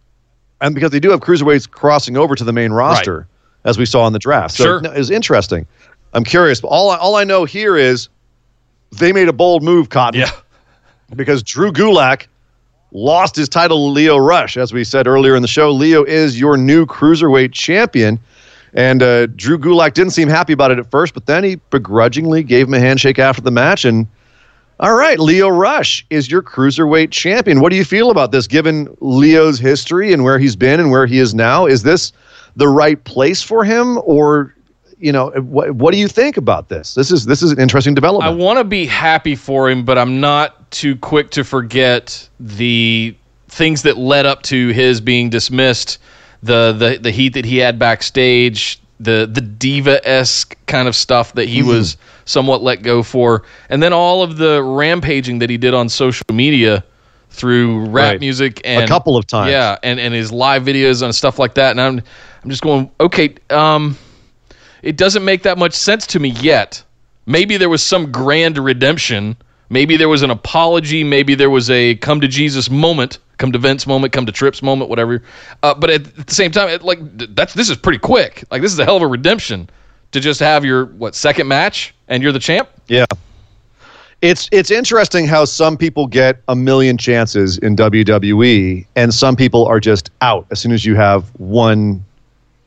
[0.60, 3.28] and because they do have cruiserweights crossing over to the main roster,
[3.64, 4.56] as we saw in the draft.
[4.56, 4.82] So Sure.
[4.82, 5.66] no, it's interesting.
[6.14, 6.62] I'm curious.
[6.62, 8.10] But all I, all I know here is
[8.92, 10.22] they made a bold move, Cotton.
[10.22, 10.32] Yeah.
[11.16, 12.28] Because Drew Gulak
[12.92, 15.72] lost his title to Lio Rush, as we said earlier in the show.
[15.72, 18.20] Lio is your new cruiserweight champion.
[18.76, 22.44] And uh, Drew Gulak didn't seem happy about it at first, but then he begrudgingly
[22.44, 23.86] gave him a handshake after the match.
[23.86, 24.06] And
[24.80, 27.60] all right, Lio Rush is your cruiserweight champion.
[27.60, 31.06] What do you feel about this, given Lio's history and where he's been and where
[31.06, 31.66] he is now?
[31.66, 32.14] Is this
[32.56, 34.54] the right place for him, or
[35.00, 36.94] you know, what, what do you think about this?
[36.94, 38.32] This is this is an interesting development.
[38.32, 43.16] I want to be happy for him, but I'm not too quick to forget the
[43.48, 46.00] things that led up to his being dismissed,
[46.44, 51.34] the the the heat that he had backstage, the the diva esque kind of stuff
[51.34, 55.58] that he was somewhat let go for, and then all of the rampaging that he
[55.58, 56.84] did on social media
[57.32, 58.20] through rap Right.
[58.20, 59.52] music and a couple of times.
[59.52, 62.02] yeah, and and his live videos and stuff like that, and I'm
[62.44, 63.36] I'm just going okay.
[63.50, 63.98] Um,
[64.82, 66.84] it doesn't make that much sense to me yet.
[67.26, 69.38] Maybe there was some grand redemption.
[69.70, 71.04] Maybe there was an apology.
[71.04, 74.62] Maybe there was a come to Jesus moment, come to Vince moment, come to Trips
[74.62, 75.22] moment, whatever.
[75.62, 77.00] Uh, but at, the same time, it, like
[77.36, 78.44] that's this is pretty quick.
[78.50, 79.70] Like this is a hell of a redemption
[80.12, 82.70] to just have your what second match and you're the champ.
[82.88, 83.06] Yeah.
[84.22, 89.66] It's it's interesting how some people get a million chances in WWE and some people
[89.66, 92.04] are just out as soon as you have one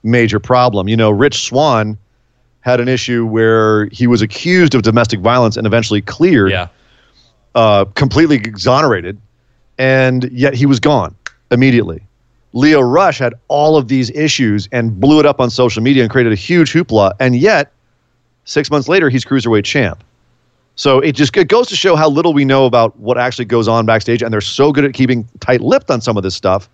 [0.02, 0.88] major problem.
[0.88, 1.98] You know, Rich Swann
[2.62, 6.68] had an issue where he was accused of domestic violence and eventually cleared, Yeah,
[7.54, 9.20] uh, completely exonerated,
[9.78, 11.14] and yet he was gone
[11.50, 12.02] immediately.
[12.54, 16.10] Lio Rush had all of these issues and blew it up on social media and
[16.10, 17.72] created a huge hoopla, and yet
[18.44, 20.02] six months later he's cruiserweight champ.
[20.76, 23.68] So it just it goes to show how little we know about what actually goes
[23.68, 26.68] on backstage, and they're so good at keeping tight-lipped on some of this stuff.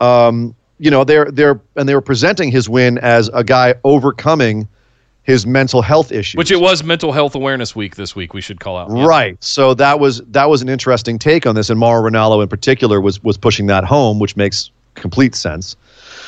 [0.00, 4.66] Um, you know, they're they're and they were presenting his win as a guy overcoming
[5.30, 6.36] his mental health issues.
[6.38, 8.34] which it was Mental Health Awareness Week this week.
[8.34, 8.90] We should call out.
[8.94, 9.04] Yeah.
[9.06, 9.36] Right.
[9.42, 13.00] So that was that was an interesting take on this, and Mauro Ranallo in particular
[13.00, 15.76] was was pushing that home, which makes complete sense.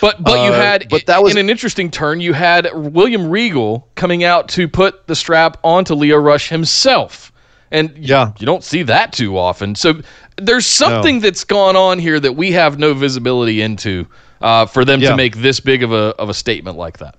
[0.00, 2.20] But but you Uh, had but that was- in an interesting turn.
[2.20, 7.32] You had William Regal coming out to put the strap onto Lio Rush himself,
[7.70, 8.32] and Yeah.
[8.38, 9.74] you don't see that too often.
[9.74, 9.94] So
[10.36, 14.06] there's something that's gone on here that we have no visibility into
[14.40, 15.10] uh, for them Yeah.
[15.10, 17.14] to make this big of a of a statement like that.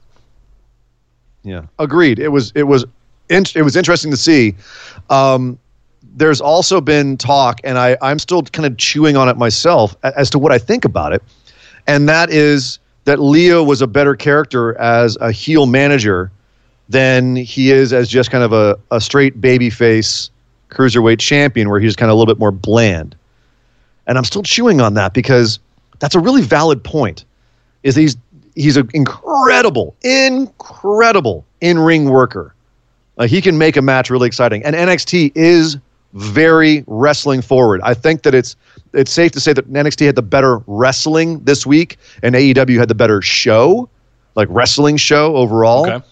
[1.44, 2.20] Yeah, agreed.
[2.20, 2.86] It was it was
[3.30, 4.56] in, it was interesting to see.
[5.10, 5.60] Um,
[6.16, 10.30] there's also been talk, and I I'm still kind of chewing on it myself as
[10.32, 11.22] to what I think about it,
[11.88, 16.32] and that is that Lio was a better character as a heel manager
[16.90, 20.30] than he is as just kind of a, a straight babyface
[20.70, 23.16] cruiserweight champion, where he's kind of a little bit more bland.
[24.08, 25.60] And I'm still chewing on that because
[26.00, 27.26] that's a really valid point.
[27.84, 28.16] Is he's
[28.56, 32.54] he's an incredible, incredible in-ring worker.
[33.18, 35.78] Uh, he can make a match really exciting, and NXT is
[36.14, 37.82] very wrestling forward.
[37.84, 38.56] I think that it's
[38.94, 42.88] it's safe to say that NXT had the better wrestling this week, and AEW had
[42.88, 43.90] the better show,
[44.36, 45.90] like wrestling show overall.
[45.90, 46.06] Okay.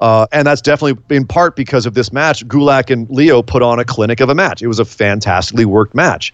[0.00, 2.46] Uh, and that's definitely in part because of this match.
[2.48, 4.62] Gulak and Lio put on a clinic of a match.
[4.62, 6.32] It was a fantastically worked match.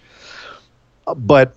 [1.05, 1.53] Uh, but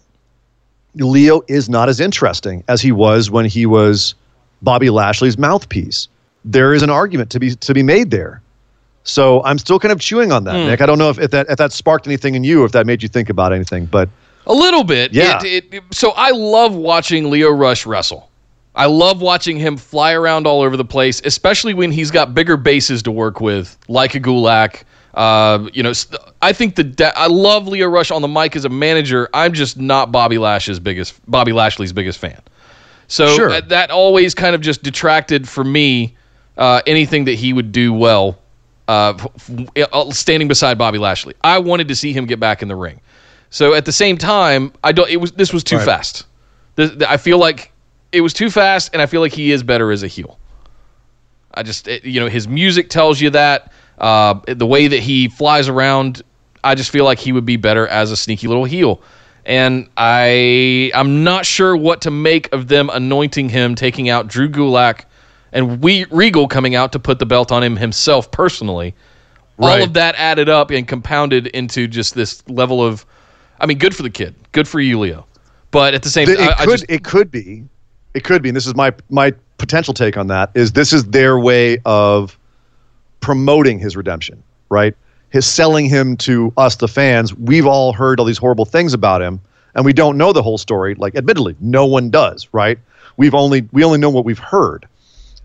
[0.95, 4.15] Lio is not as interesting as he was when he was
[4.63, 6.09] Bobby Lashley's mouthpiece.
[6.45, 8.43] There is an argument to be to be made there.
[9.03, 10.67] So I'm still kind of chewing on that, hmm.
[10.69, 10.81] Nick.
[10.81, 13.03] I don't know if, if that if that sparked anything in you, if that made
[13.03, 14.09] you think about anything, but
[14.47, 15.13] A little bit.
[15.13, 15.41] Yeah.
[15.45, 18.29] It, it, so I love watching Lio Rush wrestle.
[18.75, 22.57] I love watching him fly around all over the place, especially when he's got bigger
[22.57, 24.85] bases to work with, like a Gulak.
[25.15, 25.93] Uh, you know,
[26.41, 29.29] I think the da- I love Lio Rush on the mic as a manager.
[29.35, 32.41] I'm just not Bobby Lash's biggest Bobby Lashley's biggest fan.
[33.09, 33.51] So Sure.
[33.51, 36.15] uh, that always kind of just detracted for me
[36.57, 38.39] uh, anything that he would do well
[38.87, 39.15] uh,
[39.93, 41.35] uh, standing beside Bobby Lashley.
[41.43, 43.01] I wanted to see him get back in the ring.
[43.51, 45.11] So at the same time, I don't.
[45.11, 45.85] It was this was too Right.
[45.85, 46.27] fast.
[46.77, 47.73] This, I feel like
[48.13, 50.39] it was too fast, and I feel like he is better as a heel.
[51.53, 55.29] I just it, you know his music tells you that uh, the way that he
[55.29, 56.23] flies around.
[56.63, 59.01] I just feel like he would be better as a sneaky little heel.
[59.47, 64.49] And I I'm not sure what to make of them anointing him, taking out Drew
[64.49, 65.05] Gulak
[65.53, 68.95] and we Regal coming out to put the belt on him himself personally.
[69.59, 73.05] All of that added up and compounded into just this level of,
[73.61, 75.27] I mean, good for the kid, good for Julio,
[75.71, 77.65] but at the same time, it I could just, it could be,
[78.15, 81.05] it could be, and this is my my potential take on that is this is
[81.05, 82.39] their way of
[83.21, 84.95] promoting his redemption, right?
[85.31, 87.35] His selling him to us, the fans.
[87.35, 89.41] We've all heard all these horrible things about him,
[89.75, 90.95] and we don't know the whole story.
[90.97, 92.79] Like, admittedly, no one does, right?
[93.17, 94.89] We've only we only know what we've heard,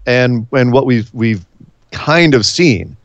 [0.06, 1.46] and and what we've we've
[1.92, 2.98] kind of seen.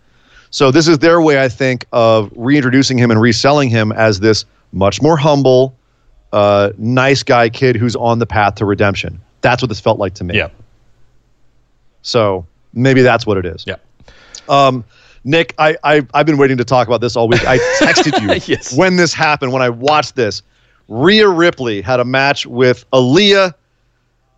[0.51, 4.45] So this is their way, I think, of reintroducing him and reselling him as this
[4.73, 5.77] much more humble,
[6.33, 9.21] uh, nice guy kid who's on the path to redemption.
[9.43, 10.37] That's what this felt like to me.
[10.37, 10.49] yeah,
[12.03, 13.65] So maybe that's what it is.
[13.67, 13.77] yeah.
[14.51, 14.85] Um,
[15.25, 17.45] Nick, I, I I've been waiting to talk about this all week.
[17.47, 18.77] I texted you Yes.
[18.77, 19.53] when this happened.
[19.53, 20.43] When I watched this,
[20.89, 23.55] Rhea Ripley had a match with Aliyah,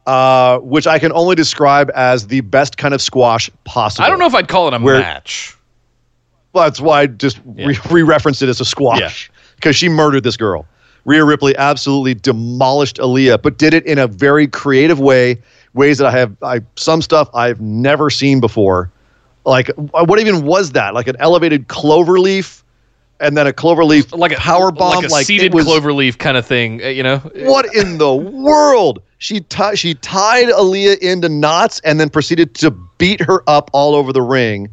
[0.06, 4.05] uh, which I can only describe as the best kind of squash possible.
[4.05, 5.56] I don't know if I'd call it a Where- match.
[6.52, 10.36] Well, that's why I just re- re-referenced it as a squash because she murdered this
[10.36, 10.66] girl.
[11.06, 15.40] Rhea Ripley absolutely demolished Aliyah, but did it in a very creative way,
[15.72, 18.90] ways that I have I some stuff I've never seen before.
[19.44, 20.94] Like uh, what even was that?
[20.94, 22.62] Like an elevated clover leaf,
[23.23, 26.19] and then a clover leaf Like a power bomb, like a seated it was, cloverleaf
[26.19, 27.19] kind of thing, uh, you know?
[27.36, 29.01] What in the world?
[29.19, 33.94] She ti- she tied Aliyah into knots and then proceeded to beat her up all
[33.94, 34.69] over the ring.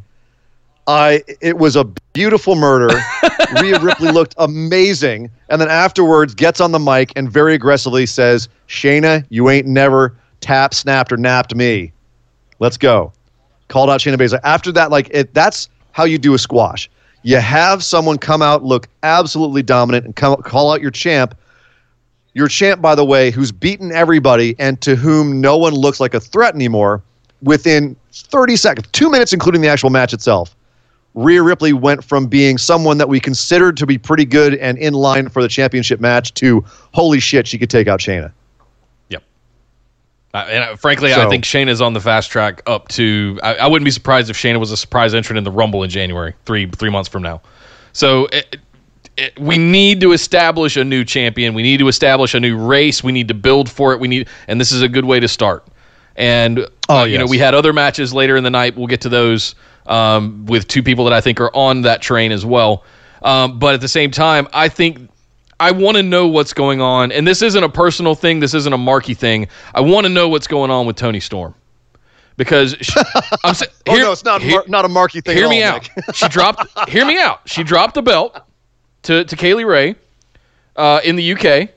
[0.86, 2.92] I it was a beautiful murder.
[3.62, 8.48] Rhea Ripley looked amazing, and then afterwards gets on the mic and very aggressively says,
[8.68, 11.92] "Shayna, you ain't never tap, snapped, or napped me.
[12.58, 13.12] Let's go."
[13.70, 14.40] Called out Shayna Baszler.
[14.42, 16.90] After that, like it, that's how you do a squash.
[17.22, 21.36] You have someone come out, look absolutely dominant, and come call out your champ.
[22.34, 26.14] Your champ, by the way, who's beaten everybody and to whom no one looks like
[26.14, 27.00] a threat anymore.
[27.42, 30.56] Within 30 seconds, two minutes, including the actual match itself,
[31.14, 34.94] Rhea Ripley went from being someone that we considered to be pretty good and in
[34.94, 38.32] line for the championship match to holy shit, she could take out Shayna.
[40.32, 43.38] Uh, and uh, frankly, I So- think Shayna's on the fast track up to.
[43.42, 45.90] I, I wouldn't be surprised if Shayna was a surprise entrant in the Rumble in
[45.90, 47.42] January, three three months from now.
[47.92, 48.56] So it,
[49.16, 51.54] it, we need to establish a new champion.
[51.54, 53.02] We need to establish a new race.
[53.02, 53.98] We need to build for it.
[53.98, 55.66] We need, and this is a good way to start.
[56.16, 58.76] And Oh, uh, you know, we had other matches later in the night.
[58.76, 59.54] We'll get to those
[59.86, 62.84] um, with two people that I think are on that train as well.
[63.22, 65.10] Um, but at the same time, I think
[65.60, 68.40] I want to know what's going on, and this isn't a personal thing.
[68.40, 69.46] This isn't a Marky thing.
[69.74, 71.54] I want to know what's going on with Toni Storm
[72.36, 72.98] because she,
[73.44, 75.36] I'm sa- Oh no, it's not here- not a marky thing.
[75.36, 75.88] hear me all, out.
[76.14, 76.88] She dropped.
[76.88, 77.40] Hear me out.
[77.46, 78.40] She dropped the belt
[79.02, 79.94] to to Kay Lee Ray
[80.76, 81.68] uh, in the UK,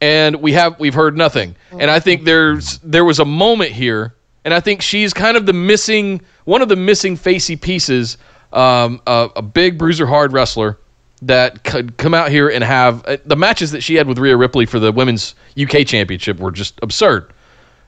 [0.00, 1.56] and we have we've heard nothing.
[1.72, 4.14] And I think there's there was a moment here,
[4.44, 8.18] and I think she's kind of the missing one of the missing facey pieces.
[8.52, 10.78] Um, a, a big bruiser hard wrestler
[11.22, 14.36] that could come out here and have uh, the matches that she had with Rhea
[14.36, 17.32] Ripley for the women's UK championship were just absurd.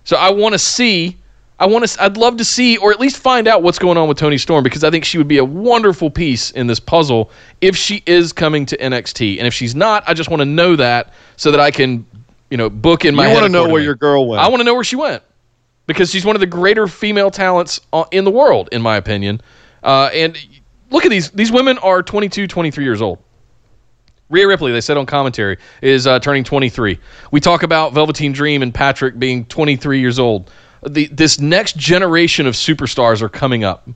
[0.04, 1.18] So I want to see.
[1.58, 2.02] I want to.
[2.02, 4.64] I'd love to see, or at least find out what's going on with Toni Storm
[4.64, 7.30] because I think she would be a wonderful piece in this puzzle
[7.60, 10.76] if she is coming to NXT, and if she's not, I just want to know
[10.76, 12.06] that so that I can,
[12.50, 13.28] you know, book in my.
[13.28, 14.42] You want to know where your girl went.
[14.42, 15.22] I want to know where she went
[15.86, 19.40] because she's one of the greater female talents uh, in the world, in my opinion.
[19.82, 20.36] Uh, and
[20.94, 23.18] look at these; these women are 22, 23 years old.
[24.30, 26.98] Rhea Ripley, they said on commentary, is uh, turning 23.
[27.30, 30.50] We talk about Velveteen Dream and Patrick being 23 years old.
[30.86, 33.88] The, this next generation of superstars are coming up,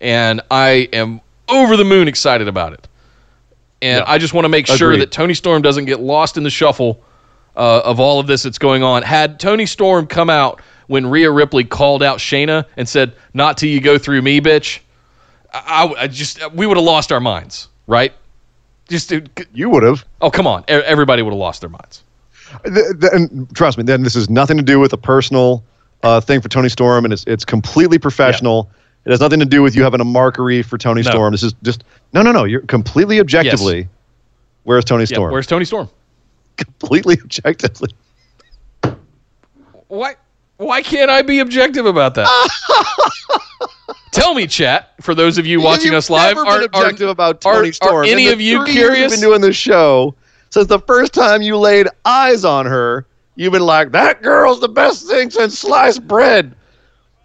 [0.00, 2.88] and I am over the moon excited about it.
[3.82, 6.50] And I just want to make sure that Toni Storm doesn't get lost in the
[6.50, 7.02] shuffle
[7.56, 9.02] uh, of all of this that's going on.
[9.02, 13.70] Had Toni Storm come out when Rhea Ripley called out Shayna and said, "Not till
[13.70, 14.80] you go through me, bitch,"
[15.52, 18.12] I, I- just we would have lost our minds, right?
[18.88, 19.12] Just
[19.52, 20.04] you would have.
[20.20, 22.02] oh come on, everybody would have lost their minds.
[22.64, 25.62] Th- th- and trust me, then this has nothing to do with a personal
[26.02, 28.68] uh, thing for Toni Storm, and it's it's completely professional.
[29.04, 31.10] It has nothing to do with you having a markery for Toni No.
[31.10, 31.32] Storm.
[31.32, 32.44] This is just no, no, no.
[32.44, 33.88] You're completely objectively.
[34.64, 35.32] Where's Toni Yeah, Storm?
[35.32, 35.88] where's Toni Storm?
[36.56, 37.90] completely objectively.
[39.88, 40.16] Why
[40.56, 42.28] why can't I be objective about that?
[44.12, 44.92] Tell me, chat.
[45.00, 48.04] For those of you watching You've us live, are, objective are, about Toni are Storm.
[48.04, 48.98] In any of you curious?
[48.98, 50.14] You've been doing this show
[50.50, 53.06] since the first time you laid eyes on her.
[53.36, 56.54] You've been like, that girl's the best thing since sliced bread.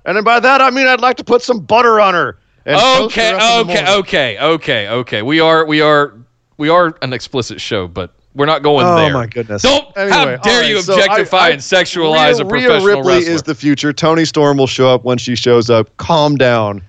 [0.06, 2.38] And then by that I mean I'd like to put some butter on her.
[2.66, 5.22] her okay, the okay, okay, okay, okay.
[5.24, 6.14] We are we are
[6.58, 9.12] we are an explicit show, but We're not going Oh there.
[9.12, 9.62] Oh my goodness!
[9.62, 12.98] Don't- how dare right, you so objectify I- I- and sexualize Rhea, a Rhea professional
[12.98, 13.34] Ripley wrestler.
[13.34, 13.94] is the future.
[13.94, 15.96] Toni Storm will show up when she shows up.
[15.98, 16.82] Calm down,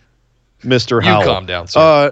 [0.65, 1.81] Mister You calm down, sir.
[1.81, 2.11] Uh,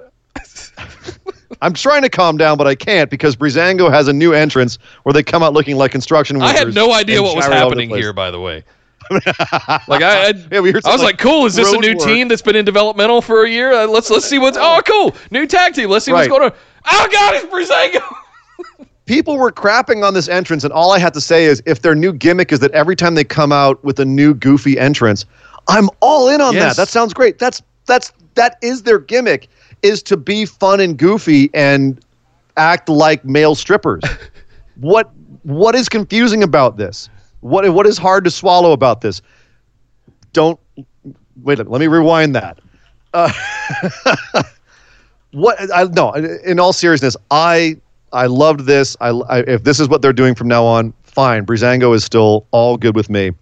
[1.62, 5.12] I'm trying to calm down, but I can't because Breezango has a new entrance where
[5.12, 6.54] they come out looking like construction workers.
[6.54, 8.64] I had no idea what was gyrate all over the happening here, by the way.
[9.10, 12.06] like I, I, Yeah, we I was some, like, "Cool, is this a new work.
[12.06, 13.72] team that's been in developmental for a year?
[13.72, 15.90] Uh, let's let's see what's oh cool, new tag team.
[15.90, 16.52] Let's see what's going on.
[16.90, 18.86] Oh God, it's Breezango.
[19.06, 21.94] people were crapping on this entrance, and all I had to say is, if their
[21.94, 25.24] new gimmick is that every time they come out with a new goofy entrance,
[25.68, 26.76] I'm all in on Yes.
[26.76, 26.76] that.
[26.76, 27.38] That sounds great.
[27.38, 29.48] That's that's that is their gimmick
[29.82, 32.00] is to be fun and goofy and
[32.56, 34.02] act like male strippers.
[34.76, 35.10] what
[35.42, 37.08] what is confusing about this?
[37.40, 39.20] What what is hard to swallow about this?
[40.32, 40.58] Don't
[41.42, 41.58] wait.
[41.58, 42.58] Let me rewind that.
[43.12, 43.30] Uh,
[45.32, 46.12] what I no.
[46.12, 47.76] In all seriousness, I
[48.14, 48.96] I loved this.
[49.00, 51.44] I, I if this is what they're doing from now on, fine.
[51.44, 53.32] Breezango is still all good with me.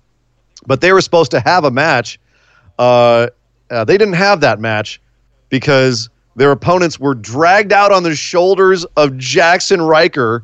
[0.66, 2.19] But they were supposed to have a match.
[2.78, 3.28] Uh,
[3.70, 5.01] uh, they didn't have that match
[5.49, 10.43] because their opponents were dragged out on the shoulders of Jaxson Ryker,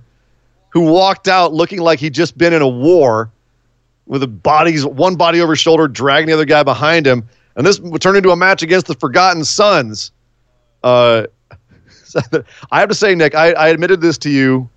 [0.71, 3.31] who walked out looking like he'd just been in a war,
[4.07, 7.29] with the bodies one body over his shoulder, dragging the other guy behind him.
[7.57, 10.13] And this turned into a match against the Forgotten Sons.
[10.83, 11.27] Uh,
[12.71, 14.69] I have to say, Nick, I, I admitted this to you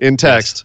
[0.00, 0.64] in text.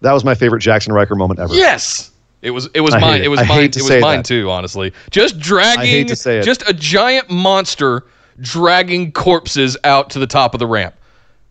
[0.00, 1.54] That was my favorite Jaxson Ryker moment ever.
[1.54, 2.10] Yes.
[2.42, 3.20] It was it was I mine.
[3.20, 3.24] it.
[3.24, 3.70] It, was I mine.
[3.70, 4.26] to It was mine that.
[4.26, 4.92] too, honestly.
[5.10, 6.44] Just dragging to say it.
[6.44, 8.04] just a giant monster
[8.40, 10.94] dragging corpses out to the top of the ramp.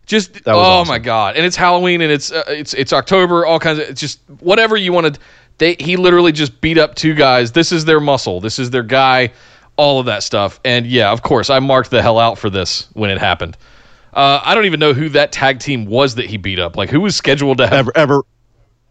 [0.06, 0.92] Just oh awesome.
[0.92, 1.34] my god.
[1.36, 4.76] And it's Halloween and it's uh, it's it's October, all kinds of it's just whatever
[4.76, 5.18] you wanted.
[5.58, 7.50] They he literally just beat up two guys.
[7.50, 8.40] This is their muscle.
[8.40, 9.32] This is their guy.
[9.76, 10.60] All of that stuff.
[10.64, 13.56] And yeah, of course, I marked the hell out for this when it happened.
[14.12, 16.76] Uh, I don't even know who that tag team was that he beat up.
[16.76, 18.22] Like who was scheduled to have Ever, ever,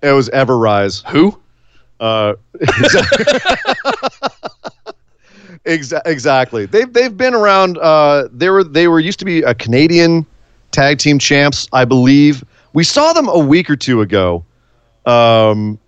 [0.01, 1.01] it was Ever Rise.
[1.07, 1.39] who?
[1.99, 2.33] Uh,
[5.65, 6.65] exa- exactly.
[6.65, 7.77] They've they've been around.
[7.77, 10.25] Uh, they were they were used to be a Canadian
[10.71, 12.43] tag team champs, I believe.
[12.73, 14.43] We saw them a week or two ago.
[15.05, 15.79] Um,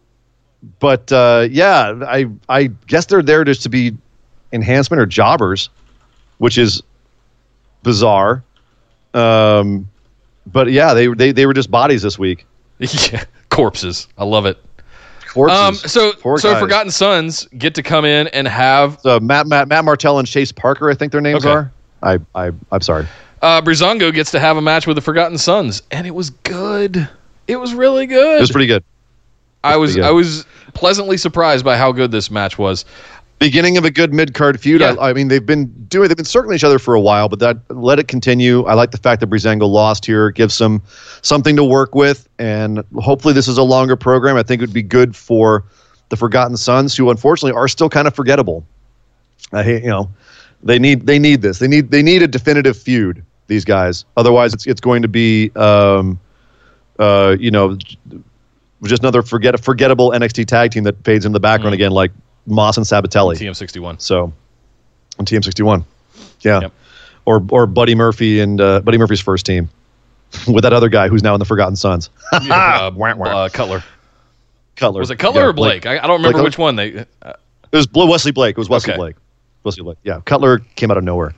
[0.80, 3.98] but uh, yeah, I I guess they're there just to be
[4.56, 5.70] enhancement or jobbers,
[6.40, 6.82] which is
[7.84, 8.44] bizarre.
[9.14, 9.88] Um,
[10.48, 12.46] but yeah, they they they were just bodies this week.
[12.80, 14.08] Yeah, corpses.
[14.18, 14.58] I love it.
[15.32, 15.58] Corpses.
[15.60, 16.62] Um, so Poor so guys.
[16.62, 20.52] Forgotten Sons get to come in and have So Matt, Matt Matt Martel and Chase
[20.52, 21.54] Parker, I think their names Okay.
[21.54, 21.72] are.
[22.04, 23.08] I I I'm sorry.
[23.42, 27.08] uh, Breezango gets to have a match with the Forgotten Sons, and it was good.
[27.48, 28.38] It was really good.
[28.38, 28.84] It was pretty good.
[29.64, 30.08] I was pretty good.
[30.10, 32.84] I was pleasantly surprised by how good this match was.
[33.40, 34.82] Beginning of a good mid card feud.
[34.82, 34.96] Yeah.
[35.00, 37.40] I, I mean, they've been doing they've been circling each other for a while, but
[37.40, 38.64] that let it continue.
[38.64, 40.82] I like the fact that Breezango lost here, gives them
[41.22, 44.38] something to work with, and hopefully this is a longer program.
[44.38, 45.66] I think it would be good for
[46.10, 48.66] the Forgotten Sons, who unfortunately are still kind of forgettable.
[49.52, 50.10] I hate you know
[50.64, 51.60] they need they need this.
[51.60, 53.22] They need they need a definitive feud.
[53.48, 56.20] These guys, otherwise it's it's going to be um,
[57.00, 57.78] uh, you know
[58.84, 61.80] just another forget forgettable NXT tag team that fades in the background Mm.
[61.80, 62.12] again, like
[62.46, 63.36] Moss and Sabbatelli.
[63.38, 64.02] TM61.
[64.02, 64.32] So
[65.20, 65.84] on TM61,
[66.42, 66.72] yeah, Yep.
[67.26, 69.70] or or Buddy Murphy and uh, Buddy Murphy's first team
[70.48, 73.26] with that other guy who's now in the Forgotten Sons, uh, Wah, wah.
[73.46, 73.84] uh, Cutler.
[74.76, 75.00] Cutler.
[75.00, 75.86] Was it Cutler Yeah, or Blake?
[75.86, 76.76] I, I don't remember Blake- which one.
[76.76, 77.34] They uh,
[77.72, 78.52] It was Bl- Wesley Blake.
[78.52, 78.98] It was Wesley Okay.
[78.98, 79.16] Blake.
[79.64, 79.98] Wesley Blake.
[80.04, 81.34] Yeah, Cutler came out of nowhere.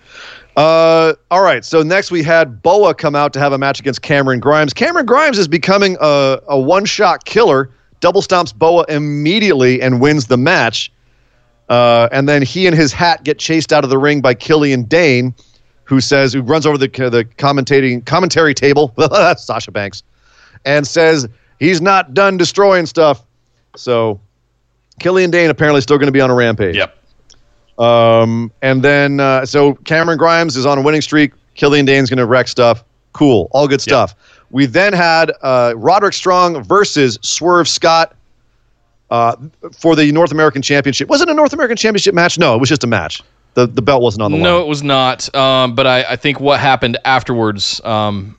[0.58, 1.64] Uh, all right.
[1.64, 4.74] So next we had Boa come out to have a match against Cameron Grimes.
[4.74, 7.70] Cameron Grimes is becoming a, a one-shot killer.
[8.00, 10.92] Double stomps Boa immediately and wins the match.
[11.70, 14.84] Uh, and then he and his hat get chased out of the ring by Killian
[14.84, 15.34] Dain,
[15.84, 18.94] who says, who runs over the the commentating commentary table.
[18.98, 20.04] That's Sasha Banks,
[20.66, 21.28] and says
[21.60, 23.24] he's not done destroying stuff.
[23.76, 24.20] So
[25.00, 26.76] Killian Dain apparently still going to be on a rampage.
[26.76, 26.98] yep.
[27.78, 31.34] Um, and then uh, so Cameron Grimes is on a winning streak.
[31.56, 32.84] Killian Dain's going to wreck stuff.
[33.14, 34.16] Cool, all good stuff.
[34.52, 38.16] We then had uh, Roderick Strong versus Swerve Scott
[39.10, 39.36] uh,
[39.78, 41.08] for the North American Championship.
[41.10, 42.38] Was it a North American Championship match?
[42.38, 43.22] No, it was just a match.
[43.54, 44.66] The the belt wasn't on the No, line.
[44.66, 45.34] it was not.
[45.36, 48.38] Um, but I, I think what happened afterwards, um,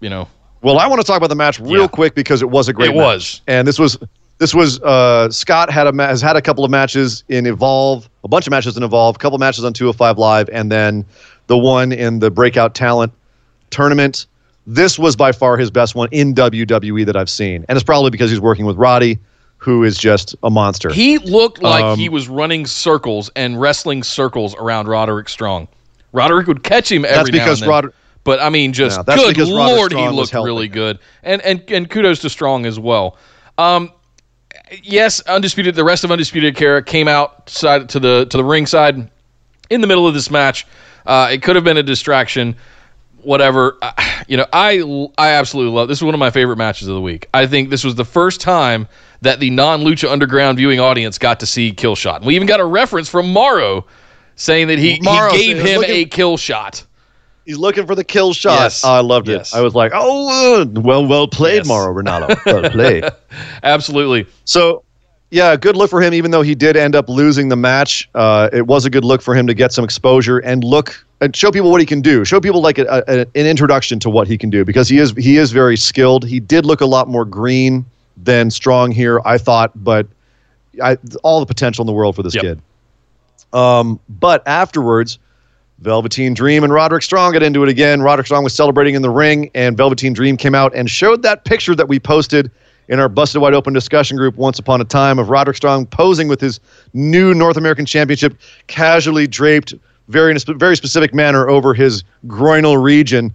[0.00, 0.28] you know,
[0.62, 1.86] Well, I want to talk about the match real Yeah.
[1.88, 2.88] quick because it was a great.
[2.88, 2.94] Match.
[2.94, 3.04] It match.
[3.14, 3.40] was.
[3.46, 3.98] and this was
[4.38, 8.08] this was uh, Scott had a ma- has had a couple of matches in Evolve,
[8.24, 11.04] a bunch of matches in Evolve, a couple of matches on 205 Live, and then
[11.46, 13.12] the one in the Breakout Talent
[13.70, 14.26] tournament.
[14.66, 18.10] This was by far his best one in WWE that I've seen, and it's probably
[18.10, 19.18] because he's working with Roddy,
[19.60, 20.90] who is just a monster.
[20.90, 25.68] he looked like Um, he was running circles and wrestling circles around Roderick Strong.
[26.12, 27.92] Roderick would catch him every That's now and then, Rod-
[28.24, 28.98] But I mean, just
[29.34, 33.16] good lord, he looked really good, and and and kudos to Strong as well.
[33.58, 33.92] Um,
[34.82, 35.74] yes, undisputed.
[35.74, 39.10] The rest of undisputed Kara came outside to the to the ringside
[39.68, 40.66] in the middle of this match.
[41.06, 42.56] Uh, it could have been a distraction.
[43.22, 43.92] Whatever, Uh,
[44.28, 44.82] you know, I
[45.18, 45.88] I absolutely love.
[45.88, 47.28] This is one of my favorite matches of the week.
[47.34, 48.88] I think this was the first time
[49.22, 52.16] that the non Lucha Underground viewing audience got to see Kill Shot.
[52.16, 53.86] And we even got a reference from Mauro
[54.36, 56.84] saying that he, Mauro he gave said, him "Look at- a kill shot.
[57.46, 58.60] He's looking for the kill shot.
[58.60, 58.84] Yes.
[58.84, 59.50] Oh, I loved it.
[59.54, 61.66] I was like, oh, uh, well, well played, Yes.
[61.66, 62.38] Mauro Ranallo.
[62.46, 63.04] Well played.
[63.62, 64.26] Absolutely.
[64.44, 64.84] So,
[65.30, 66.12] yeah, good look for him.
[66.14, 69.22] Even though he did end up losing the match, uh, it was a good look
[69.22, 72.24] for him to get some exposure and look and show people what he can do.
[72.24, 75.12] Show people like a, a, an introduction to what he can do because he is
[75.12, 76.24] he is very skilled.
[76.24, 77.84] He did look a lot more green
[78.16, 80.06] than strong here, I thought, but
[80.82, 82.42] I, all the potential in the world for this Yep.
[82.42, 82.62] kid.
[83.52, 85.18] Um, but afterwards,
[85.80, 88.02] Velveteen Dream and Roderick Strong got into it again.
[88.02, 91.44] Roderick Strong was celebrating in the ring, and Velveteen Dream came out and showed that
[91.44, 92.50] picture that we posted
[92.90, 96.28] in our Busted Wide Open discussion group once upon a time of Roderick Strong posing
[96.28, 96.60] with his
[96.92, 98.36] new North American Championship
[98.66, 99.72] casually draped,
[100.08, 103.32] very in a very specific manner over his groinal region.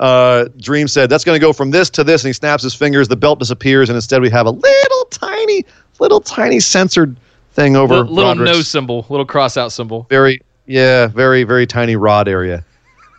[0.00, 2.74] Uh, Dream said, "That's going to go from this to this," and he snaps his
[2.74, 3.06] fingers.
[3.06, 5.64] The belt disappears, and instead we have a little tiny,
[6.00, 7.16] little tiny censored
[7.52, 10.06] thing over Little, little Roderick's no symbol, little cross out symbol.
[10.10, 12.64] very yeah very very tiny rod area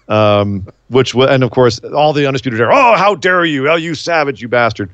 [0.10, 3.94] um which and of course all the undisputed era oh how dare you oh you
[3.94, 4.90] savage you bastard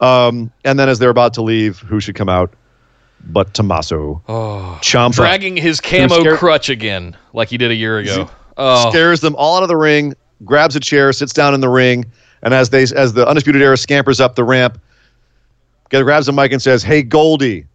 [0.00, 2.52] um and then as they're about to leave who should come out
[3.28, 7.98] but Tommaso Oh, Ciampa dragging his camo scared- crutch again, like he did a year
[7.98, 8.30] ago.
[8.56, 10.14] Oh, scares them all out of the ring
[10.44, 12.04] grabs a chair sits down in the ring
[12.42, 14.78] and as they as the undisputed era scampers up the ramp
[15.90, 17.66] grabs the mic and says hey Goldie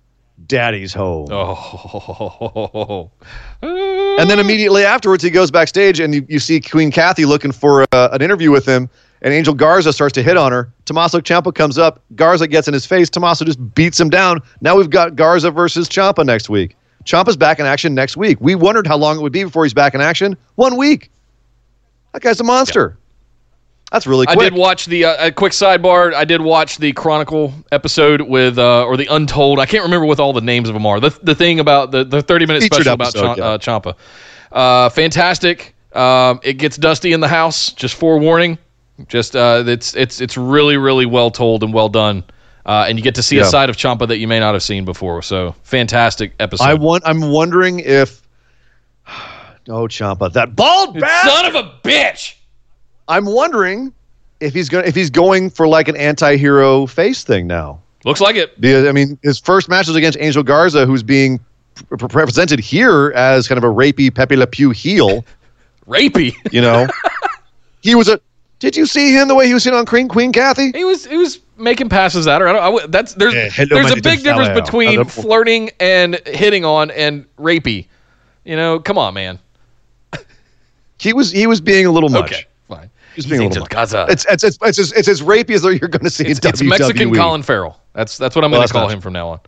[0.48, 3.10] daddy's home oh.
[3.64, 7.86] And then immediately afterwards, he goes backstage, and you, you see Queen Kathy looking for
[7.92, 8.90] uh, an interview with him.
[9.24, 10.72] And Angel Garza starts to hit on her.
[10.86, 12.02] Tommaso Ciampa comes up.
[12.16, 13.10] Garza gets in his face.
[13.10, 14.42] Tommaso just beats him down.
[14.62, 16.76] Now we've got Garza versus Ciampa next week.
[17.06, 18.40] Ciampa's back in action next week.
[18.42, 20.38] We wondered how long it would be before he's back in action.
[20.56, 21.12] One week.
[22.14, 22.98] That guy's a monster.
[23.92, 24.52] That's really I quick.
[24.52, 26.14] did watch the uh, a quick sidebar.
[26.14, 29.60] I did watch the Chronicle episode with uh, or the Untold.
[29.60, 31.00] I can't remember what all the names of them are.
[31.02, 33.84] The the thing about the the thirty minute Featured special episode, about Cham- yeah.
[33.84, 33.96] uh, Ciampa.
[34.86, 35.76] Uh, fantastic.
[35.94, 37.74] Um, it gets dusty in the house.
[37.74, 38.58] Just forewarning.
[39.08, 42.24] Just uh, it's it's it's really really well told and well done.
[42.66, 44.62] Uh, and you get to see a side of Ciampa that you may not have
[44.64, 45.22] seen before.
[45.24, 46.64] So fantastic episode.
[46.64, 47.04] I want.
[47.06, 48.22] I'm wondering if.
[49.68, 51.32] Oh, Ciampa, that bald bastard!
[51.32, 52.34] Son of a bitch.
[53.08, 53.94] I'm wondering
[54.40, 57.80] if he's going if he's going for like an anti-hero face thing now.
[58.04, 58.60] Looks like it.
[58.60, 61.40] Because I mean, his first match was against Angel Garza, who's being
[61.76, 65.24] pr- pr- represented here as kind of a rapey Pepe Le Pew heel.
[65.88, 66.34] Rapey.
[66.52, 66.88] You know,
[67.82, 68.20] he was a.
[68.62, 70.72] Did you see him the way he was sitting on Queen Queen Kathy?
[70.72, 72.48] He was he was making passes at her.
[72.48, 72.62] I don't.
[72.62, 75.04] I, w- that's there's Yeah, hello, there's a big difference between Hello.
[75.04, 77.88] flirting and hitting on and rapey.
[78.46, 79.40] You know, come on, man.
[81.00, 82.32] He was he was being a little much.
[82.32, 82.90] Okay, fine.
[83.16, 83.72] He's being a little much.
[83.72, 84.06] Garza.
[84.10, 86.50] It's it's it's it's as, it's as rapey as you're going to see It's, in
[86.50, 86.70] it's WWE.
[86.70, 87.80] Mexican Colin Farrell.
[87.94, 89.40] That's that's what I'm Well, going to call not- him from now on.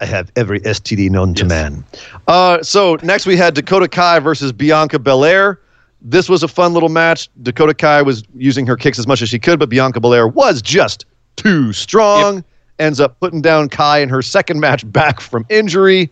[0.00, 1.84] I have every STD known to man.
[2.26, 5.60] Uh, so next we had Dakota Kai versus Bianca Belair.
[6.00, 7.28] This was a fun little match.
[7.42, 10.62] Dakota Kai was using her kicks as much as she could, but Bianca Belair was
[10.62, 11.04] just
[11.36, 12.44] too strong.
[12.78, 16.10] Ends up putting down Kai in her second match back from injury.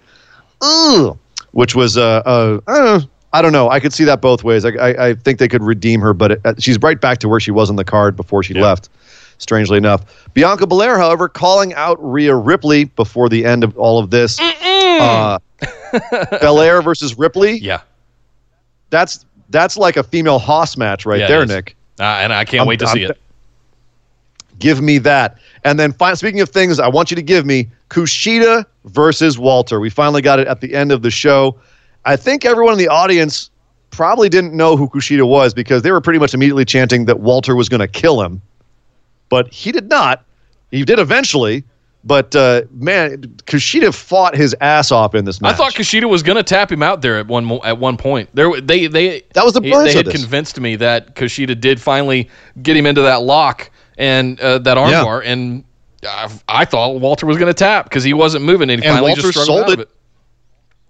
[0.60, 1.16] Ugh.
[1.52, 3.00] Which was uh, uh, uh,
[3.32, 3.70] I don't know.
[3.70, 4.64] I could see that both ways.
[4.64, 7.28] I, I, I think they could redeem her, but it, uh, she's right back to
[7.28, 8.88] where she was on the card before she left.
[9.38, 14.10] Strangely enough, Bianca Belair, however, calling out Rhea Ripley before the end of all of
[14.10, 14.38] this.
[14.40, 15.38] Uh,
[16.40, 17.58] Belair versus Ripley.
[17.58, 17.80] Yeah,
[18.90, 21.48] That's that's like a female Hoss match right Yeah, it there, is.
[21.48, 21.76] Nick.
[22.00, 23.20] uh, and I can't I'm- wait to see I'm- it.
[24.58, 25.36] Give me that.
[25.64, 29.80] And then, fin- speaking of things, I want you to give me Kushida versus Walter.
[29.80, 31.58] We finally got it at the end of the show.
[32.06, 33.50] I think everyone in the audience
[33.90, 37.54] probably didn't know who Kushida was because they were pretty much immediately chanting that Walter
[37.54, 38.40] was going to kill him.
[39.28, 40.24] But he did not.
[40.70, 41.64] He did eventually.
[42.04, 45.54] But uh, man, Kushida fought his ass off in this match.
[45.54, 48.28] I thought Kushida was going to tap him out there at one at one point.
[48.32, 50.14] There, they they That was the he- they had this.
[50.20, 52.28] convinced me that Kushida did finally
[52.62, 55.64] get him into that lock and uh, that armbar, and
[56.08, 58.94] I, I thought Walter was going to tap because he wasn't moving, and he And
[58.98, 59.80] finally Walter just sold it.
[59.80, 59.88] it.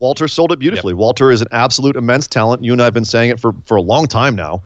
[0.01, 0.93] Walter sold it beautifully.
[0.93, 2.63] Walter is an absolute immense talent.
[2.63, 4.63] You and I have been saying it for, for a long time now.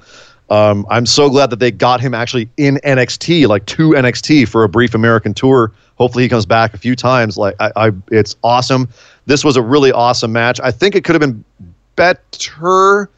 [0.51, 4.65] Um, I'm so glad that they got him actually in NXT, like to NXT for
[4.65, 5.73] a brief American tour.
[5.95, 7.37] Hopefully, he comes back a few times.
[7.37, 8.89] Like I, I it's awesome.
[9.27, 10.59] This was a really awesome match.
[10.61, 11.45] I think it could have been
[11.95, 13.09] better,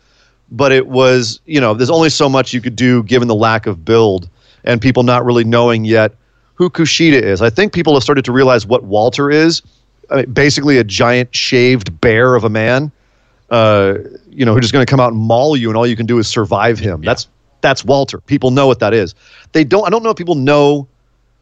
[0.50, 3.66] but it was you know there's only so much you could do given the lack
[3.66, 4.28] of build
[4.64, 6.12] and people not really knowing yet
[6.54, 7.40] who Kushida is.
[7.40, 9.62] I think people have started to realize what Walter is.
[10.10, 12.92] I mean, basically, a giant shaved bear of a man.
[13.53, 13.99] Uh,
[14.31, 16.07] you know, who's just going to come out and maul you, and all you can
[16.07, 17.03] do is survive him.
[17.03, 17.29] That's
[17.61, 18.19] that's Walter.
[18.20, 19.15] People know what that is.
[19.53, 19.87] They don't.
[19.87, 20.89] I don't know if people know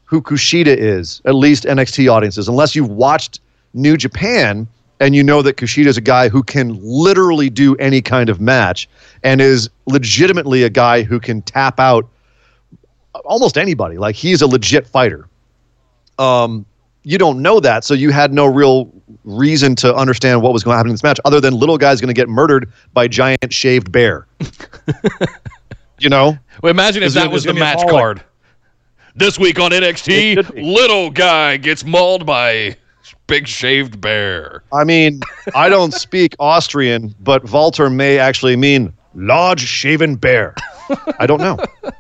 [0.05, 1.23] who Kushida is.
[1.25, 3.41] At least NXT audiences, unless you've watched
[3.75, 4.67] New Japan
[5.01, 8.41] and you know that Kushida is a guy who can literally do any kind of
[8.41, 8.89] match
[9.23, 12.07] and is legitimately a guy who can tap out
[13.25, 13.97] almost anybody.
[13.97, 15.27] Like he's a legit fighter.
[16.19, 16.67] Um,
[17.11, 18.89] you don't know that, so you had no real
[19.25, 22.01] reason to understand what was going to happen in this match, other than little guy's
[22.01, 24.29] going to get murdered by giant shaved bear.
[25.99, 26.39] you know.
[26.63, 28.23] Well, imagine if that was the match card.
[29.17, 32.77] This week on NXT, little guy gets mauled by
[33.27, 34.63] big shaved bear.
[34.73, 35.21] I mean,
[35.57, 40.55] I don't speak Austrian, but Walter may actually mean large shaven bear.
[41.19, 41.59] I don't know.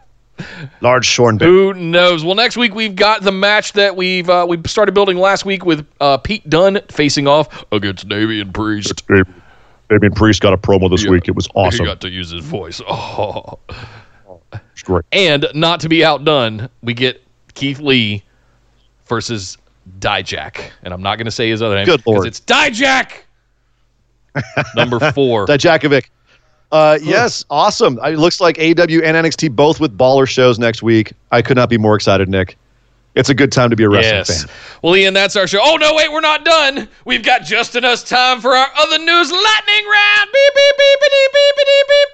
[0.80, 1.48] Large shorn bear.
[1.48, 2.24] Who knows?
[2.24, 5.64] Well, next week we've got the match that we've uh, we started building last week
[5.64, 9.02] with uh, Pete Dunne facing off against Damian Priest.
[9.08, 11.28] Damian Priest got a promo this week.
[11.28, 11.80] It was awesome.
[11.80, 12.80] He got to use his voice.
[12.88, 13.58] Oh.
[14.72, 15.04] It's great.
[15.12, 17.22] And not to be outdone, we get
[17.54, 18.22] Keith Lee
[19.06, 19.58] versus
[19.98, 22.26] Dijak, and I'm not going to say his other name Good lord.
[22.26, 23.12] it's Dijak.
[24.74, 25.46] Number four.
[25.46, 26.06] Dijakovic.
[26.72, 27.98] Uh, yes, awesome.
[28.05, 31.12] It looks like AEW and NXT both with baller shows next week.
[31.32, 32.56] I could not be more excited, Nick.
[33.16, 34.44] It's a good time to be a wrestling yes.
[34.44, 34.55] fan.
[34.82, 35.59] Well, Ian, that's our show.
[35.60, 36.88] Oh no, wait, we're not done.
[37.05, 40.30] We've got just enough time for our other news lightning round.
[40.32, 42.09] Beep beep beep beep beep beep beep.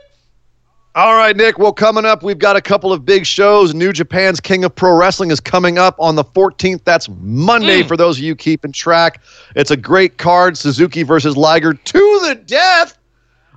[0.94, 1.58] All right, Nick.
[1.58, 3.74] Well, coming up, we've got a couple of big shows.
[3.74, 6.82] New Japan's King of Pro Wrestling is coming up on the 14th.
[6.84, 7.88] That's Monday Mm.
[7.88, 9.20] for those of you keeping track.
[9.54, 10.56] It's a great card.
[10.56, 12.95] Suzuki versus Liger to the death.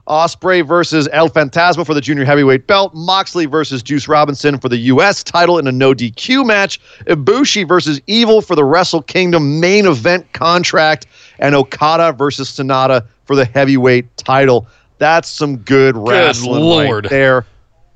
[0.10, 2.94] Ospreay versus El Phantasmo for the junior heavyweight belt.
[2.95, 5.23] Moxley versus Juice Robinson for the U.S.
[5.23, 6.81] title in a no DQ match.
[7.06, 11.06] Ibushi versus Evil for the Wrestle Kingdom main event contract.
[11.38, 14.68] And Okada versus Sanada for the heavyweight title.
[14.98, 17.06] That's some good wrestling Lord.
[17.06, 17.45] right there.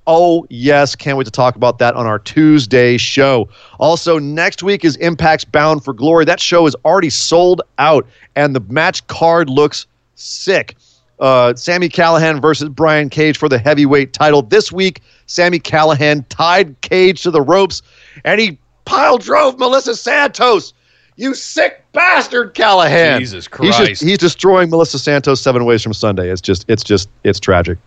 [0.05, 0.95] Oh, yes.
[0.95, 3.49] Can't wait to talk about that on our Tuesday show.
[3.79, 6.25] Also, next week is Impact's Bound for Glory.
[6.25, 10.75] That show is already sold out, and the match card looks sick.
[11.19, 14.41] Uh, Sammy Callihan versus Brian Cage for the heavyweight title.
[14.41, 17.81] This week, Sammy Callihan tied Cage to the ropes,
[18.25, 20.73] and he pile drove Melissa Santos.
[21.15, 23.19] You sick bastard, Callihan!
[23.19, 23.77] Jesus He's, Christ.
[23.77, 26.29] just, he's destroying Melissa Santos seven ways from Sunday.
[26.29, 27.77] It's just, it's just, it's tragic.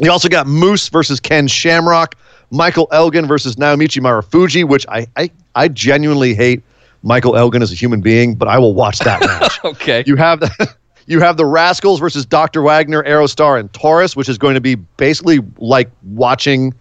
[0.00, 2.16] You also got Moose versus Ken Shamrock,
[2.50, 6.62] Michael Elgin versus Naomichi Marufuji, which I, I, I genuinely hate
[7.02, 9.62] Michael Elgin as a human being, but I will watch that match.
[9.62, 10.02] Okay.
[10.06, 10.74] You have the
[11.06, 12.62] you have the Rascalz versus Dr.
[12.62, 16.72] Wagner, Aerostar, and Taurus, which is going to be basically like watching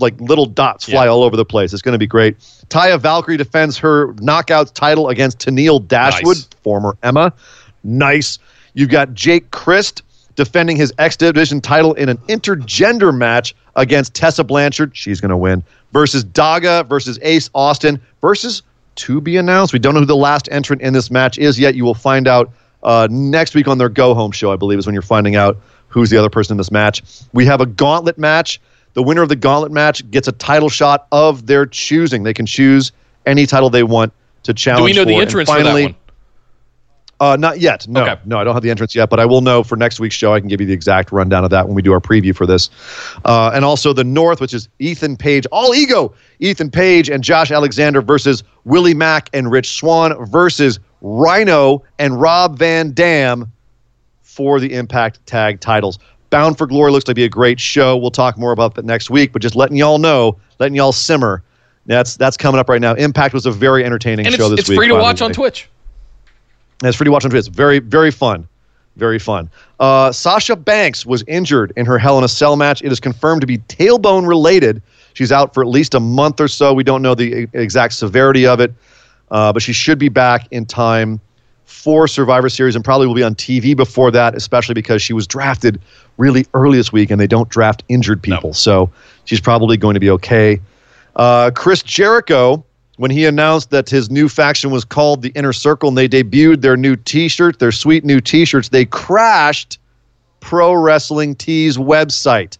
[0.00, 1.10] like little dots fly Yeah.
[1.10, 1.72] all over the place.
[1.72, 2.38] It's going to be great.
[2.68, 6.48] Taya Valkyrie defends her knockouts title against Tennille Dashwood, Nice.
[6.62, 7.32] former Emma.
[7.82, 8.38] Nice.
[8.74, 10.02] You've got Jake Crist
[10.36, 14.96] defending his X Division title in an intergender match against Tessa Blanchard.
[14.96, 15.64] She's going to win.
[15.92, 18.62] Versus Daga versus Ace Austin versus
[18.96, 19.72] to be announced.
[19.72, 21.74] We don't know who the last entrant in this match is yet.
[21.74, 22.50] You will find out
[22.82, 25.58] uh, next week on their Go Home show, I believe, is when you're finding out
[25.88, 27.02] who's the other person in this match.
[27.32, 28.60] We have a gauntlet match.
[28.94, 32.22] The winner of the gauntlet match gets a title shot of their choosing.
[32.24, 32.92] They can choose
[33.26, 34.12] any title they want
[34.44, 34.80] to challenge.
[34.80, 35.20] Do we know the for.
[35.20, 35.94] And entrance finally, for that
[37.20, 37.32] one?
[37.32, 37.86] uh, not yet.
[37.88, 38.20] No, Okay.
[38.24, 40.34] no, I don't have the entrance yet, but I will know for next week's show.
[40.34, 42.46] I can give you the exact rundown of that when we do our preview for
[42.46, 42.70] this.
[43.24, 47.50] Uh, and also the North, which is Ethan Page, all ego, Ethan Page and Josh
[47.50, 53.50] Alexander versus Willie Mack and Rich Swann versus Rhino and Rob Van Dam
[54.22, 55.98] for the Impact Tag titles.
[56.30, 57.96] Bound for Glory looks to be a great show.
[57.96, 61.42] We'll talk more about that next week, but just letting y'all know, letting y'all simmer.
[61.86, 62.94] That's that's coming up right now.
[62.94, 64.78] Impact was a very entertaining And show it's, this it's week.
[64.78, 65.32] free to watch on.
[65.32, 65.68] Twitch.
[66.82, 67.46] And it's free to watch on Twitch.
[67.46, 68.46] It's very, very fun.
[68.96, 69.48] Very fun.
[69.80, 72.82] Uh, Sasha Banks was injured in her Hell in a Cell match.
[72.82, 74.82] It is confirmed to be tailbone related.
[75.14, 76.74] She's out for at least a month or so.
[76.74, 78.72] We don't know the exact severity of it,
[79.30, 81.20] uh, but she should be back in time
[81.68, 85.26] for Survivor Series and probably will be on TV before that, especially because she was
[85.26, 85.78] drafted
[86.16, 88.54] really early this week and they don't draft injured people.
[88.54, 88.90] So
[89.26, 90.60] she's probably going to be okay.
[91.14, 92.64] Uh, Chris Jericho,
[92.96, 96.62] when he announced that his new faction was called the Inner Circle and they debuted
[96.62, 99.78] their new t shirts, their sweet new t shirts, they crashed
[100.40, 102.56] Pro Wrestling Tees website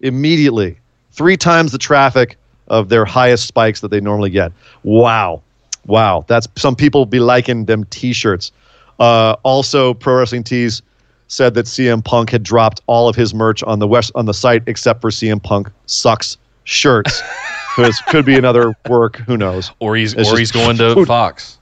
[0.00, 0.76] immediately.
[1.12, 4.50] Three times the traffic of their highest spikes that they normally get.
[4.82, 5.43] Wow.
[5.86, 6.24] Wow.
[6.26, 8.52] That's some people be liking them t shirts.
[8.98, 10.82] Uh, also, Pro Wrestling Tees
[11.28, 14.34] said that CM Punk had dropped all of his merch on the west on the
[14.34, 17.22] site except for CM Punk sucks shirts.
[17.76, 19.16] This could be another work.
[19.16, 19.72] Who knows?
[19.80, 21.04] Or he's It's or just he's going to.
[21.06, 21.58] Fox.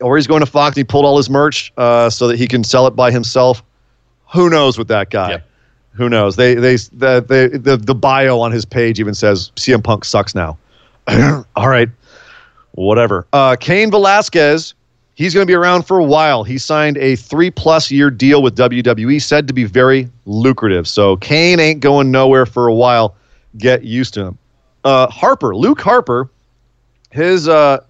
[0.00, 0.70] Or he's going to Fox.
[0.70, 3.62] And he pulled all his merch uh, so that he can sell it by himself.
[4.32, 5.30] Who knows with that guy?
[5.30, 5.48] Yep.
[5.92, 6.36] Who knows?
[6.36, 10.34] They they the, they, the the bio on his page even says CM Punk sucks
[10.34, 10.56] now.
[11.56, 11.88] all right,
[12.86, 13.26] whatever.
[13.32, 14.74] Uh, Cain Velasquez.
[15.14, 16.44] He's going to be around for a while.
[16.44, 20.86] He signed a three plus year deal with WWE, said to be very lucrative.
[20.86, 23.16] So Cain ain't going nowhere for a while.
[23.56, 24.38] Get used to him.
[24.84, 26.30] Uh, Harper, Luke Harper,
[27.10, 27.80] his uh,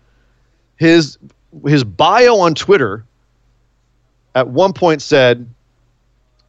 [0.77, 1.19] his
[1.67, 3.05] his bio on Twitter
[4.35, 5.47] at one point said,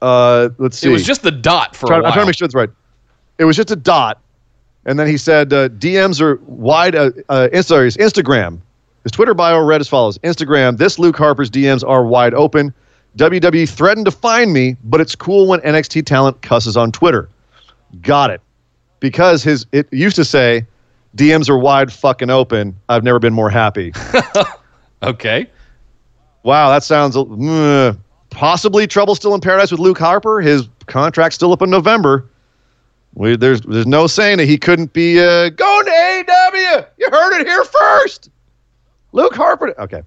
[0.02, 2.36] uh, "Let's see." It was just the dot for Try- a I'm trying to make
[2.36, 2.70] sure it's right.
[3.38, 4.22] It was just a dot,
[4.90, 6.96] and then he said uh, DMs are wide.
[6.96, 8.60] Uh, uh, sorry, his Instagram.
[9.04, 10.78] His Twitter bio read as follows: Instagram.
[10.78, 12.74] This Luke Harper's DMs are wide open.
[13.18, 17.30] WWE threatened to find me, but it's cool when NXT talent cusses on Twitter.
[18.02, 18.42] Got it.
[19.00, 20.66] Because his it used to say,
[21.16, 22.76] DMs are wide fucking open.
[22.90, 23.94] I've never been more happy.
[25.02, 25.48] Okay.
[26.44, 27.94] Wow, that sounds uh,
[28.30, 30.42] possibly trouble still in paradise with Luke Harper.
[30.42, 32.30] His contract's still up in November.
[33.14, 36.88] We, there's there's no saying that he couldn't be uh, going to AEW.
[36.98, 38.30] You heard it here first.
[39.12, 39.74] Luke Harper.
[39.80, 40.04] Okay.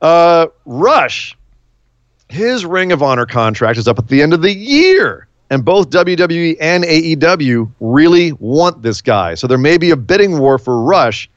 [0.00, 1.36] Uh, Rush.
[2.28, 5.90] His Ring of Honor contract is up at the end of the year, and both
[5.90, 9.34] WWE and AEW really want this guy.
[9.34, 11.30] So there may be a bidding war for Rush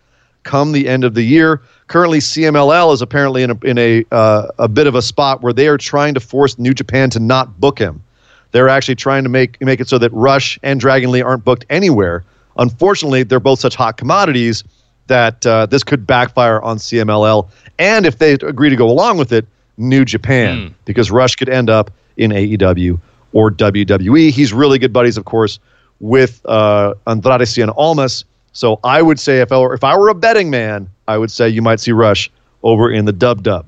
[0.43, 1.61] come the end of the year.
[1.87, 5.53] Currently, CMLL is apparently in a in a uh, a bit of a spot where
[5.53, 8.03] they are trying to force New Japan to not book him.
[8.51, 11.65] They're actually trying to make make it so that Rush and Dragon Lee aren't booked
[11.69, 12.23] anywhere.
[12.57, 14.63] Unfortunately, they're both such hot commodities
[15.07, 17.49] that uh, this could backfire on CMLL.
[17.77, 19.45] And if they agree to go along with it,
[19.77, 22.99] New Japan, because Rush could end up in AEW
[23.33, 24.31] or WWE.
[24.31, 25.59] He's really good buddies, of course,
[25.99, 28.25] with uh, Andrade Cien Almas.
[28.51, 31.31] So I would say if I were if I were a betting man, I would
[31.31, 32.29] say you might see Rush
[32.63, 33.65] over in the Dub Dub.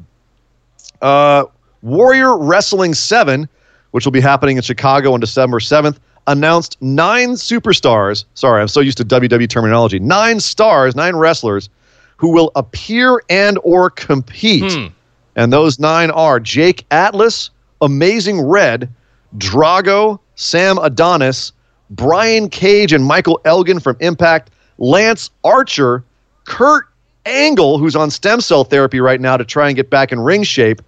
[1.02, 1.46] Uh,
[1.82, 3.48] Warrior Wrestling 7,
[3.92, 5.98] which will be happening in Chicago on December 7th,
[6.28, 8.26] announced nine superstars.
[8.34, 10.00] Sorry, I'm so used to WWE terminology.
[10.00, 11.70] Nine stars, nine wrestlers
[12.18, 14.72] who will appear and or compete.
[14.72, 14.88] Hmm.
[15.36, 17.50] And those nine are Jake Atlas,
[17.82, 18.90] Amazing Red,
[19.38, 21.52] Drago, Sam Adonis,
[21.90, 26.04] Brian Cage and Michael Elgin from Impact, Lance Archer,
[26.46, 26.86] Kurt
[27.26, 30.44] Angle, who's on stem cell therapy right now to try and get back in ring
[30.44, 30.82] shape,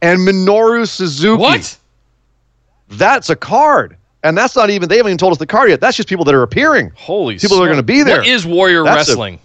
[0.00, 1.40] and Minoru Suzuki.
[1.40, 1.78] What?
[2.88, 3.96] That's a card.
[4.24, 5.80] And that's not even, they haven't even told us the card yet.
[5.80, 6.92] That's just people that are appearing.
[6.94, 8.18] Holy People that are gonna be there.
[8.18, 9.40] What is Warrior That's a- Wrestling?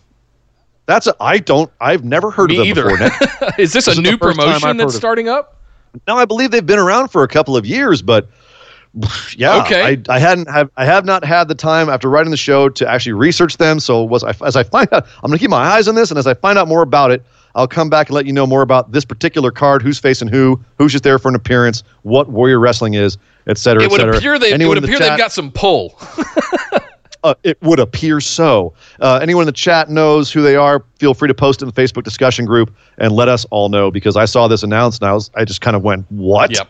[0.86, 2.98] That's a, I don't, I've never heard Me of them either.
[3.10, 3.50] before.
[3.58, 5.56] Is this, This a new first time I've promotion that's starting up?
[6.08, 8.30] now I believe they've been around for a couple of years, but
[9.36, 9.82] yeah, Okay.
[10.10, 12.88] I, I hadn't have I have not had the time after writing the show to
[12.90, 13.80] actually research them.
[13.82, 16.10] So was I, as I find out, I'm going to keep my eyes on this,
[16.10, 17.22] and as I find out more about it,
[17.58, 20.64] I'll come back and let you know more about this particular card, who's facing who,
[20.78, 23.18] who's just there for an appearance, what Warrior Wrestling is,
[23.48, 24.18] et cetera, It et would cetera.
[24.18, 25.96] appear they it Anyone would in the appear chat- they've got some pull.
[27.24, 28.74] uh, it would appear so.
[29.02, 30.84] Uh, anyone in the chat knows who they are.
[31.00, 34.16] Feel free to post in the Facebook discussion group and let us all know because
[34.16, 36.70] I saw this announced and I was I just kind of went, "What?" Yep.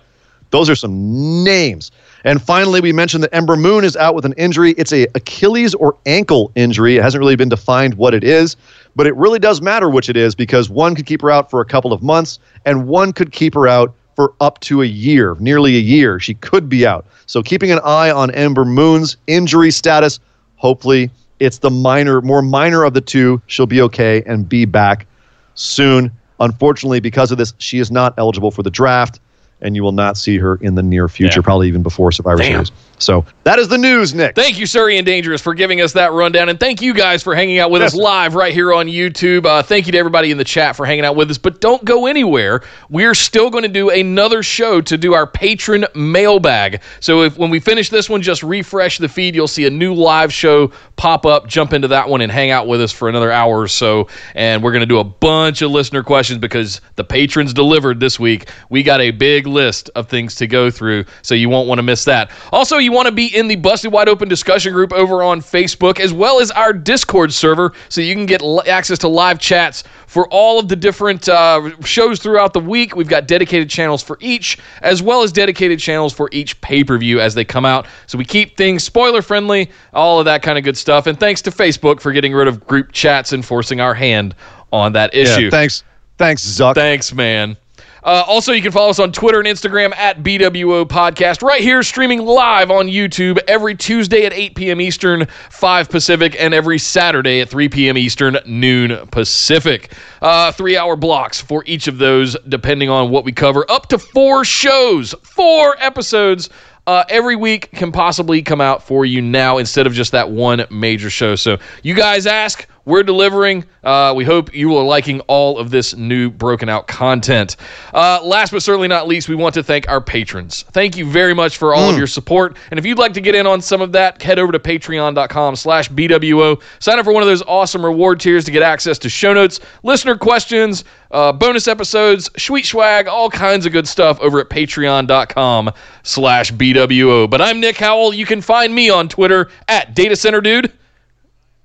[0.52, 1.92] Those are some names.
[2.28, 4.72] And finally, we mentioned that Ember Moon is out with an injury.
[4.72, 6.98] It's a Achilles or ankle injury.
[6.98, 8.58] It hasn't really been defined what it is,
[8.98, 11.62] but it really does matter which it is because one could keep her out for
[11.62, 15.38] a couple of months, and one could keep her out for up to a year,
[15.40, 16.20] nearly a year.
[16.20, 17.06] She could be out.
[17.28, 20.20] So keeping an eye on Ember Moon's injury status.
[20.58, 21.10] Hopefully,
[21.40, 23.42] it's the minor, more minor of the two.
[23.48, 25.08] She'll be okay and be back
[25.56, 26.12] soon.
[26.42, 29.22] Unfortunately, because of this, she is not eligible for the draft,
[29.62, 31.44] and you will not see her in the near future, Yeah.
[31.44, 32.66] probably even before Survivor Damn.
[32.66, 32.72] Series.
[33.00, 34.34] So that is the news, Nick.
[34.36, 36.50] Thank you, Sir Ian Dangerous, for giving us that rundown.
[36.50, 39.46] And thank you guys for hanging out with Yes, us live right here on YouTube.
[39.46, 41.38] Uh, thank you to everybody in the chat for hanging out with us.
[41.38, 42.62] But don't go anywhere.
[42.90, 46.82] We're still going to do another show to do our patron mailbag.
[47.00, 49.36] So if when we finish this one, just refresh the feed.
[49.36, 51.48] You'll see a new live show pop up.
[51.48, 54.08] Jump into that one and hang out with us for another hour or so.
[54.34, 58.20] And we're going to do a bunch of listener questions because the patrons delivered this
[58.20, 58.50] week.
[58.72, 61.84] We got a big list of things to go through, so you won't want to
[61.84, 62.32] miss that.
[62.52, 66.00] Also, you want to be in the Busted Wide Open discussion group over on Facebook,
[66.00, 70.28] as well as our Discord server, so you can get access to live chats for
[70.30, 72.96] all of the different uh, shows throughout the week.
[72.96, 76.98] We've got dedicated channels for each, as well as dedicated channels for each pay per
[76.98, 77.88] view as they come out.
[78.08, 81.08] So we keep things spoiler friendly, all of that kind of good stuff.
[81.08, 84.34] And thanks to Facebook for getting rid of group chats and forcing our hand
[84.72, 85.52] on that Yeah, issue.
[85.52, 85.84] thanks,
[86.18, 86.76] thanks, Zuck.
[86.76, 87.58] Thanks, man.
[88.04, 91.42] Uh, also, you can follow us on Twitter and Instagram at BWO Podcast.
[91.42, 94.82] Right here, streaming live on YouTube every Tuesday at 8 p.m.
[94.82, 97.98] Eastern, 5 Pacific, and every Saturday at 3 p.m.
[97.98, 99.94] Eastern, noon Pacific.
[100.22, 103.70] Uh, three hour blocks for each of those, depending on what we cover.
[103.70, 106.50] Up to four shows, four episodes
[106.88, 110.66] uh, every week can possibly come out for you now instead of just that one
[110.72, 111.36] major show.
[111.36, 113.66] So you guys ask, we're delivering.
[113.84, 117.58] Uh, we hope you are liking all of this new broken out content.
[117.94, 120.64] Uh, last but certainly not least, we want to thank our patrons.
[120.72, 121.92] Thank you very much for all mm.
[121.92, 122.56] of your support.
[122.72, 125.58] And if you'd like to get in on some of that, head over to patreon.com
[125.58, 126.62] slash BWO.
[126.80, 129.60] Sign up for one of those awesome reward tiers to get access to show notes,
[129.84, 135.72] listener questions, uh, bonus episodes, sweet swag, all kinds of good stuff over at patreon.com
[136.04, 137.30] slash BWO.
[137.30, 138.14] But I'm Nick Howell.
[138.14, 140.72] You can find me on Twitter at Data Center Dude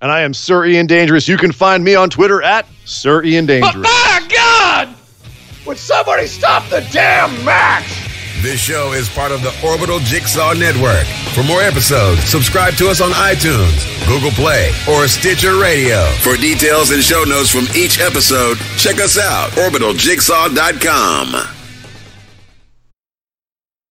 [0.03, 1.27] and I am Sir Ian Dangerous.
[1.29, 3.87] You can find me on Twitter at Sir Ian Dangerous.
[3.89, 4.95] Oh, my God!
[5.65, 8.09] Would somebody stop the damn match?
[8.43, 11.07] This show is part of the Orbital Jigsaw Network.
[11.33, 16.05] For more episodes, subscribe to us on iTunes, Google Play, or Stitcher Radio.
[16.23, 21.61] For details and show notes from each episode, check us out, orbitaljigsaw.com.